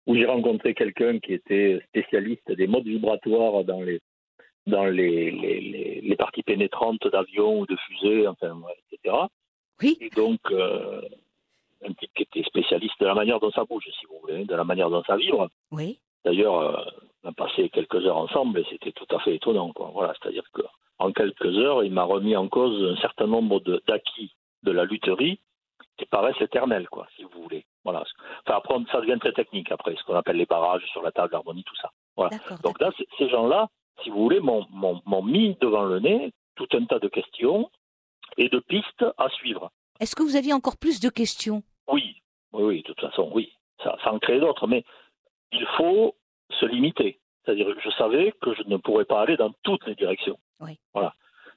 où 0.06 0.14
j'ai 0.16 0.26
rencontré 0.26 0.74
quelqu'un 0.74 1.18
qui 1.18 1.32
était 1.34 1.80
spécialiste 1.88 2.50
des 2.52 2.66
modes 2.66 2.86
vibratoires 2.86 3.64
dans 3.64 3.80
les 3.82 4.00
dans 4.66 4.84
les, 4.84 5.30
les, 5.32 5.60
les, 5.60 6.00
les 6.02 6.16
parties 6.16 6.44
pénétrantes 6.44 7.04
d'avions 7.08 7.60
ou 7.60 7.66
de 7.66 7.74
fusées, 7.76 8.28
enfin, 8.28 8.60
etc. 8.92 9.16
Oui. 9.82 9.98
Et 10.00 10.08
donc, 10.10 10.38
euh, 10.52 11.02
un 11.84 11.92
type 11.94 12.12
qui 12.14 12.22
était 12.22 12.44
spécialiste 12.44 12.94
de 13.00 13.06
la 13.06 13.14
manière 13.14 13.40
dont 13.40 13.50
ça 13.50 13.64
bouge, 13.64 13.84
si 13.98 14.06
vous 14.06 14.20
voulez, 14.20 14.44
de 14.44 14.54
la 14.54 14.62
manière 14.62 14.88
dont 14.88 15.02
ça 15.02 15.16
vibre. 15.16 15.48
Oui. 15.72 15.98
D'ailleurs, 16.24 16.58
euh, 16.60 16.76
on 17.24 17.30
a 17.30 17.32
passé 17.32 17.68
quelques 17.70 18.06
heures 18.06 18.16
ensemble 18.18 18.60
et 18.60 18.64
c'était 18.70 18.92
tout 18.92 19.06
à 19.12 19.18
fait 19.18 19.34
étonnant. 19.34 19.72
Quoi. 19.72 19.90
Voilà, 19.92 20.14
c'est-à-dire 20.22 20.44
que 20.52 20.62
en 21.00 21.10
quelques 21.10 21.58
heures, 21.58 21.82
il 21.82 21.90
m'a 21.92 22.04
remis 22.04 22.36
en 22.36 22.46
cause 22.46 22.96
un 22.96 23.00
certain 23.00 23.26
nombre 23.26 23.58
de- 23.58 23.82
d'acquis 23.88 24.32
de, 24.62 24.70
la 24.70 24.84
lutherie 24.84 25.40
qui 25.98 26.06
paraissent 26.06 26.40
éternels, 26.40 26.88
quoi, 26.88 27.08
si 27.16 27.24
vous 27.24 27.42
voulez. 27.42 27.64
Voilà. 27.84 28.04
Enfin, 28.46 28.58
après, 28.58 28.74
ça 28.90 29.00
devient 29.00 29.18
très 29.20 29.32
technique 29.32 29.72
après, 29.72 29.94
ce 29.96 30.04
qu'on 30.04 30.14
appelle 30.14 30.36
les 30.36 30.46
barrages 30.46 30.84
sur 30.92 31.02
la 31.02 31.10
table 31.12 31.32
d'harmonie, 31.32 31.64
tout 31.64 31.76
ça. 31.76 31.90
Voilà. 32.16 32.36
Donc 32.62 32.80
là, 32.80 32.90
ces 33.18 33.28
gens-là, 33.28 33.68
si 34.02 34.10
vous 34.10 34.22
voulez, 34.22 34.40
m'ont 34.40 35.22
mis 35.22 35.56
devant 35.60 35.84
le 35.84 36.00
nez 36.00 36.32
tout 36.54 36.68
un 36.72 36.84
tas 36.84 36.98
de 36.98 37.08
questions 37.08 37.70
et 38.36 38.48
de 38.48 38.58
pistes 38.60 39.04
à 39.18 39.28
suivre. 39.30 39.70
Est-ce 40.00 40.14
que 40.14 40.22
vous 40.22 40.36
aviez 40.36 40.52
encore 40.52 40.76
plus 40.76 41.00
de 41.00 41.08
questions? 41.08 41.62
Oui, 41.88 42.22
oui, 42.52 42.62
oui, 42.62 42.82
de 42.82 42.86
toute 42.86 43.00
façon, 43.00 43.30
oui. 43.34 43.52
Ça, 43.82 43.96
ça 44.04 44.12
en 44.12 44.18
crée 44.18 44.38
d'autres, 44.38 44.66
mais 44.66 44.84
il 45.50 45.66
faut 45.76 46.14
se 46.60 46.66
limiter. 46.66 47.18
C'est-à-dire, 47.44 47.66
je 47.82 47.90
savais 47.90 48.32
que 48.40 48.54
je 48.54 48.62
ne 48.66 48.76
pourrais 48.76 49.04
pas 49.04 49.22
aller 49.22 49.36
dans 49.36 49.52
toutes 49.62 49.84
les 49.86 49.94
directions. 49.96 50.38
Oui. 50.60 50.78
Voilà. 50.94 51.14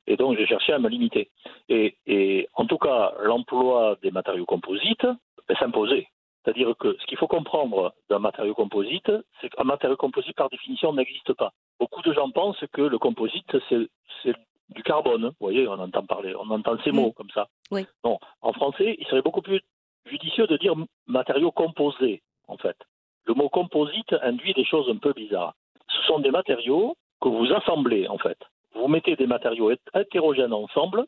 Et 0.08 0.18
donc, 0.18 0.38
j'ai 0.38 0.48
cherché 0.48 0.74
à 0.74 0.80
me 0.80 0.90
limiter. 0.90 1.30
Et, 1.70 1.98
et 2.06 2.48
en 2.54 2.66
tout 2.66 2.78
cas, 2.78 3.14
l'emploi 3.22 3.98
des 4.02 4.12
matériaux 4.12 4.46
composites 4.46 5.06
ben, 5.48 5.58
s'imposait. 5.58 6.08
C'est-à-dire 6.46 6.78
que 6.78 6.96
ce 7.02 7.06
qu'il 7.08 7.18
faut 7.18 7.28
comprendre 7.28 7.94
d'un 8.10 8.20
matériau 8.20 8.54
composite, 8.54 9.12
c'est 9.42 9.50
qu'un 9.50 9.64
matériau 9.64 9.98
composite, 9.98 10.36
par 10.36 10.50
définition, 10.50 10.94
n'existe 10.94 11.34
pas. 11.34 11.52
Beaucoup 11.80 12.04
de 12.04 12.14
gens 12.14 12.30
pensent 12.30 12.64
que 12.72 12.82
le 12.84 13.00
composite, 13.00 13.58
c'est 13.70 14.36
du 14.70 14.84
carbone. 14.84 15.26
Vous 15.26 15.36
voyez, 15.40 15.68
on 15.68 15.74
entend 15.74 16.04
parler, 16.06 16.36
on 16.36 16.50
entend 16.52 16.78
ces 16.84 16.92
mots 16.92 17.12
comme 17.12 17.30
ça. 17.32 17.48
Oui. 17.72 17.86
Non, 18.04 18.20
en 18.42 18.54
français, 18.54 18.96
il 19.00 19.06
serait 19.08 19.22
beaucoup 19.24 19.42
plus 19.42 19.62
judicieux 20.06 20.46
de 20.48 20.58
dire 20.58 20.74
matériaux 21.08 21.52
composés, 21.52 22.22
en 22.48 22.58
fait. 22.58 22.78
Le 23.26 23.34
mot 23.34 23.50
composite 23.50 24.14
induit 24.22 24.54
des 24.54 24.66
choses 24.66 24.88
un 24.90 24.98
peu 24.98 25.14
bizarres. 25.14 25.56
Ce 25.90 26.02
sont 26.04 26.20
des 26.20 26.32
matériaux 26.32 26.96
que 27.22 27.30
vous 27.30 27.52
assemblez, 27.54 28.08
en 28.08 28.20
fait. 28.20 28.38
Vous 28.76 28.88
mettez 28.88 29.16
des 29.16 29.26
matériaux 29.28 29.72
hét- 29.72 30.00
hétérogènes 30.00 30.54
ensemble 30.54 31.06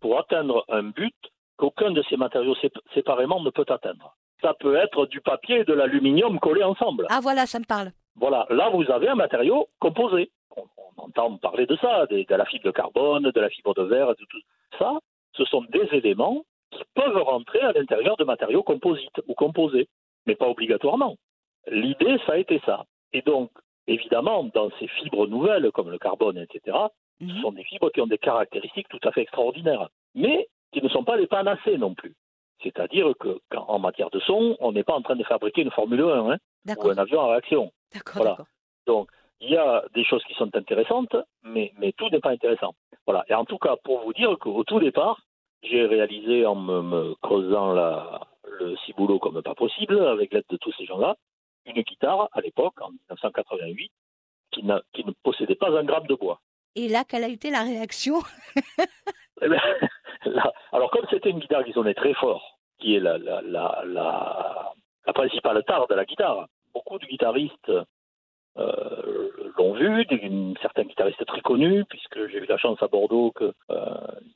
pour 0.00 0.18
atteindre 0.18 0.64
un 0.68 0.82
but 0.82 1.14
qu'aucun 1.56 1.90
de 1.90 2.02
ces 2.10 2.16
matériaux 2.18 2.54
sép- 2.56 2.80
séparément 2.92 3.40
ne 3.42 3.48
peut 3.50 3.64
atteindre. 3.68 4.14
Ça 4.42 4.54
peut 4.54 4.76
être 4.76 5.06
du 5.06 5.20
papier 5.20 5.60
et 5.60 5.64
de 5.64 5.72
l'aluminium 5.72 6.38
collés 6.38 6.64
ensemble. 6.64 7.06
Ah 7.08 7.20
voilà, 7.22 7.46
ça 7.46 7.58
me 7.58 7.64
parle. 7.64 7.92
Voilà, 8.16 8.46
là 8.50 8.68
vous 8.70 8.88
avez 8.90 9.08
un 9.08 9.14
matériau 9.14 9.68
composé. 9.80 10.30
On, 10.56 10.62
on 10.98 11.02
entend 11.04 11.36
parler 11.38 11.66
de 11.66 11.76
ça, 11.76 12.06
de, 12.06 12.22
de 12.22 12.34
la 12.34 12.44
fibre 12.44 12.64
de 12.64 12.70
carbone, 12.70 13.30
de 13.30 13.40
la 13.40 13.48
fibre 13.50 13.74
de 13.74 13.82
verre, 13.82 14.08
de 14.10 14.24
tout 14.28 14.40
ça. 14.78 14.98
Ce 15.32 15.44
sont 15.46 15.62
des 15.70 15.88
éléments 15.92 16.42
qui 16.70 16.82
peuvent 16.94 17.22
rentrer 17.22 17.60
à 17.60 17.72
l'intérieur 17.72 18.16
de 18.16 18.24
matériaux 18.24 18.62
composites 18.62 19.20
ou 19.28 19.34
composés, 19.34 19.88
mais 20.26 20.34
pas 20.34 20.48
obligatoirement. 20.48 21.16
L'idée, 21.70 22.18
ça 22.26 22.32
a 22.34 22.36
été 22.36 22.60
ça. 22.66 22.84
Et 23.12 23.22
donc, 23.22 23.50
évidemment, 23.86 24.44
dans 24.54 24.70
ces 24.78 24.88
fibres 24.88 25.26
nouvelles, 25.26 25.70
comme 25.72 25.90
le 25.90 25.98
carbone, 25.98 26.38
etc., 26.38 26.76
ce 27.20 27.24
Mhm. 27.24 27.40
sont 27.42 27.52
des 27.52 27.64
fibres 27.64 27.90
qui 27.90 28.00
ont 28.00 28.06
des 28.08 28.18
caractéristiques 28.18 28.88
tout 28.88 28.98
à 29.04 29.12
fait 29.12 29.22
extraordinaires, 29.22 29.88
mais 30.14 30.48
qui 30.72 30.82
ne 30.82 30.88
sont 30.88 31.04
pas 31.04 31.16
les 31.16 31.28
panacées 31.28 31.78
non 31.78 31.94
plus. 31.94 32.14
C'est-à-dire 32.62 33.12
que, 33.20 33.38
quand- 33.50 33.64
en 33.68 33.78
matière 33.78 34.10
de 34.10 34.20
son, 34.20 34.56
on 34.60 34.72
n'est 34.72 34.84
pas 34.84 34.94
en 34.94 35.02
train 35.02 35.16
de 35.16 35.24
fabriquer 35.24 35.62
une 35.62 35.70
Formule 35.70 36.00
1 36.02 36.30
hein, 36.32 36.38
ou 36.78 36.88
un 36.88 36.98
avion 36.98 37.20
à 37.22 37.32
réaction. 37.32 37.72
D'accord. 37.92 38.14
Voilà. 38.16 38.30
d'accord. 38.32 38.46
Donc, 38.86 39.10
il 39.40 39.50
y 39.50 39.56
a 39.56 39.84
des 39.94 40.04
choses 40.04 40.22
qui 40.24 40.34
sont 40.34 40.54
intéressantes, 40.56 41.14
mais, 41.42 41.72
mais 41.78 41.92
tout 41.92 42.08
n'est 42.10 42.20
pas 42.20 42.30
intéressant. 42.30 42.74
Voilà. 43.06 43.24
Et 43.28 43.34
en 43.34 43.44
tout 43.44 43.58
cas, 43.58 43.76
pour 43.84 44.00
vous 44.00 44.12
dire 44.14 44.36
qu'au 44.38 44.64
tout 44.64 44.80
départ, 44.80 45.20
j'ai 45.62 45.84
réalisé 45.86 46.46
en 46.46 46.54
me, 46.54 46.82
me 46.82 47.14
creusant 47.22 47.72
la, 47.72 48.20
le 48.60 48.76
ciboulot 48.86 49.18
comme 49.18 49.42
pas 49.42 49.54
possible, 49.54 50.00
avec 50.06 50.32
l'aide 50.32 50.44
de 50.48 50.56
tous 50.56 50.72
ces 50.78 50.86
gens-là, 50.86 51.16
une 51.66 51.82
guitare 51.82 52.28
à 52.32 52.40
l'époque, 52.40 52.80
en 52.80 52.90
1988, 52.90 53.90
qui, 54.52 54.62
qui 54.92 55.04
ne 55.04 55.12
possédait 55.22 55.54
pas 55.54 55.70
un 55.70 55.84
gramme 55.84 56.06
de 56.06 56.14
bois. 56.14 56.40
Et 56.76 56.88
là, 56.88 57.04
quelle 57.04 57.24
a 57.24 57.28
été 57.28 57.50
la 57.50 57.62
réaction? 57.62 58.16
Eh 59.44 59.48
ben, 59.48 59.60
alors 60.72 60.90
comme 60.90 61.06
c'était 61.10 61.30
une 61.30 61.38
guitare 61.38 61.64
qui 61.64 61.72
sonnait 61.72 61.94
très 61.94 62.14
fort, 62.14 62.58
qui 62.78 62.96
est 62.96 63.00
la, 63.00 63.18
principale 65.14 65.62
tare 65.64 65.86
de 65.86 65.94
la 65.94 66.06
guitare, 66.06 66.46
beaucoup 66.72 66.98
de 66.98 67.06
guitaristes 67.06 67.70
euh, 68.56 69.30
l'ont 69.58 69.74
vu, 69.74 70.06
certains 70.62 70.84
guitaristes 70.84 71.24
très 71.26 71.40
connus, 71.42 71.84
puisque 71.84 72.26
j'ai 72.28 72.38
eu 72.38 72.46
la 72.46 72.56
chance 72.56 72.82
à 72.82 72.88
Bordeaux 72.88 73.32
que 73.32 73.52
euh, 73.70 73.84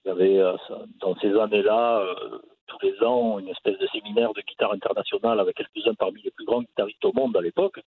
y 0.04 0.10
avait 0.10 0.38
euh, 0.38 0.56
dans 1.00 1.16
ces 1.16 1.34
années-là 1.38 2.04
tous 2.66 2.78
les 2.82 3.02
ans 3.02 3.38
une 3.38 3.48
espèce 3.48 3.78
de 3.78 3.86
séminaire 3.86 4.34
de 4.34 4.42
guitare 4.42 4.72
internationale 4.72 5.40
avec 5.40 5.56
quelques-uns 5.56 5.94
parmi 5.94 6.20
les 6.20 6.30
plus 6.32 6.44
grands 6.44 6.60
guitaristes 6.60 7.04
au 7.04 7.12
monde 7.14 7.34
à 7.36 7.40
l'époque, 7.40 7.80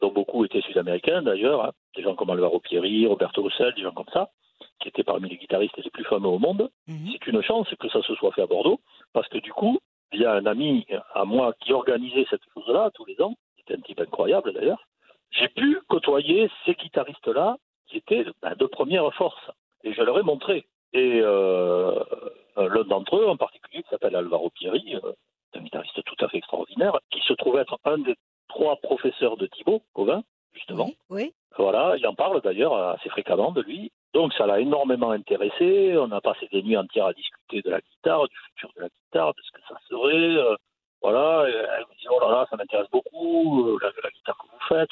dont 0.00 0.10
beaucoup 0.10 0.44
étaient 0.44 0.62
sud-américains 0.62 1.22
d'ailleurs, 1.22 1.64
hein, 1.64 1.70
des 1.94 2.02
gens 2.02 2.16
comme 2.16 2.30
Alvaro 2.30 2.58
Pierri, 2.58 3.06
Roberto 3.06 3.42
Russell, 3.42 3.72
des 3.74 3.82
gens 3.82 3.92
comme 3.92 4.08
ça, 4.12 4.30
qui 4.80 4.88
étaient 4.88 5.04
parmi 5.04 5.28
les 5.28 5.36
guitaristes 5.36 5.76
les 5.82 5.90
plus 5.90 6.04
fameux 6.04 6.28
au 6.28 6.38
monde. 6.38 6.70
Mhm. 6.86 7.10
C'est 7.12 7.26
une 7.26 7.42
chance 7.42 7.68
que 7.78 7.88
ça 7.88 8.02
se 8.02 8.14
soit 8.14 8.32
fait 8.32 8.42
à 8.42 8.46
Bordeaux, 8.46 8.80
parce 9.12 9.28
que 9.28 9.38
du 9.38 9.52
coup, 9.52 9.78
il 10.12 10.20
y 10.20 10.24
a 10.24 10.32
un 10.32 10.46
ami 10.46 10.86
à 11.14 11.24
moi 11.24 11.54
qui 11.60 11.72
organisait 11.72 12.26
cette 12.30 12.42
chose-là 12.54 12.90
tous 12.94 13.04
les 13.04 13.20
ans, 13.20 13.34
c'était 13.58 13.74
un 13.74 13.80
type 13.80 14.00
incroyable 14.00 14.52
d'ailleurs. 14.52 14.86
J'ai 15.30 15.48
pu 15.48 15.78
côtoyer 15.88 16.50
ces 16.64 16.74
guitaristes-là 16.74 17.56
qui 17.86 17.98
étaient 17.98 18.24
ben, 18.42 18.54
de 18.56 18.66
première 18.66 19.12
force, 19.14 19.50
et 19.84 19.92
je 19.92 20.02
leur 20.02 20.18
ai 20.18 20.22
montré. 20.22 20.66
Et 20.92 21.20
euh, 21.22 22.02
l'un 22.56 22.84
d'entre 22.84 23.16
eux, 23.16 23.28
en 23.28 23.36
particulier, 23.36 23.82
qui 23.82 23.88
s'appelle 23.90 24.16
Alvaro 24.16 24.50
Pierri, 24.50 24.96
euh, 24.96 25.12
un 25.54 25.60
guitariste 25.60 26.02
tout 26.04 26.24
à 26.24 26.28
fait 26.28 26.38
extraordinaire, 26.38 26.98
qui 27.10 27.20
se 27.20 27.32
trouve 27.34 27.58
être 27.58 27.78
un 27.84 27.98
des 27.98 28.14
trois 28.48 28.76
professeurs 28.76 29.36
de 29.36 29.46
Thibaut 29.46 29.82
Covin, 29.94 30.22
justement. 30.52 30.86
Oui, 30.86 30.96
oui. 31.10 31.34
Voilà, 31.56 31.96
il 31.96 32.06
en 32.06 32.14
parle 32.14 32.40
d'ailleurs 32.42 32.74
assez 32.74 33.08
fréquemment 33.08 33.52
de 33.52 33.60
lui. 33.62 33.92
Donc 34.14 34.32
ça 34.34 34.46
l'a 34.46 34.60
énormément 34.60 35.10
intéressé. 35.12 35.94
On 35.96 36.10
a 36.12 36.20
passé 36.20 36.48
des 36.52 36.62
nuits 36.62 36.76
entières 36.76 37.06
à 37.06 37.12
discuter 37.12 37.62
de 37.62 37.70
la 37.70 37.80
guitare, 37.80 38.26
du 38.28 38.36
futur 38.48 38.70
de 38.76 38.82
la 38.82 38.88
guitare, 38.88 39.34
de 39.34 39.40
ce 39.42 39.52
que 39.52 39.60
ça 39.68 39.76
serait. 39.88 40.36
euh, 40.36 40.56
voilà, 41.02 41.48
et 41.48 41.52
elle 41.52 41.86
me 41.88 41.94
dit 41.98 42.06
oh 42.10 42.20
là 42.20 42.28
là, 42.30 42.46
ça 42.50 42.56
m'intéresse 42.58 42.90
beaucoup, 42.90 43.68
euh, 43.68 43.78
la, 43.82 44.10
guitare 44.10 44.36
que 44.36 44.46
vous 44.48 44.66
faites, 44.68 44.90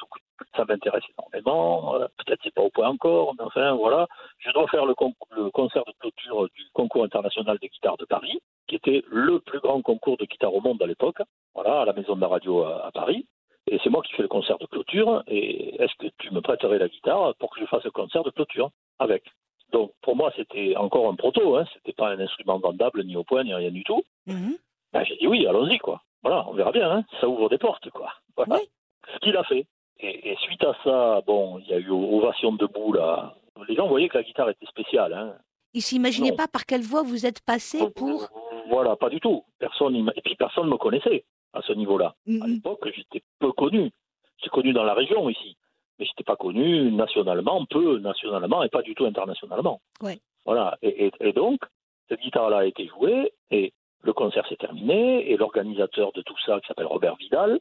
ça 0.56 0.64
m'intéresse 0.64 1.02
énormément. 1.18 1.96
euh, 1.96 2.06
Peut-être 2.24 2.40
c'est 2.42 2.54
pas 2.54 2.62
au 2.62 2.70
point 2.70 2.88
encore, 2.88 3.34
mais 3.38 3.44
enfin 3.44 3.72
voilà. 3.74 4.06
Je 4.38 4.50
dois 4.52 4.66
faire 4.68 4.86
le, 4.86 4.94
le 5.36 5.50
concert 5.50 5.84
de 5.84 5.92
clôture 6.00 6.48
du 6.54 6.64
concours 6.72 7.04
international 7.04 7.58
des 7.60 7.68
guitares 7.68 7.98
de 7.98 8.06
Paris, 8.06 8.40
qui 8.68 8.76
était 8.76 9.04
le 9.08 9.40
plus 9.40 9.60
grand 9.60 9.82
concours 9.82 10.16
de 10.16 10.24
guitare 10.24 10.54
au 10.54 10.60
monde 10.62 10.80
à 10.82 10.86
l'époque. 10.86 11.20
Voilà, 11.54 11.82
à 11.82 11.84
la 11.84 11.92
maison 11.92 12.16
de 12.16 12.20
la 12.22 12.28
radio 12.28 12.62
à- 12.64 12.86
à 12.86 12.90
Paris. 12.92 13.26
Et 13.70 13.78
c'est 13.84 13.90
moi 13.90 14.00
qui 14.02 14.12
fais 14.14 14.22
le 14.22 14.28
concert 14.28 14.56
de 14.58 14.66
clôture. 14.66 15.22
Et 15.26 15.74
est-ce 15.82 15.94
que 15.98 16.06
tu 16.20 16.30
me 16.32 16.40
prêterais 16.40 16.78
la 16.78 16.88
guitare 16.88 17.34
pour 17.38 17.50
que 17.50 17.60
je 17.60 17.66
fasse 17.66 17.84
le 17.84 17.90
concert 17.90 18.22
de 18.22 18.30
clôture? 18.30 18.70
Avec 18.98 19.24
Donc 19.72 19.92
pour 20.02 20.16
moi, 20.16 20.32
c'était 20.36 20.76
encore 20.76 21.08
un 21.08 21.14
proto. 21.14 21.56
Hein. 21.56 21.64
C'était 21.74 21.92
pas 21.92 22.08
un 22.10 22.20
instrument 22.20 22.58
vendable 22.58 23.04
ni 23.04 23.16
au 23.16 23.24
point 23.24 23.44
ni 23.44 23.54
rien 23.54 23.70
du 23.70 23.84
tout. 23.84 24.02
Mhm. 24.26 24.56
Ben, 24.92 25.04
j'ai 25.04 25.16
dit 25.16 25.26
oui, 25.26 25.46
allons-y 25.46 25.78
quoi. 25.78 26.02
Voilà, 26.22 26.46
on 26.48 26.52
verra 26.54 26.72
bien. 26.72 26.90
Hein. 26.90 27.04
Ça 27.20 27.28
ouvre 27.28 27.48
des 27.48 27.58
portes 27.58 27.90
quoi. 27.90 28.12
Voilà. 28.36 28.56
Oui. 28.56 28.68
Ce 29.12 29.18
qu'il 29.20 29.36
a 29.36 29.44
fait. 29.44 29.66
Et, 30.00 30.30
et 30.30 30.36
suite 30.36 30.62
à 30.64 30.74
ça, 30.84 31.22
bon, 31.26 31.58
il 31.58 31.66
y 31.68 31.72
a 31.74 31.78
eu 31.78 31.90
ovation 31.90 32.52
debout 32.52 32.92
là. 32.92 33.34
Les 33.68 33.74
gens 33.74 33.88
voyaient 33.88 34.08
que 34.08 34.16
la 34.18 34.22
guitare 34.22 34.48
était 34.50 34.66
spéciale. 34.66 35.12
Hein. 35.12 35.34
Il 35.74 35.82
s'imaginait 35.82 36.30
Non. 36.30 36.36
pas 36.36 36.46
par 36.48 36.64
quelle 36.66 36.82
voie 36.82 37.02
vous 37.02 37.26
êtes 37.26 37.40
passé 37.44 37.78
pour. 37.96 38.28
Voilà, 38.68 38.96
pas 38.96 39.08
du 39.10 39.18
tout. 39.20 39.44
Personne, 39.58 39.96
et 40.14 40.20
puis 40.22 40.36
personne 40.36 40.66
ne 40.66 40.70
me 40.70 40.76
connaissait 40.76 41.24
à 41.52 41.62
ce 41.62 41.72
niveau-là. 41.72 42.06
À 42.06 42.30
Mhm. 42.30 42.46
l'époque, 42.54 42.88
j'étais 42.94 43.22
peu 43.40 43.50
connu. 43.52 43.90
J'étais 44.38 44.50
connu 44.50 44.72
dans 44.72 44.84
la 44.84 44.94
région 44.94 45.28
ici, 45.28 45.56
mais 45.98 46.04
j'étais 46.06 46.24
pas 46.24 46.36
connu 46.36 46.90
nationalement, 46.92 47.64
peu 47.66 47.98
nationalement 47.98 48.62
et 48.62 48.68
pas 48.68 48.82
du 48.82 48.94
tout 48.94 49.04
internationalement. 49.04 49.80
Ouais. 50.02 50.18
Voilà. 50.44 50.78
Et, 50.82 51.06
et- 51.06 51.12
et 51.20 51.32
donc, 51.32 51.60
cette 52.08 52.20
guitare-là 52.20 52.58
a 52.58 52.64
été 52.64 52.86
jouée 52.86 53.32
et 53.50 53.72
le 54.02 54.12
concert 54.12 54.46
s'est 54.48 54.56
terminé 54.56 55.30
et 55.30 55.36
l'organisateur 55.36 56.12
de 56.12 56.22
tout 56.22 56.36
ça, 56.46 56.60
qui 56.60 56.68
s'appelle 56.68 56.86
Robert 56.86 57.16
Vidal, 57.16 57.58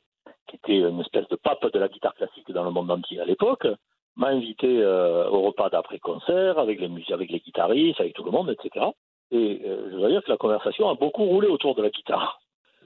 qui 0.47 0.55
était 0.57 0.77
une 0.79 0.99
espèce 1.01 1.27
de 1.29 1.35
pape 1.35 1.71
de 1.73 1.79
la 1.79 1.87
guitare 1.89 2.13
classique 2.13 2.51
dans 2.51 2.63
le 2.63 2.71
monde 2.71 2.89
entier 2.91 3.19
à 3.19 3.25
l'époque, 3.25 3.67
m'a 4.15 4.27
invité 4.27 4.67
euh, 4.81 5.27
au 5.29 5.41
repas 5.41 5.69
d'après-concert 5.69 6.57
avec 6.59 6.79
les 6.79 6.87
musiciens, 6.87 7.15
avec 7.15 7.29
les 7.29 7.39
guitaristes, 7.39 7.99
avec 7.99 8.13
tout 8.13 8.23
le 8.23 8.31
monde, 8.31 8.49
etc. 8.49 8.85
Et 9.31 9.61
euh, 9.65 9.89
je 9.91 9.95
dois 9.97 10.09
dire 10.09 10.23
que 10.23 10.31
la 10.31 10.37
conversation 10.37 10.89
a 10.89 10.95
beaucoup 10.95 11.25
roulé 11.25 11.47
autour 11.47 11.75
de 11.75 11.81
la 11.81 11.89
guitare. 11.89 12.39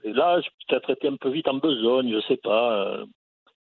Et 0.03 0.13
là, 0.13 0.41
j'ai 0.41 0.49
peut-être 0.67 0.89
été 0.89 1.07
un 1.07 1.15
peu 1.17 1.29
vite 1.29 1.47
en 1.47 1.53
besogne, 1.55 2.11
je 2.11 2.21
sais 2.27 2.37
pas. 2.37 2.97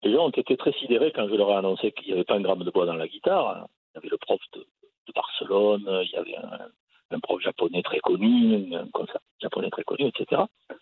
Les 0.03 0.11
gens 0.13 0.25
ont 0.27 0.29
été 0.29 0.55
très 0.57 0.71
sidérés 0.73 1.11
quand 1.13 1.27
je 1.27 1.35
leur 1.35 1.49
ai 1.49 1.55
annoncé 1.55 1.91
qu'il 1.91 2.07
n'y 2.07 2.13
avait 2.13 2.23
pas 2.23 2.35
un 2.35 2.41
gramme 2.41 2.63
de 2.63 2.71
bois 2.71 2.85
dans 2.85 2.95
la 2.95 3.07
guitare. 3.07 3.67
Il 3.93 3.95
y 3.95 3.97
avait 3.99 4.09
le 4.09 4.17
prof 4.17 4.39
de, 4.53 4.59
de 4.59 5.13
Barcelone, 5.13 5.83
il 6.03 6.11
y 6.11 6.15
avait 6.15 6.35
un, 6.37 6.67
un 7.11 7.19
prof 7.19 7.41
japonais 7.41 7.81
très 7.81 7.99
connu, 7.99 8.75
un 8.75 8.87
concert 8.89 9.19
japonais 9.41 9.69
très 9.69 9.83
connu, 9.83 10.07
etc. 10.07 10.41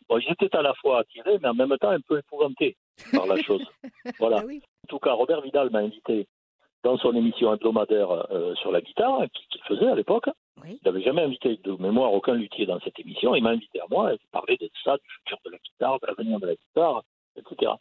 Bon, 0.10 0.18
ils 0.18 0.32
étaient 0.32 0.56
à 0.56 0.62
la 0.62 0.74
fois 0.76 1.00
attirés, 1.00 1.38
mais 1.42 1.48
en 1.48 1.54
même 1.54 1.76
temps 1.80 1.90
un 1.90 2.02
peu 2.02 2.18
épouvantés 2.20 2.76
par 3.14 3.26
la 3.28 3.38
chose. 3.42 3.66
Voilà. 4.20 4.38
Ah 4.42 4.46
oui. 4.46 4.62
En 4.86 4.88
tout 4.88 5.00
cas, 5.00 5.14
Robert 5.14 5.42
Vidal 5.42 5.70
m'a 5.72 5.80
invité 5.80 6.28
dans 6.84 6.98
son 6.98 7.16
émission 7.16 7.52
hebdomadaire 7.54 8.12
euh, 8.32 8.54
sur 8.56 8.72
la 8.72 8.82
guitare, 8.82 9.24
qui- 9.34 9.48
qu'il 9.48 9.62
faisait 9.64 9.88
à 9.88 9.96
l'époque. 9.96 10.30
Oui. 10.64 10.78
Il 10.82 10.86
n'avait 10.86 11.02
jamais 11.02 11.24
invité 11.24 11.58
de 11.64 11.72
mémoire 11.82 12.14
aucun 12.14 12.34
luthier 12.36 12.66
dans 12.68 12.80
cette 12.82 13.00
émission. 13.00 13.34
Il 13.36 13.44
m'a 13.44 13.50
invité 13.52 13.80
à 13.82 13.86
moi 13.90 14.14
et 14.14 14.18
il 14.22 14.28
parlait 14.32 14.58
de 14.58 14.70
ça, 14.84 14.96
du 14.98 15.10
futur 15.18 15.38
de 15.46 15.52
la 15.52 15.58
guitare, 15.58 16.00
de 16.00 16.08
l'avenir 16.08 16.40
de 16.40 16.46
la 16.48 16.56
guitare, 16.56 17.02
etc. 17.36 17.72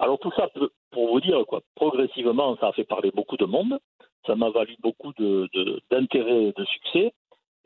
Alors 0.00 0.18
tout 0.18 0.32
ça, 0.34 0.48
peut- 0.48 0.70
pour 0.90 1.08
vous 1.12 1.20
dire, 1.20 1.44
quoi, 1.46 1.60
progressivement, 1.76 2.56
ça 2.58 2.68
a 2.68 2.72
fait 2.72 2.84
parler 2.84 3.10
beaucoup 3.14 3.36
de 3.36 3.44
monde. 3.44 3.78
Ça 4.26 4.34
m'a 4.34 4.50
valu 4.50 4.74
beaucoup 4.80 5.12
de- 5.18 5.48
de- 5.54 5.80
d'intérêt 5.90 6.44
et 6.46 6.52
de 6.52 6.64
succès. 6.64 7.12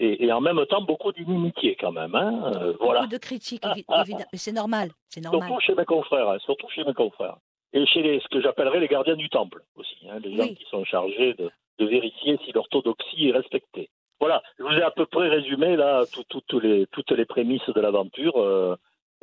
Et, 0.01 0.24
et 0.24 0.32
en 0.32 0.41
même 0.41 0.61
temps, 0.66 0.82
beaucoup 0.82 1.12
d'inimitié 1.12 1.76
quand 1.76 1.93
même. 1.93 2.14
Hein. 2.16 2.53
Euh, 2.57 2.74
voilà. 2.80 3.01
Beaucoup 3.03 3.12
de 3.12 3.18
critiques, 3.18 3.62
Ah, 3.64 3.74
ah, 3.89 4.03
évidemment. 4.03 4.24
Mais 4.32 4.39
c'est 4.39 4.53
normal. 4.53 4.91
C'est 5.09 5.20
normal. 5.22 5.49
Surtout 5.49 5.61
chez 5.61 5.74
mes 5.76 5.85
confrères, 5.85 6.28
hein, 6.30 6.39
surtout 6.41 6.68
chez 6.70 6.82
mes 6.85 6.95
confrères. 6.95 7.37
Et 7.72 7.87
chez 7.87 8.03
les, 8.03 8.18
ce 8.20 8.28
que 8.28 8.41
j'appellerais 8.41 8.80
les 8.80 8.89
gardiens 8.89 9.14
du 9.16 9.28
temple 9.28 9.62
aussi, 9.76 9.97
hein, 10.11 10.18
les 10.22 10.37
gens 10.37 10.43
Oui. 10.45 10.55
qui 10.57 10.64
sont 10.64 10.85
chargés 10.85 11.35
de, 11.35 11.49
de 11.78 11.87
vérifier 11.87 12.39
si 12.45 12.51
l'orthodoxie 12.53 13.28
est 13.28 13.32
respectée. 13.32 13.89
Voilà, 14.20 14.43
je 14.59 14.64
vous 14.64 14.70
ai 14.72 14.82
à 14.82 14.91
peu 14.91 15.07
près 15.07 15.28
résumé 15.28 15.76
là 15.76 16.05
tout- 16.12 16.24
tout- 16.28 16.43
tous 16.49 16.61
les, 16.61 16.87
toutes 16.93 17.11
les 17.12 17.24
prémices 17.24 17.68
de 17.68 17.80
l'aventure. 17.80 18.37
euh, 18.37 18.74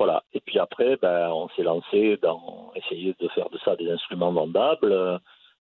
voilà. 0.02 0.24
Et 0.34 0.40
puis 0.40 0.58
après, 0.58 0.98
ben, 0.98 1.30
on 1.42 1.48
s'est 1.50 1.62
lancé 1.62 2.18
dans 2.28 2.72
essayer 2.76 3.14
de 3.20 3.28
faire 3.36 3.50
de 3.52 3.60
ça 3.60 3.76
des 3.76 3.90
instruments 3.92 4.32
vendables 4.32 4.94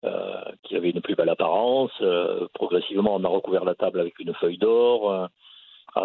euh, 0.03 0.41
qui 0.63 0.75
avaient 0.75 0.89
une 0.95 0.99
plus 1.07 1.15
belle 1.15 1.29
apparence. 1.29 1.95
Euh, 2.01 2.47
progressivement, 2.53 3.15
on 3.15 3.23
a 3.23 3.29
recouvert 3.29 3.63
la 3.63 3.75
table 3.75 4.01
avec 4.01 4.19
une 4.19 4.33
feuille 4.33 4.57
d'or, 4.57 5.09
euh, 5.09 5.27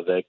avec 0.00 0.28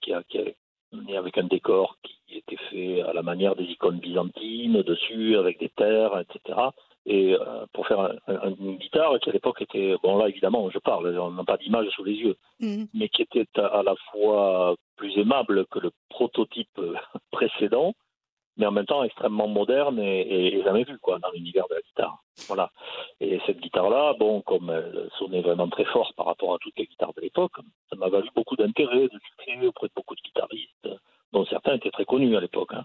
qui 0.00 0.12
a- 0.12 0.22
qui 0.28 0.38
a- 0.38 1.18
avec 1.18 1.36
un 1.36 1.48
décor 1.56 1.96
qui 2.04 2.38
était 2.38 2.62
fait 2.70 3.02
à 3.02 3.12
la 3.12 3.22
manière 3.22 3.56
des 3.56 3.64
icônes 3.64 3.98
byzantines 3.98 4.80
dessus, 4.82 5.36
avec 5.36 5.58
des 5.58 5.70
terres, 5.70 6.16
etc. 6.20 6.38
Et 7.06 7.34
euh, 7.34 7.66
pour 7.74 7.86
faire 7.86 8.00
un- 8.00 8.16
un- 8.28 8.54
une 8.58 8.76
guitare 8.78 9.18
qui 9.20 9.28
à 9.28 9.32
l'époque 9.32 9.60
était, 9.60 9.94
bon 10.02 10.16
là 10.16 10.28
évidemment 10.28 10.70
je 10.70 10.78
parle, 10.78 11.18
on 11.18 11.32
n'a 11.32 11.44
pas 11.44 11.58
d'image 11.58 11.88
sous 11.90 12.04
les 12.04 12.14
yeux, 12.14 12.36
Mhm. 12.60 12.86
mais 12.94 13.08
qui 13.10 13.22
était 13.22 13.46
à, 13.56 13.66
à 13.66 13.82
la 13.82 13.94
fois 14.10 14.74
plus 14.96 15.16
aimable 15.18 15.66
que 15.66 15.80
le 15.80 15.90
prototype 16.08 16.78
euh, 16.78 16.94
précédent, 17.30 17.92
mais 18.56 18.64
en 18.66 18.70
même 18.70 18.86
temps 18.86 19.02
extrêmement 19.04 19.48
moderne 19.48 19.98
et, 19.98 20.20
et- 20.22 20.54
et 20.56 20.62
jamais 20.62 20.84
vu 20.84 20.96
quoi 20.98 21.18
dans 21.18 21.30
l'univers 21.32 21.66
de 21.68 21.74
la 21.74 21.80
guitare. 21.82 22.18
Voilà. 22.48 22.70
Et 23.20 23.38
cette 23.46 23.60
guitare-là, 23.60 24.14
bon, 24.18 24.40
comme 24.40 24.70
elle 24.70 25.08
sonnait 25.18 25.42
vraiment 25.42 25.68
très 25.68 25.84
fort 25.84 26.12
par 26.16 26.26
rapport 26.26 26.54
à 26.54 26.58
toutes 26.58 26.78
les 26.78 26.86
guitares 26.86 27.12
de 27.14 27.20
l'époque, 27.20 27.52
ça 27.90 27.96
m'a 27.96 28.08
valu 28.08 28.28
beaucoup 28.34 28.56
d'intérêt, 28.56 29.08
de 29.08 29.18
succès 29.28 29.66
auprès 29.66 29.88
de 29.88 29.92
beaucoup 29.94 30.14
de 30.14 30.20
guitaristes, 30.22 30.88
dont 31.32 31.44
certains 31.46 31.74
étaient 31.74 31.90
très 31.90 32.04
connus 32.06 32.34
à 32.36 32.40
l'époque. 32.40 32.72
hein. 32.72 32.84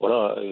Voilà. 0.00 0.36
Et, 0.42 0.48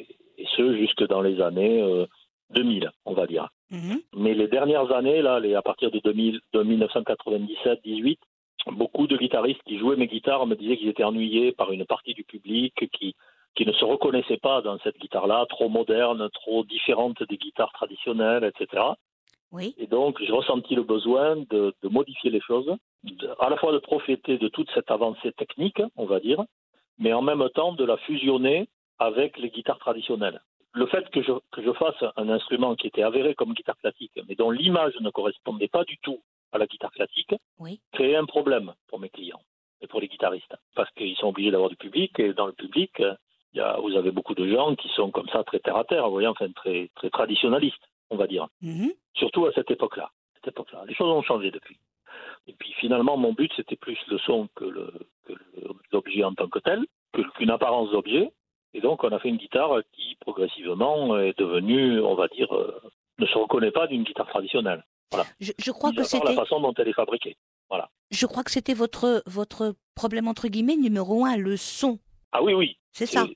et- 0.00 0.16
et 0.42 0.46
ce 0.56 0.74
jusque 0.74 1.06
dans 1.06 1.20
les 1.20 1.38
années 1.42 1.82
euh, 1.82 2.06
2000, 2.50 2.90
on 3.04 3.12
va 3.14 3.26
dire. 3.26 3.48
Mhm. 3.70 4.00
Mais 4.16 4.34
les 4.34 4.48
dernières 4.48 4.90
années, 4.92 5.22
là, 5.22 5.38
les, 5.40 5.54
à 5.54 5.62
partir 5.62 5.90
de, 5.90 6.00
2000, 6.00 6.40
de 6.52 6.62
1997-18, 6.62 8.18
beaucoup 8.72 9.06
de 9.06 9.16
guitaristes 9.16 9.62
qui 9.66 9.78
jouaient 9.78 9.96
mes 9.96 10.06
guitares 10.08 10.46
me 10.46 10.54
disaient 10.56 10.76
qu'ils 10.76 10.88
étaient 10.88 11.04
ennuyés 11.04 11.52
par 11.52 11.72
une 11.72 11.86
partie 11.86 12.14
du 12.14 12.24
public 12.24 12.74
qui, 12.92 13.14
qui 13.54 13.66
ne 13.66 13.72
se 13.72 13.84
reconnaissait 13.84 14.36
pas 14.36 14.60
dans 14.62 14.78
cette 14.80 14.98
guitare-là, 14.98 15.46
trop 15.48 15.68
moderne, 15.68 16.28
trop 16.32 16.64
différente 16.64 17.22
des 17.28 17.36
guitares 17.36 17.72
traditionnelles, 17.72 18.44
etc. 18.44 18.82
Oui. 19.52 19.74
Et 19.78 19.86
donc, 19.86 20.20
j'ai 20.22 20.32
ressenti 20.32 20.74
le 20.74 20.82
besoin 20.82 21.36
de, 21.36 21.74
de 21.82 21.88
modifier 21.88 22.30
les 22.30 22.40
choses, 22.40 22.72
de- 23.02 23.30
à 23.40 23.48
la 23.48 23.56
fois 23.56 23.72
de 23.72 23.78
profiter 23.78 24.38
de 24.38 24.48
toute 24.48 24.70
cette 24.74 24.90
avancée 24.90 25.32
technique, 25.32 25.82
on 25.96 26.04
va 26.06 26.20
dire, 26.20 26.42
mais 26.98 27.12
en 27.12 27.22
même 27.22 27.48
temps 27.54 27.72
de 27.72 27.84
la 27.84 27.96
fusionner 27.96 28.68
avec 28.98 29.38
les 29.38 29.48
guitares 29.50 29.78
traditionnelles. 29.78 30.40
Le 30.72 30.86
fait 30.86 31.08
que 31.10 31.22
je, 31.22 31.32
que 31.52 31.62
je 31.62 31.72
fasse 31.72 32.02
un 32.16 32.28
instrument 32.28 32.76
qui 32.76 32.86
était 32.86 33.02
avéré 33.02 33.34
comme 33.34 33.54
guitare 33.54 33.76
classique, 33.78 34.12
mais 34.28 34.34
dont 34.36 34.50
l'image 34.50 34.94
ne 35.00 35.10
correspondait 35.10 35.68
pas 35.68 35.84
du 35.84 35.98
tout 35.98 36.20
à 36.52 36.58
la 36.58 36.66
guitare 36.66 36.92
classique, 36.92 37.34
Oui. 37.58 37.80
créait 37.92 38.16
un 38.16 38.24
problème 38.26 38.72
pour 38.88 39.00
mes 39.00 39.08
clients 39.08 39.40
et 39.80 39.86
pour 39.88 40.00
les 40.00 40.08
guitaristes. 40.08 40.54
Parce 40.76 40.90
qu'ils 40.92 41.16
sont 41.16 41.28
obligés 41.28 41.50
d'avoir 41.50 41.70
du 41.70 41.76
public, 41.76 42.18
et 42.20 42.32
dans 42.34 42.46
le 42.46 42.52
public, 42.52 42.92
il 42.98 43.58
y 43.58 43.60
a, 43.60 43.78
vous 43.80 43.96
avez 43.96 44.12
beaucoup 44.12 44.34
de 44.34 44.46
gens 44.48 44.76
qui 44.76 44.88
sont 44.90 45.10
comme 45.10 45.28
ça 45.28 45.42
très 45.42 45.58
terre 45.58 45.76
à 45.76 45.84
terre, 45.84 46.04
vous 46.06 46.12
voyez, 46.12 46.28
enfin 46.28 46.50
très, 46.52 46.88
très 46.94 47.10
traditionnalistes, 47.10 47.82
on 48.10 48.16
va 48.16 48.26
dire 48.28 48.46
Mhm. 48.62 48.92
surtout 49.14 49.46
à 49.46 49.52
cette 49.52 49.70
époque-là. 49.70 50.10
cette 50.42 50.54
époque-là. 50.54 50.84
Les 50.86 50.94
choses 50.94 51.10
ont 51.10 51.20
changé 51.20 51.50
depuis. 51.50 51.76
Et 52.46 52.54
puis 52.54 52.72
finalement, 52.74 53.18
mon 53.18 53.34
but, 53.34 53.52
c'était 53.56 53.76
plus 53.76 53.98
le 54.08 54.16
son 54.20 54.48
que 54.54 54.64
le- 54.64 54.94
que 55.26 55.34
le- 55.34 55.74
l'objet 55.92 56.24
en 56.24 56.32
tant 56.32 56.48
que 56.48 56.58
tel, 56.60 56.82
qu'une 57.36 57.50
apparence 57.50 57.90
d'objet. 57.90 58.32
Et 58.74 58.80
donc, 58.80 59.02
on 59.04 59.10
a 59.10 59.18
fait 59.18 59.28
une 59.28 59.36
guitare 59.36 59.80
qui, 59.92 60.16
progressivement, 60.20 61.18
est 61.18 61.36
devenue, 61.38 62.00
on 62.00 62.14
va 62.14 62.28
dire, 62.28 62.54
euh, 62.54 62.80
ne 63.18 63.26
se 63.26 63.36
reconnaît 63.36 63.72
pas 63.72 63.86
d'une 63.86 64.04
guitare 64.04 64.28
traditionnelle. 64.28 64.84
Je, 65.40 65.52
je 65.58 65.70
crois 65.72 65.90
que 65.90 65.96
part 65.96 66.04
la 66.04 66.08
c'était, 66.08 66.34
façon 66.34 66.60
dont 66.60 66.72
elle 66.78 66.88
est 66.88 66.92
fabriquée. 66.92 67.36
je 68.10 68.26
crois 68.26 68.44
que 68.44 68.50
c'était 68.50 68.74
votre 68.74 69.22
votre 69.26 69.74
problème 69.96 70.28
entre 70.28 70.46
guillemets 70.46 70.76
numéro 70.76 71.24
un, 71.24 71.36
le 71.36 71.56
son. 71.56 71.98
Ah 72.32 72.42
oui, 72.42 72.54
oui, 72.54 72.78
C'est 72.92 73.06
ça. 73.06 73.26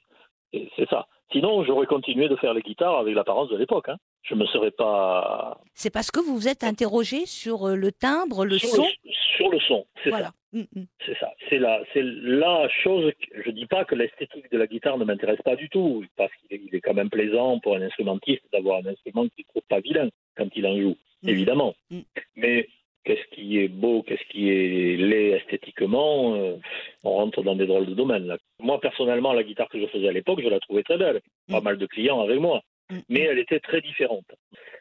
C'est 0.52 0.88
ça. 0.88 1.08
Sinon, 1.32 1.64
j'aurais 1.64 1.86
continué 1.86 2.28
de 2.28 2.36
faire 2.36 2.54
les 2.54 2.62
guitares 2.62 2.98
avec 2.98 3.12
l'apparence 3.14 3.48
de 3.48 3.56
l'époque. 3.56 3.88
Hein. 3.88 3.96
Je 4.22 4.36
me 4.36 4.46
serais 4.46 4.70
pas 4.70 5.60
C'est 5.74 5.90
parce 5.90 6.12
que 6.12 6.20
vous 6.20 6.36
vous 6.36 6.46
êtes 6.46 6.62
interrogé 6.62 7.26
sur 7.26 7.68
euh, 7.68 7.74
le 7.74 7.90
timbre, 7.90 8.44
le 8.44 8.56
sur, 8.58 8.68
son. 8.68 8.82
le, 8.84 9.12
sur 9.36 9.50
le 9.50 9.58
son. 9.60 9.84
C'est 10.04 10.10
ça. 10.12 10.32
Mm, 10.54 10.60
mm. 10.80 10.84
C'est 11.04 11.18
ça. 11.18 11.32
C'est 11.50 11.58
la, 11.58 11.82
c'est 11.92 12.02
la 12.04 12.68
chose. 12.68 13.12
que- 13.20 13.42
je 13.44 13.50
dis 13.50 13.66
pas 13.66 13.84
que 13.84 13.94
l'esthétique 13.96 14.50
de 14.52 14.56
la 14.58 14.66
guitare 14.68 14.96
ne 14.98 15.04
m'intéresse 15.04 15.42
pas 15.44 15.56
du 15.56 15.68
tout, 15.68 16.04
parce 16.16 16.32
qu'il 16.36 16.56
est, 16.56 16.62
il 16.66 16.74
est 16.74 16.80
quand 16.80 16.94
même 16.94 17.10
plaisant 17.10 17.58
pour 17.58 17.74
un 17.76 17.82
instrumentiste 17.82 18.44
d'avoir 18.52 18.78
un 18.78 18.86
instrument 18.86 19.26
qui 19.28 19.42
ne 19.42 19.48
trouve 19.48 19.62
pas 19.68 19.80
vilain 19.80 20.08
quand 20.36 20.48
il 20.56 20.66
en 20.66 20.76
joue, 20.80 20.96
Mhm. 21.24 21.28
évidemment. 21.30 21.74
Mm. 21.90 22.00
Mais 22.36 22.68
qu'est-ce 23.04 23.26
qui 23.34 23.58
est 23.58 23.68
beau, 23.68 24.02
qu'est-ce 24.02 24.24
qui 24.30 24.48
est 24.48 24.96
laid 24.96 25.32
esthétiquement 25.32 26.36
euh, 26.36 26.56
On 27.02 27.10
rentre 27.10 27.42
dans 27.42 27.56
des 27.56 27.66
drôles 27.66 27.86
de 27.86 27.94
domaines. 27.94 28.26
Là. 28.28 28.38
Moi, 28.60 28.80
personnellement, 28.80 29.32
la 29.32 29.42
guitare 29.42 29.68
que 29.68 29.80
je 29.80 29.86
faisais 29.88 30.08
à 30.08 30.12
l'époque, 30.12 30.40
je 30.42 30.48
la 30.48 30.60
trouvais 30.60 30.82
très 30.84 30.96
belle. 30.98 31.20
Pas 31.50 31.60
Mm. 31.60 31.64
mal 31.64 31.78
de 31.78 31.86
clients 31.86 32.20
avec 32.20 32.38
moi 32.38 32.62
Mm, 32.90 32.98
mais 33.08 33.20
elle 33.20 33.38
était 33.38 33.60
très 33.60 33.80
différente. 33.80 34.26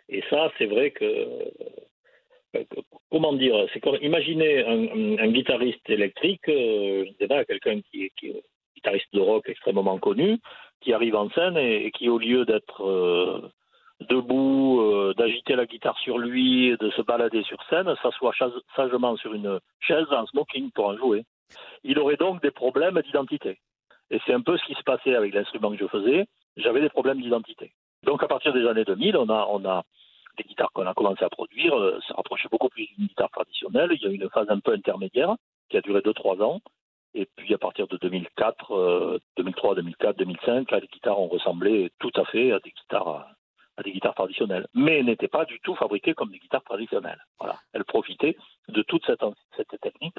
Et 0.09 0.21
ça, 0.29 0.51
c'est 0.57 0.65
vrai 0.65 0.91
que- 0.91 1.39
comment 3.11 3.33
dire, 3.33 3.67
c'est 3.73 3.79
comme 3.79 3.97
imaginer 4.01 4.65
un, 4.65 5.27
guitariste 5.27 5.89
électrique, 5.89 6.47
euh, 6.49 7.05
quelqu'un 7.47 7.81
qui 7.81 8.05
est, 8.05 8.43
guitariste 8.75 9.13
de 9.13 9.19
rock 9.19 9.47
extrêmement 9.47 9.97
connu, 9.97 10.39
qui 10.81 10.93
arrive 10.93 11.15
en 11.15 11.29
scène 11.29 11.57
et, 11.57 11.91
qui, 11.91 12.09
au 12.09 12.17
lieu 12.17 12.45
d'être 12.45 12.83
euh, 12.83 13.49
debout, 14.01 14.81
euh, 14.81 15.13
d'agiter 15.15 15.55
la 15.55 15.65
guitare 15.65 15.97
sur 15.99 16.17
lui, 16.17 16.75
de 16.77 16.89
se 16.91 17.01
balader 17.01 17.43
sur 17.43 17.61
scène, 17.69 17.93
s'assoit 18.01 18.33
sagement 18.75 19.15
sur 19.17 19.33
une 19.33 19.59
chaise 19.79 20.07
en 20.11 20.25
smoking 20.27 20.71
pour 20.71 20.87
en 20.87 20.97
jouer. 20.97 21.23
Il 21.83 21.99
aurait 21.99 22.17
donc 22.17 22.41
des 22.41 22.51
problèmes 22.51 22.99
d'identité. 23.01 23.59
Et 24.11 24.19
c'est 24.25 24.33
un 24.33 24.41
peu 24.41 24.57
ce 24.57 24.65
qui 24.65 24.73
se 24.73 24.83
passait 24.83 25.15
avec 25.15 25.33
l'instrument 25.33 25.71
que 25.71 25.77
je 25.77 25.87
faisais. 25.87 26.25
J'avais 26.57 26.81
des 26.81 26.89
problèmes 26.89 27.21
d'identité. 27.21 27.71
Donc 28.03 28.21
à 28.21 28.27
partir 28.27 28.53
des 28.53 28.67
années 28.67 28.83
2000, 28.83 29.17
on 29.17 29.29
a, 29.29 29.47
on 29.49 29.63
a 29.65 29.83
des 30.37 30.43
guitares 30.43 30.71
qu'on 30.73 30.87
a 30.87 30.93
commencé 30.93 31.23
à 31.23 31.29
produire, 31.29 31.75
euh, 31.77 31.99
se 32.07 32.13
rapprochaient 32.13 32.49
beaucoup 32.49 32.69
plus 32.69 32.87
d'une 32.97 33.07
guitare 33.07 33.29
traditionnelle. 33.31 33.89
Il 33.93 34.01
y 34.01 34.05
a 34.07 34.09
eu 34.09 34.15
une 34.15 34.29
phase 34.29 34.49
un 34.49 34.59
peu 34.59 34.73
intermédiaire 34.73 35.35
qui 35.69 35.77
a 35.77 35.81
duré 35.81 35.99
2-3 36.01 36.41
ans. 36.41 36.61
Et 37.15 37.27
puis 37.35 37.53
à 37.53 37.57
partir 37.59 37.87
de 37.87 37.97
2004, 37.97 38.71
euh, 38.71 39.19
2003, 39.37 39.75
2004, 39.75 40.17
2005, 40.17 40.71
là, 40.71 40.79
les 40.79 40.87
guitares 40.87 41.19
ont 41.19 41.27
ressemblé 41.27 41.91
tout 41.99 42.11
à 42.15 42.25
fait 42.25 42.51
à 42.51 42.59
des 42.59 42.71
guitares, 42.71 43.27
à 43.77 43.83
des 43.83 43.91
guitares 43.91 44.15
traditionnelles, 44.15 44.67
mais 44.73 45.03
n'étaient 45.03 45.27
pas 45.27 45.45
du 45.45 45.59
tout 45.59 45.75
fabriquées 45.75 46.15
comme 46.15 46.31
des 46.31 46.39
guitares 46.39 46.63
traditionnelles. 46.63 47.23
Voilà, 47.39 47.59
elles 47.73 47.83
profitaient 47.85 48.35
de 48.69 48.81
toute 48.81 49.05
cette, 49.05 49.21
cette 49.55 49.79
technique 49.81 50.17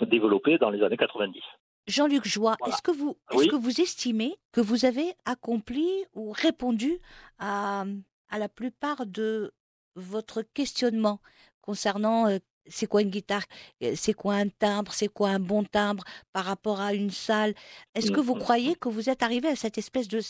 développée 0.00 0.58
dans 0.58 0.70
les 0.70 0.82
années 0.84 0.96
90. 0.96 1.42
Jean-Luc 1.88 2.24
Joie, 2.28 2.54
Voilà. 2.60 2.72
est-ce 2.74 2.82
que 2.82 2.90
vous 2.92 3.16
est-ce 3.32 3.38
Oui. 3.40 3.48
que 3.48 3.56
vous 3.56 3.80
estimez 3.80 4.36
que 4.52 4.60
vous 4.60 4.84
avez 4.84 5.14
accompli 5.24 5.88
ou 6.14 6.30
répondu 6.32 7.00
à, 7.40 7.84
à 8.30 8.38
la 8.38 8.48
plupart 8.48 9.06
de 9.06 9.52
votre 9.96 10.42
questionnement 10.42 11.20
concernant 11.60 12.28
euh, 12.28 12.38
c'est 12.70 12.86
quoi 12.86 13.02
une 13.02 13.10
guitare, 13.10 13.44
euh, 13.82 13.94
c'est 13.96 14.12
quoi 14.14 14.34
un 14.34 14.48
timbre, 14.48 14.92
c'est 14.92 15.08
quoi 15.08 15.30
un 15.30 15.40
bon 15.40 15.64
timbre 15.64 16.04
par 16.32 16.44
rapport 16.44 16.80
à 16.80 16.92
une 16.94 17.10
salle 17.10 17.54
Est-ce 17.94 18.10
que 18.10 18.20
vous 18.20 18.34
Mhm. 18.34 18.40
croyez 18.40 18.74
que 18.76 18.88
vous 18.88 19.08
êtes 19.10 19.22
arrivé 19.22 19.48
à 19.48 19.56
cette 19.56 19.78
espèce 19.78 20.08
de 20.08 20.20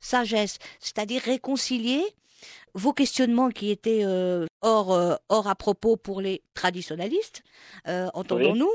sagesse, 0.00 0.58
c'est-à-dire 0.80 1.22
réconcilier 1.22 2.02
vos 2.74 2.92
questionnements 2.92 3.50
qui 3.50 3.70
étaient 3.70 4.04
euh, 4.04 4.46
hors, 4.62 4.92
euh, 4.92 5.16
hors 5.28 5.48
à 5.48 5.54
propos 5.56 5.96
pour 5.96 6.20
les 6.20 6.42
traditionnalistes, 6.54 7.42
euh, 7.88 8.08
entendons-nous, 8.14 8.70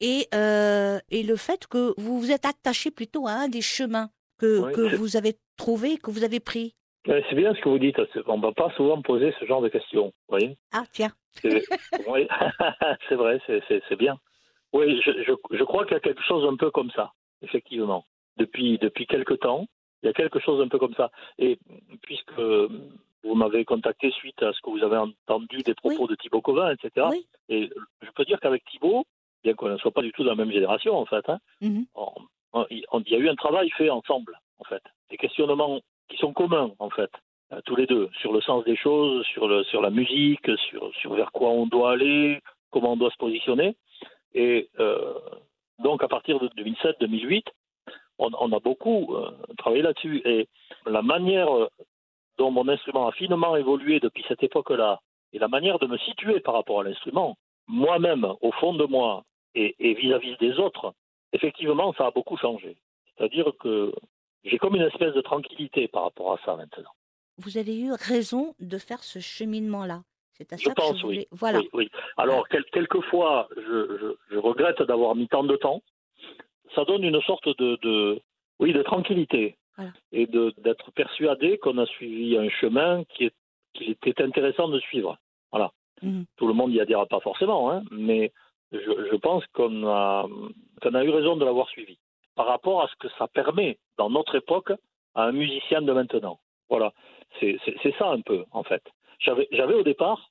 et, 0.00 0.28
et 0.32 1.22
le 1.22 1.36
fait 1.36 1.66
que 1.66 1.94
vous 1.96 2.20
vous 2.20 2.30
êtes 2.30 2.44
attaché 2.44 2.90
plutôt 2.90 3.26
à 3.26 3.32
un 3.32 3.48
des 3.48 3.62
chemins 3.62 4.10
que, 4.38 4.64
Oui, 4.64 4.72
que 4.72 4.80
vous 4.82 5.16
avez 5.16 5.38
trouvé, 5.56 5.96
que 5.96 6.10
vous 6.10 6.24
avez 6.24 6.40
pris? 6.40 6.74
Ouais, 7.06 7.24
C'est 7.28 7.36
bien 7.36 7.54
ce 7.54 7.60
que 7.60 7.68
vous 7.68 7.78
dites. 7.78 8.00
On 8.26 8.36
ne 8.38 8.42
va 8.42 8.52
pas 8.52 8.70
souvent 8.76 9.00
poser 9.02 9.32
ce 9.38 9.44
genre 9.46 9.60
de 9.62 9.68
questions. 9.68 10.06
Vous 10.06 10.12
voyez 10.38 10.56
Ah, 10.72 10.84
tiens. 10.92 11.10
C'est 11.32 11.62
oui, 12.08 12.26
vrai, 13.10 13.40
c'est- 13.46 13.96
bien. 13.96 14.18
Oui, 14.72 15.00
je, 15.04 15.10
je, 15.22 15.32
je 15.56 15.64
crois 15.64 15.84
qu'il 15.84 15.94
y 15.94 15.96
a 15.96 16.00
quelque 16.00 16.22
chose 16.22 16.44
un 16.50 16.56
peu 16.56 16.70
comme 16.70 16.90
ça, 16.90 17.12
effectivement. 17.42 18.04
Depuis, 18.36 18.78
depuis 18.78 19.06
quelque 19.06 19.34
temps, 19.34 19.66
il 20.02 20.06
y 20.06 20.08
a 20.10 20.12
quelque 20.12 20.40
chose 20.40 20.60
un 20.60 20.68
peu 20.68 20.78
comme 20.78 20.94
ça. 20.94 21.10
Et 21.38 21.58
puisque 22.02 22.32
vous 22.38 23.34
m'avez 23.34 23.64
contacté 23.64 24.10
suite 24.10 24.42
à 24.42 24.52
ce 24.52 24.60
que 24.60 24.70
vous 24.70 24.82
avez 24.82 24.96
entendu 24.96 25.58
des 25.62 25.74
propos 25.74 26.06
de 26.06 26.14
Thibaut 26.16 26.40
Covin, 26.42 26.72
etc., 26.72 27.06
Oui. 27.10 27.26
et 27.48 27.70
je 28.02 28.10
peux 28.10 28.24
dire 28.24 28.38
qu'avec 28.40 28.64
Thibaut, 28.66 29.04
bien 29.44 29.54
qu'on 29.54 29.68
ne 29.68 29.76
soit 29.78 29.90
pas 29.92 30.02
du 30.02 30.12
tout 30.12 30.22
de 30.24 30.28
la 30.28 30.34
même 30.34 30.50
génération, 30.52 30.96
en 30.96 31.06
fait, 31.06 31.28
hein, 31.28 31.38
Mhm. 31.60 31.86
on- 31.94 32.12
on- 32.52 32.66
il 32.70 32.84
y 33.08 33.14
a 33.14 33.18
eu 33.18 33.28
un 33.28 33.34
travail 33.36 33.70
fait 33.70 33.90
ensemble, 33.90 34.38
en 34.58 34.64
fait. 34.64 34.82
Des 35.10 35.16
questionnements 35.16 35.80
qui 36.08 36.16
sont 36.16 36.32
communs, 36.32 36.72
en 36.78 36.90
fait, 36.90 37.10
euh, 37.52 37.60
tous 37.64 37.76
les 37.76 37.86
deux, 37.86 38.10
sur 38.20 38.32
le 38.32 38.40
sens 38.40 38.64
des 38.64 38.76
choses, 38.76 39.24
sur, 39.26 39.48
le, 39.48 39.64
sur 39.64 39.80
la 39.80 39.90
musique, 39.90 40.50
sur, 40.68 40.94
sur 40.96 41.14
vers 41.14 41.32
quoi 41.32 41.50
on 41.50 41.66
doit 41.66 41.92
aller, 41.92 42.40
comment 42.70 42.92
on 42.92 42.96
doit 42.96 43.10
se 43.10 43.16
positionner. 43.16 43.76
Et 44.34 44.68
euh, 44.80 45.14
donc, 45.78 46.02
à 46.02 46.08
partir 46.08 46.38
de 46.40 46.48
2007-2008, 46.48 47.44
on, 48.18 48.52
a 48.52 48.60
beaucoup 48.60 49.14
euh, 49.14 49.30
travaillé 49.58 49.82
là-dessus. 49.82 50.22
Et 50.24 50.48
la 50.86 51.02
manière 51.02 51.48
dont 52.38 52.50
mon 52.50 52.66
instrument 52.68 53.06
a 53.06 53.12
finement 53.12 53.56
évolué 53.56 54.00
depuis 54.00 54.24
cette 54.26 54.42
époque-là, 54.42 55.00
et 55.32 55.38
la 55.38 55.48
manière 55.48 55.78
de 55.78 55.86
me 55.86 55.98
situer 55.98 56.40
par 56.40 56.54
rapport 56.54 56.80
à 56.80 56.84
l'instrument, 56.84 57.36
moi-même, 57.66 58.26
au 58.40 58.52
fond 58.52 58.72
de 58.74 58.84
moi, 58.84 59.22
et 59.54 59.94
vis-à-vis 59.94 60.36
des 60.36 60.58
autres, 60.58 60.92
effectivement, 61.32 61.92
ça 61.94 62.06
a 62.06 62.10
beaucoup 62.10 62.36
changé. 62.36 62.76
C'est-à-dire 63.16 63.52
que 63.58 63.92
j'ai 64.46 64.58
comme 64.58 64.76
une 64.76 64.82
espèce 64.82 65.14
de 65.14 65.20
tranquillité 65.20 65.88
par 65.88 66.04
rapport 66.04 66.32
à 66.32 66.38
ça 66.44 66.56
maintenant. 66.56 66.90
Vous 67.38 67.58
avez 67.58 67.78
eu 67.78 67.92
raison 67.92 68.54
de 68.60 68.78
faire 68.78 69.02
ce 69.02 69.18
cheminement-là. 69.18 70.02
C'est 70.32 70.52
à 70.52 70.56
Je 70.56 70.64
ça 70.64 70.70
que 70.74 70.80
pense, 70.80 70.98
je 71.00 71.06
oui. 71.06 71.14
voulais. 71.14 71.28
Voilà. 71.32 71.58
Oui, 71.60 71.68
oui. 71.74 71.90
Alors, 72.16 72.46
quel- 72.48 72.64
quelquefois, 72.66 73.48
je, 73.56 73.62
je- 74.00 74.16
je 74.34 74.38
regrette 74.38 74.82
d'avoir 74.82 75.14
mis 75.14 75.28
tant 75.28 75.44
de 75.44 75.56
temps. 75.56 75.82
Ça 76.74 76.84
donne 76.84 77.04
une 77.04 77.20
sorte 77.22 77.48
de, 77.58 77.76
de- 77.82 78.20
oui, 78.58 78.72
de 78.72 78.82
tranquillité 78.82 79.56
Voilà. 79.76 79.92
et 80.12 80.26
de- 80.26 80.52
d'être 80.58 80.90
persuadé 80.92 81.58
qu'on 81.58 81.78
a 81.78 81.86
suivi 81.86 82.36
un 82.36 82.48
chemin 82.50 83.04
qui 83.04 83.24
est, 83.26 83.34
était 83.80 84.22
intéressant 84.22 84.68
de 84.68 84.80
suivre. 84.80 85.18
Voilà. 85.52 85.72
Mhm. 86.02 86.24
Tout 86.36 86.46
le 86.46 86.54
monde 86.54 86.72
y 86.72 86.80
adhère 86.80 87.06
pas 87.08 87.20
forcément, 87.20 87.70
hein, 87.70 87.82
mais 87.90 88.32
je, 88.72 88.78
je 89.10 89.16
pense 89.16 89.44
qu'on 89.54 89.86
a, 89.86 90.26
qu'on 90.82 90.94
a 90.94 91.04
eu 91.04 91.10
raison 91.10 91.36
de 91.36 91.44
l'avoir 91.44 91.68
suivi 91.68 91.98
par 92.34 92.46
rapport 92.46 92.82
à 92.82 92.88
ce 92.88 92.96
que 92.96 93.08
ça 93.18 93.26
permet 93.28 93.78
dans 93.98 94.10
notre 94.10 94.34
époque 94.36 94.72
à 95.14 95.24
un 95.24 95.32
musicien 95.32 95.82
de 95.82 95.92
maintenant. 95.92 96.38
Voilà, 96.68 96.92
c'est 97.40 97.58
ça 97.98 98.08
un 98.10 98.20
peu 98.20 98.44
en 98.50 98.62
fait. 98.64 98.82
J'avais 99.20 99.74
au 99.74 99.82
départ 99.82 100.30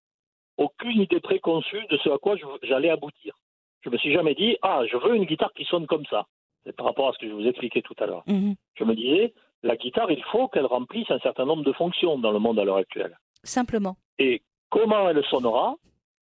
aucune 0.58 1.02
idée 1.02 1.20
préconçue 1.20 1.86
de 1.90 1.98
ce 1.98 2.10
à 2.10 2.18
quoi 2.18 2.36
je- 2.38 2.46
j'allais 2.64 2.90
aboutir. 2.90 3.36
Je 3.82 3.90
me 3.90 3.98
suis 3.98 4.14
jamais 4.14 4.36
dit 4.36 4.58
ah 4.62 4.82
je 4.90 4.98
veux 4.98 5.16
une 5.16 5.26
guitare 5.26 5.54
qui 5.54 5.66
sonne 5.66 5.88
comme 5.88 6.06
ça. 6.06 6.26
C'est 6.66 6.76
par 6.76 6.86
rapport 6.88 7.10
à 7.10 7.14
ce 7.14 7.20
que 7.20 7.28
je 7.28 7.34
vous 7.34 7.46
expliquais 7.48 7.82
tout 7.82 7.96
à 8.00 8.06
l'heure. 8.06 8.24
Mhm. 8.28 8.56
Je 8.76 8.84
me 8.84 8.96
disais 8.96 9.34
la 9.64 9.76
guitare 9.76 10.12
il 10.12 10.24
faut 10.26 10.48
qu'elle 10.48 10.66
remplisse 10.66 11.10
un 11.12 11.20
certain 11.20 11.46
nombre 11.46 11.64
de 11.64 11.72
fonctions 11.74 12.18
dans 12.20 12.32
le 12.32 12.40
monde 12.40 12.60
à 12.60 12.64
l'heure 12.64 12.78
actuelle. 12.78 13.18
Simplement. 13.44 13.96
Et 14.20 14.42
comment 14.70 15.08
elle 15.10 15.24
sonnera, 15.26 15.76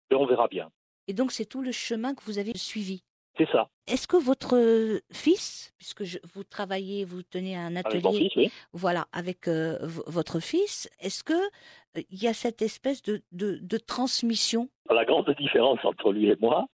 ben, 0.10 0.18
on 0.18 0.26
verra 0.26 0.48
bien. 0.48 0.70
Et 1.08 1.14
donc, 1.14 1.32
c'est 1.32 1.46
tout 1.46 1.62
le 1.62 1.72
chemin 1.72 2.14
que 2.16 2.24
vous 2.24 2.39
avez 2.39 2.56
suivi. 2.56 3.04
C'est 3.46 3.52
ça. 3.52 3.70
Est-ce 3.88 4.08
que 4.08 4.18
votre 4.18 5.02
fils, 5.12 5.74
puisque 5.78 6.04
je- 6.04 6.20
vous 6.36 6.44
travaillez, 6.44 7.06
vous 7.06 7.24
tenez 7.24 7.56
un 7.58 7.76
Avec 7.76 8.04
mon 8.04 8.10
atelier, 8.12 8.30
fils, 8.30 8.36
oui. 8.36 8.52
voilà, 8.72 9.06
avec 9.12 9.48
euh, 9.48 9.78
votre 10.06 10.39
fils, 10.39 10.88
est-ce 11.00 11.24
que 11.24 11.34
euh, 11.34 12.02
il 12.12 12.22
y 12.22 12.28
a 12.28 12.34
cette 12.34 12.62
espèce 12.62 13.02
de, 13.02 13.22
de, 13.32 13.58
de 13.62 13.78
transmission? 13.78 14.70
La 14.92 15.06
grande 15.06 15.30
différence 15.39 15.80
entre 15.84 16.12
lui 16.12 16.30
et 16.30 16.36
moi, 16.39 16.68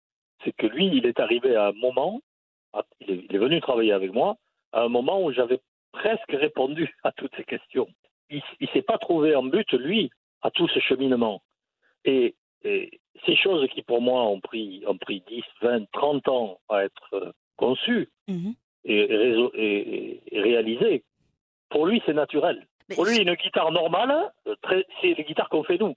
c'est 0.44 0.52
que 0.52 0.66
lui, 0.66 0.86
il 0.88 1.06
est 1.06 1.20
arrivé 1.20 1.54
à 1.54 1.68
un 1.68 1.72
moment, 1.72 2.20
à- 2.72 2.84
il 3.00 3.10
est, 3.10 3.26
il 3.30 3.36
est 3.36 3.38
venu 3.38 3.60
travailler 3.60 3.92
avec 3.92 4.12
moi, 4.12 4.36
à 4.72 4.82
un 4.82 4.88
moment 4.88 5.22
où 5.22 5.30
j'avais 5.32 5.60
presque 5.92 6.30
répondu 6.32 6.92
à 7.04 7.12
toutes 7.12 7.34
ces 7.36 7.44
questions. 7.44 7.86
Il 8.28 8.42
ne 8.60 8.66
s'est 8.72 8.82
pas 8.82 8.98
trouvé 8.98 9.36
en 9.36 9.44
but, 9.44 9.70
lui, 9.72 10.10
à 10.42 10.50
tout 10.50 10.66
ce 10.68 10.80
cheminement. 10.80 11.42
Et, 12.04 12.34
et 12.64 13.00
ces 13.24 13.36
choses 13.36 13.66
qui, 13.68 13.82
pour 13.82 14.00
moi, 14.02 14.22
ont 14.24 14.40
pris, 14.40 14.82
ont 14.86 14.96
pris 14.98 15.22
10, 15.28 15.42
20, 15.62 15.90
30 15.92 16.28
ans 16.28 16.58
à 16.68 16.84
être 16.84 17.14
euh, 17.14 17.32
conçues 17.56 18.08
Mhm. 18.28 18.54
et, 18.84 19.04
réso- 19.06 19.52
et- 19.54 20.20
et 20.30 20.40
réalisées, 20.40 21.04
pour 21.70 21.86
lui, 21.86 22.02
c'est 22.06 22.14
naturel. 22.14 22.66
Mais 22.88 22.94
Pour 22.94 23.04
lui, 23.06 23.16
une 23.18 23.34
guitare 23.34 23.72
normale, 23.72 24.30
euh, 24.46 24.54
très- 24.62 24.86
c'est 25.00 25.14
les 25.14 25.24
guitares 25.24 25.48
qu'on 25.48 25.64
fait 25.64 25.78
nous. 25.78 25.94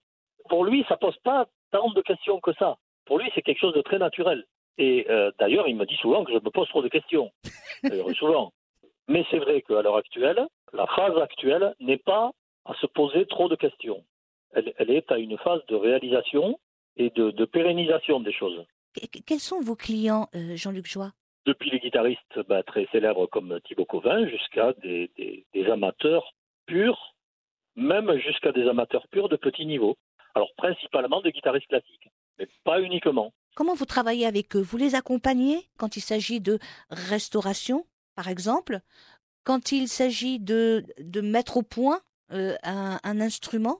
Pour 0.49 0.63
lui, 0.65 0.84
ça 0.89 0.97
pose 0.97 1.17
pas 1.17 1.47
tant 1.72 1.89
de 1.91 2.01
questions 2.01 2.39
que 2.39 2.53
ça. 2.53 2.78
Pour 3.05 3.20
lui, 3.20 3.30
c'est 3.36 3.41
quelque 3.43 3.59
chose 3.59 3.74
de 3.76 3.82
très 3.82 3.99
naturel. 3.99 4.45
Et 4.78 5.05
euh, 5.09 5.32
d'ailleurs, 5.39 5.67
il 5.67 5.76
me 5.76 5.86
dit 5.86 5.97
souvent 5.97 6.24
que 6.24 6.32
je 6.32 6.38
me 6.38 6.49
pose 6.49 6.67
trop 6.70 6.82
de 6.82 6.88
questions. 6.88 7.30
D'ailleurs, 7.84 8.09
souvent. 8.15 8.51
Mais 9.07 9.26
c'est 9.30 9.39
vrai 9.39 9.61
qu'à 9.61 9.82
l'heure 9.82 9.97
actuelle, 9.97 10.47
la 10.74 10.88
phase 10.88 11.17
actuelle 11.17 11.76
n'est 11.80 11.97
pas 11.97 12.32
à 12.65 12.74
se 12.76 12.86
poser 12.88 13.26
trop 13.26 13.49
de 13.49 13.55
questions. 13.55 14.03
Elle, 14.53 14.74
elle 14.78 14.89
est 14.91 15.11
à 15.11 15.17
une 15.17 15.38
phase 15.38 15.63
de 15.67 15.76
réalisation 15.76 16.57
et 16.97 17.09
de, 17.11 17.31
de 17.31 17.45
pérennisation 17.45 18.19
des 18.19 18.33
choses. 18.33 18.65
Que- 18.93 19.19
Quels 19.25 19.39
sont 19.39 19.61
vos 19.61 19.75
clients, 19.75 20.29
euh, 20.35 20.55
Jean-Luc 20.55 20.87
Joie? 20.87 21.13
Depuis 21.45 21.69
les 21.71 21.79
guitaristes 21.79 22.39
bah, 22.47 22.63
très 22.63 22.87
célèbres 22.91 23.25
comme 23.27 23.59
Thibaut 23.65 23.85
Covin 23.85 24.27
jusqu'à 24.27 24.73
des, 24.83 25.09
des- 25.17 25.45
des 25.53 25.65
amateurs 25.67 26.33
purs, 26.65 27.15
même 27.75 28.17
jusqu'à 28.19 28.51
des 28.51 28.67
amateurs 28.67 29.07
purs 29.07 29.29
de 29.29 29.35
petit 29.37 29.65
niveau. 29.65 29.97
Alors 30.35 30.49
principalement 30.57 31.21
des 31.21 31.31
guitaristes 31.31 31.67
classiques, 31.67 32.09
mais 32.37 32.47
pas 32.63 32.81
uniquement. 32.81 33.33
Comment 33.55 33.73
vous 33.73 33.85
travaillez 33.85 34.25
avec 34.27 34.55
eux? 34.55 34.61
Vous 34.61 34.77
les 34.77 34.95
accompagnez 34.95 35.67
quand 35.77 35.97
il 35.97 36.01
s'agit 36.01 36.39
de 36.39 36.59
restauration, 36.91 37.85
par 38.15 38.27
exemple? 38.27 38.79
Quand 39.43 39.71
il 39.71 39.87
s'agit 39.87 40.39
de, 40.39 40.83
de 40.99 41.21
mettre 41.21 41.57
au 41.57 41.63
point 41.63 41.99
euh, 42.31 42.55
un, 42.63 42.99
un 43.03 43.19
instrument? 43.21 43.79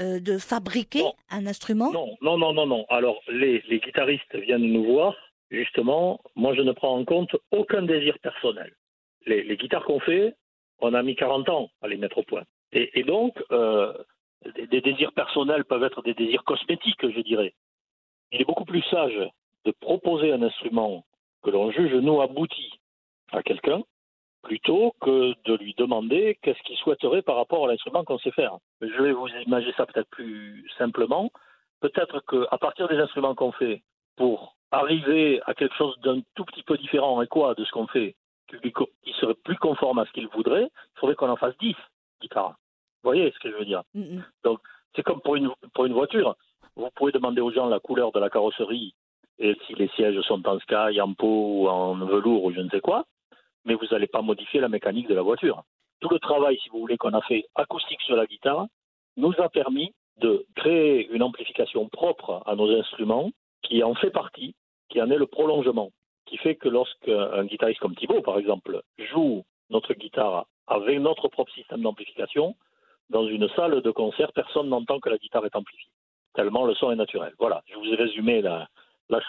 Euh, 0.00 0.20
De 0.20 0.38
fabriquer 0.38 1.00
Non. 1.02 1.14
un 1.30 1.46
instrument 1.46 1.92
Non, 1.92 2.16
non, 2.22 2.38
non, 2.38 2.52
non, 2.52 2.66
non. 2.66 2.86
Alors 2.88 3.20
les, 3.28 3.62
les 3.68 3.80
guitaristes 3.80 4.34
viennent 4.36 4.72
nous 4.72 4.84
voir. 4.84 5.14
Justement, 5.50 6.20
moi 6.34 6.54
je 6.54 6.62
ne 6.62 6.72
prends 6.72 6.96
en 6.98 7.04
compte 7.04 7.36
aucun 7.52 7.82
désir 7.82 8.18
personnel. 8.18 8.74
Les, 9.26 9.42
les 9.44 9.56
guitares 9.56 9.84
qu'on 9.84 10.00
fait, 10.00 10.34
on 10.80 10.92
a 10.94 11.02
mis 11.02 11.14
40 11.16 11.48
ans 11.48 11.70
à 11.82 11.88
les 11.88 11.96
mettre 11.96 12.18
au 12.18 12.22
point. 12.24 12.42
Et, 12.72 12.98
et 12.98 13.04
donc, 13.04 13.32
euh, 13.52 13.92
des, 14.56 14.66
des 14.66 14.80
désirs 14.80 15.12
personnels 15.12 15.64
peuvent 15.64 15.84
être 15.84 16.02
des 16.02 16.14
désirs 16.14 16.44
cosmétiques, 16.44 17.08
je 17.08 17.20
dirais. 17.20 17.54
Il 18.32 18.40
est 18.40 18.44
beaucoup 18.44 18.64
plus 18.64 18.82
sage 18.90 19.18
de 19.64 19.70
proposer 19.80 20.32
un 20.32 20.42
instrument 20.42 21.04
que 21.42 21.50
l'on 21.50 21.70
juge 21.70 21.94
nous 21.94 22.20
abouti 22.20 22.70
à 23.32 23.42
quelqu'un 23.42 23.82
plutôt 24.46 24.94
que 25.00 25.34
de 25.44 25.56
lui 25.56 25.74
demander 25.76 26.38
qu'est-ce 26.40 26.62
qu'il 26.62 26.76
souhaiterait 26.76 27.22
par 27.22 27.34
rapport 27.34 27.64
à 27.64 27.68
l'instrument 27.68 28.04
qu'on 28.04 28.18
sait 28.18 28.30
faire. 28.30 28.58
Je 28.80 29.02
vais 29.02 29.12
vous 29.12 29.26
imaginer 29.44 29.74
ça 29.76 29.86
peut-être 29.86 30.08
plus 30.08 30.64
simplement. 30.78 31.30
Peut-être 31.80 32.20
qu'à 32.20 32.56
partir 32.58 32.86
des 32.86 32.96
instruments 32.96 33.34
qu'on 33.34 33.50
fait, 33.50 33.82
pour 34.16 34.54
arriver 34.70 35.40
à 35.46 35.54
quelque 35.54 35.74
chose 35.74 35.98
d'un 36.00 36.20
tout 36.36 36.44
petit 36.44 36.62
peu 36.62 36.78
différent 36.78 37.20
et 37.22 37.26
quoi 37.26 37.54
de 37.54 37.64
ce 37.64 37.72
qu'on 37.72 37.88
fait, 37.88 38.14
qui, 38.48 39.12
serait 39.20 39.34
plus 39.42 39.56
conforme 39.56 39.98
à 39.98 40.06
ce 40.06 40.12
qu'il 40.12 40.28
voudrait, 40.28 40.70
il 40.70 41.00
faudrait 41.00 41.16
qu'on 41.16 41.28
en 41.28 41.36
fasse 41.36 41.58
10 41.58 41.74
guitares. 42.22 42.54
Vous 43.02 43.10
voyez 43.10 43.32
ce 43.32 43.38
que 43.40 43.50
je 43.50 43.56
veux 43.56 43.64
dire? 43.64 43.82
Mm, 43.94 44.18
mm. 44.18 44.56
c'est 44.94 45.02
comme 45.02 45.20
pour 45.22 45.34
une, 45.34 45.50
pour 45.74 45.86
une 45.86 45.92
voiture. 45.92 46.36
Vous 46.76 46.88
pouvez 46.94 47.10
demander 47.10 47.40
aux 47.40 47.50
gens 47.50 47.66
la 47.66 47.80
couleur 47.80 48.12
de 48.12 48.20
la 48.20 48.30
carrosserie 48.30 48.94
et 49.40 49.56
si 49.66 49.74
les 49.74 49.88
sièges 49.88 50.20
sont 50.20 50.46
en 50.46 50.60
sky, 50.60 51.00
en 51.00 51.14
peau 51.14 51.64
ou 51.64 51.68
en 51.68 51.96
velours 51.96 52.44
ou 52.44 52.52
je 52.52 52.60
ne 52.60 52.70
sais 52.70 52.80
quoi, 52.80 53.04
mais 53.66 53.74
vous 53.74 53.86
n'allez 53.90 54.06
pas 54.06 54.22
modifier 54.22 54.60
la 54.60 54.68
mécanique 54.68 55.08
de 55.08 55.14
la 55.14 55.22
voiture. 55.22 55.62
Tout 56.00 56.08
le 56.08 56.18
travail, 56.18 56.58
si 56.62 56.68
vous 56.70 56.78
voulez, 56.78 56.96
qu'on 56.96 57.12
a 57.12 57.22
fait 57.22 57.46
acoustique 57.54 58.00
sur 58.02 58.16
la 58.16 58.26
guitare 58.26 58.66
nous 59.16 59.32
a 59.38 59.48
permis 59.48 59.92
de 60.18 60.46
créer 60.54 61.08
une 61.08 61.22
amplification 61.22 61.88
propre 61.88 62.42
à 62.46 62.54
nos 62.54 62.70
instruments 62.78 63.30
qui 63.62 63.82
en 63.82 63.94
fait 63.94 64.10
partie, 64.10 64.54
qui 64.88 65.00
en 65.00 65.10
est 65.10 65.16
le 65.16 65.26
prolongement, 65.26 65.90
qui 66.26 66.36
fait 66.38 66.54
que 66.54 66.68
lorsqu'un 66.68 67.44
guitariste 67.44 67.80
comme 67.80 67.94
Thibaut, 67.94 68.22
par 68.22 68.38
exemple, 68.38 68.82
joue 68.98 69.44
notre 69.70 69.94
guitare 69.94 70.46
avec 70.66 71.00
notre 71.00 71.28
propre 71.28 71.52
système 71.52 71.82
d'amplification, 71.82 72.54
dans 73.10 73.26
une 73.26 73.48
salle 73.50 73.80
de 73.80 73.90
concert, 73.90 74.32
personne 74.32 74.68
n'entend 74.68 75.00
que 75.00 75.08
la 75.08 75.18
guitare 75.18 75.46
est 75.46 75.56
amplifiée, 75.56 75.90
tellement 76.34 76.64
le 76.64 76.74
son 76.74 76.90
est 76.90 76.96
naturel. 76.96 77.32
Voilà, 77.38 77.62
je 77.66 77.76
vous 77.76 77.86
ai 77.86 77.94
résumé 77.94 78.42
la, 78.42 78.68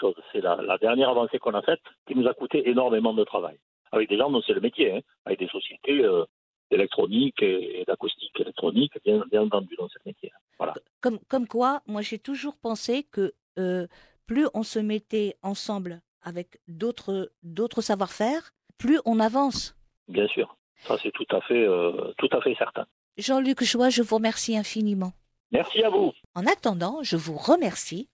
chose. 0.00 0.16
C'est 0.32 0.40
la, 0.40 0.56
la 0.56 0.78
dernière 0.78 1.10
avancée 1.10 1.38
qu'on 1.38 1.54
a 1.54 1.62
faite 1.62 1.80
qui 2.06 2.14
nous 2.14 2.26
a 2.26 2.34
coûté 2.34 2.68
énormément 2.68 3.14
de 3.14 3.24
travail. 3.24 3.58
Avec 3.92 4.08
des 4.08 4.18
gens 4.18 4.30
dont 4.30 4.42
c'est 4.46 4.52
le 4.52 4.60
métier, 4.60 4.92
hein, 4.92 5.00
avec 5.24 5.38
des 5.38 5.48
sociétés 5.48 6.04
euh, 6.04 6.24
d'électronique 6.70 7.42
et, 7.42 7.80
et 7.80 7.84
d'acoustique 7.84 8.38
électronique, 8.38 8.92
bien, 9.04 9.24
bien 9.30 9.42
entendu, 9.42 9.74
dans 9.76 9.88
ce 9.88 9.98
métier. 10.04 10.30
Voilà. 10.58 10.74
Comme, 11.00 11.18
comme 11.28 11.46
quoi, 11.46 11.82
moi 11.86 12.02
j'ai 12.02 12.18
toujours 12.18 12.56
pensé 12.56 13.04
que 13.04 13.34
euh, 13.58 13.86
plus 14.26 14.46
on 14.54 14.62
se 14.62 14.78
mettait 14.78 15.36
ensemble 15.42 16.00
avec 16.22 16.58
d'autres 16.68 17.32
d'autres 17.42 17.80
savoir-faire, 17.80 18.50
plus 18.76 19.00
on 19.04 19.20
avance. 19.20 19.76
Bien 20.08 20.28
sûr. 20.28 20.56
Ça, 20.84 20.96
c'est 21.02 21.10
tout 21.12 21.26
à 21.30 21.40
fait, 21.40 21.64
euh, 21.66 22.12
tout 22.18 22.28
à 22.32 22.40
fait 22.40 22.54
certain. 22.56 22.86
Jean-Luc 23.16 23.64
Joie, 23.64 23.90
je 23.90 24.02
vous 24.02 24.16
remercie 24.16 24.56
infiniment. 24.56 25.12
Merci 25.50 25.82
à 25.82 25.90
vous. 25.90 26.12
En 26.34 26.46
attendant, 26.46 27.02
je 27.02 27.16
vous 27.16 27.36
remercie. 27.36 28.08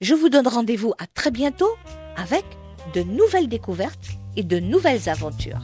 Je 0.00 0.14
vous 0.14 0.28
donne 0.28 0.48
rendez-vous 0.48 0.92
à 0.98 1.06
très 1.06 1.30
bientôt 1.30 1.70
avec 2.16 2.44
de 2.94 3.02
nouvelles 3.02 3.48
découvertes 3.48 4.08
et 4.36 4.42
de 4.42 4.58
nouvelles 4.58 5.08
aventures. 5.08 5.62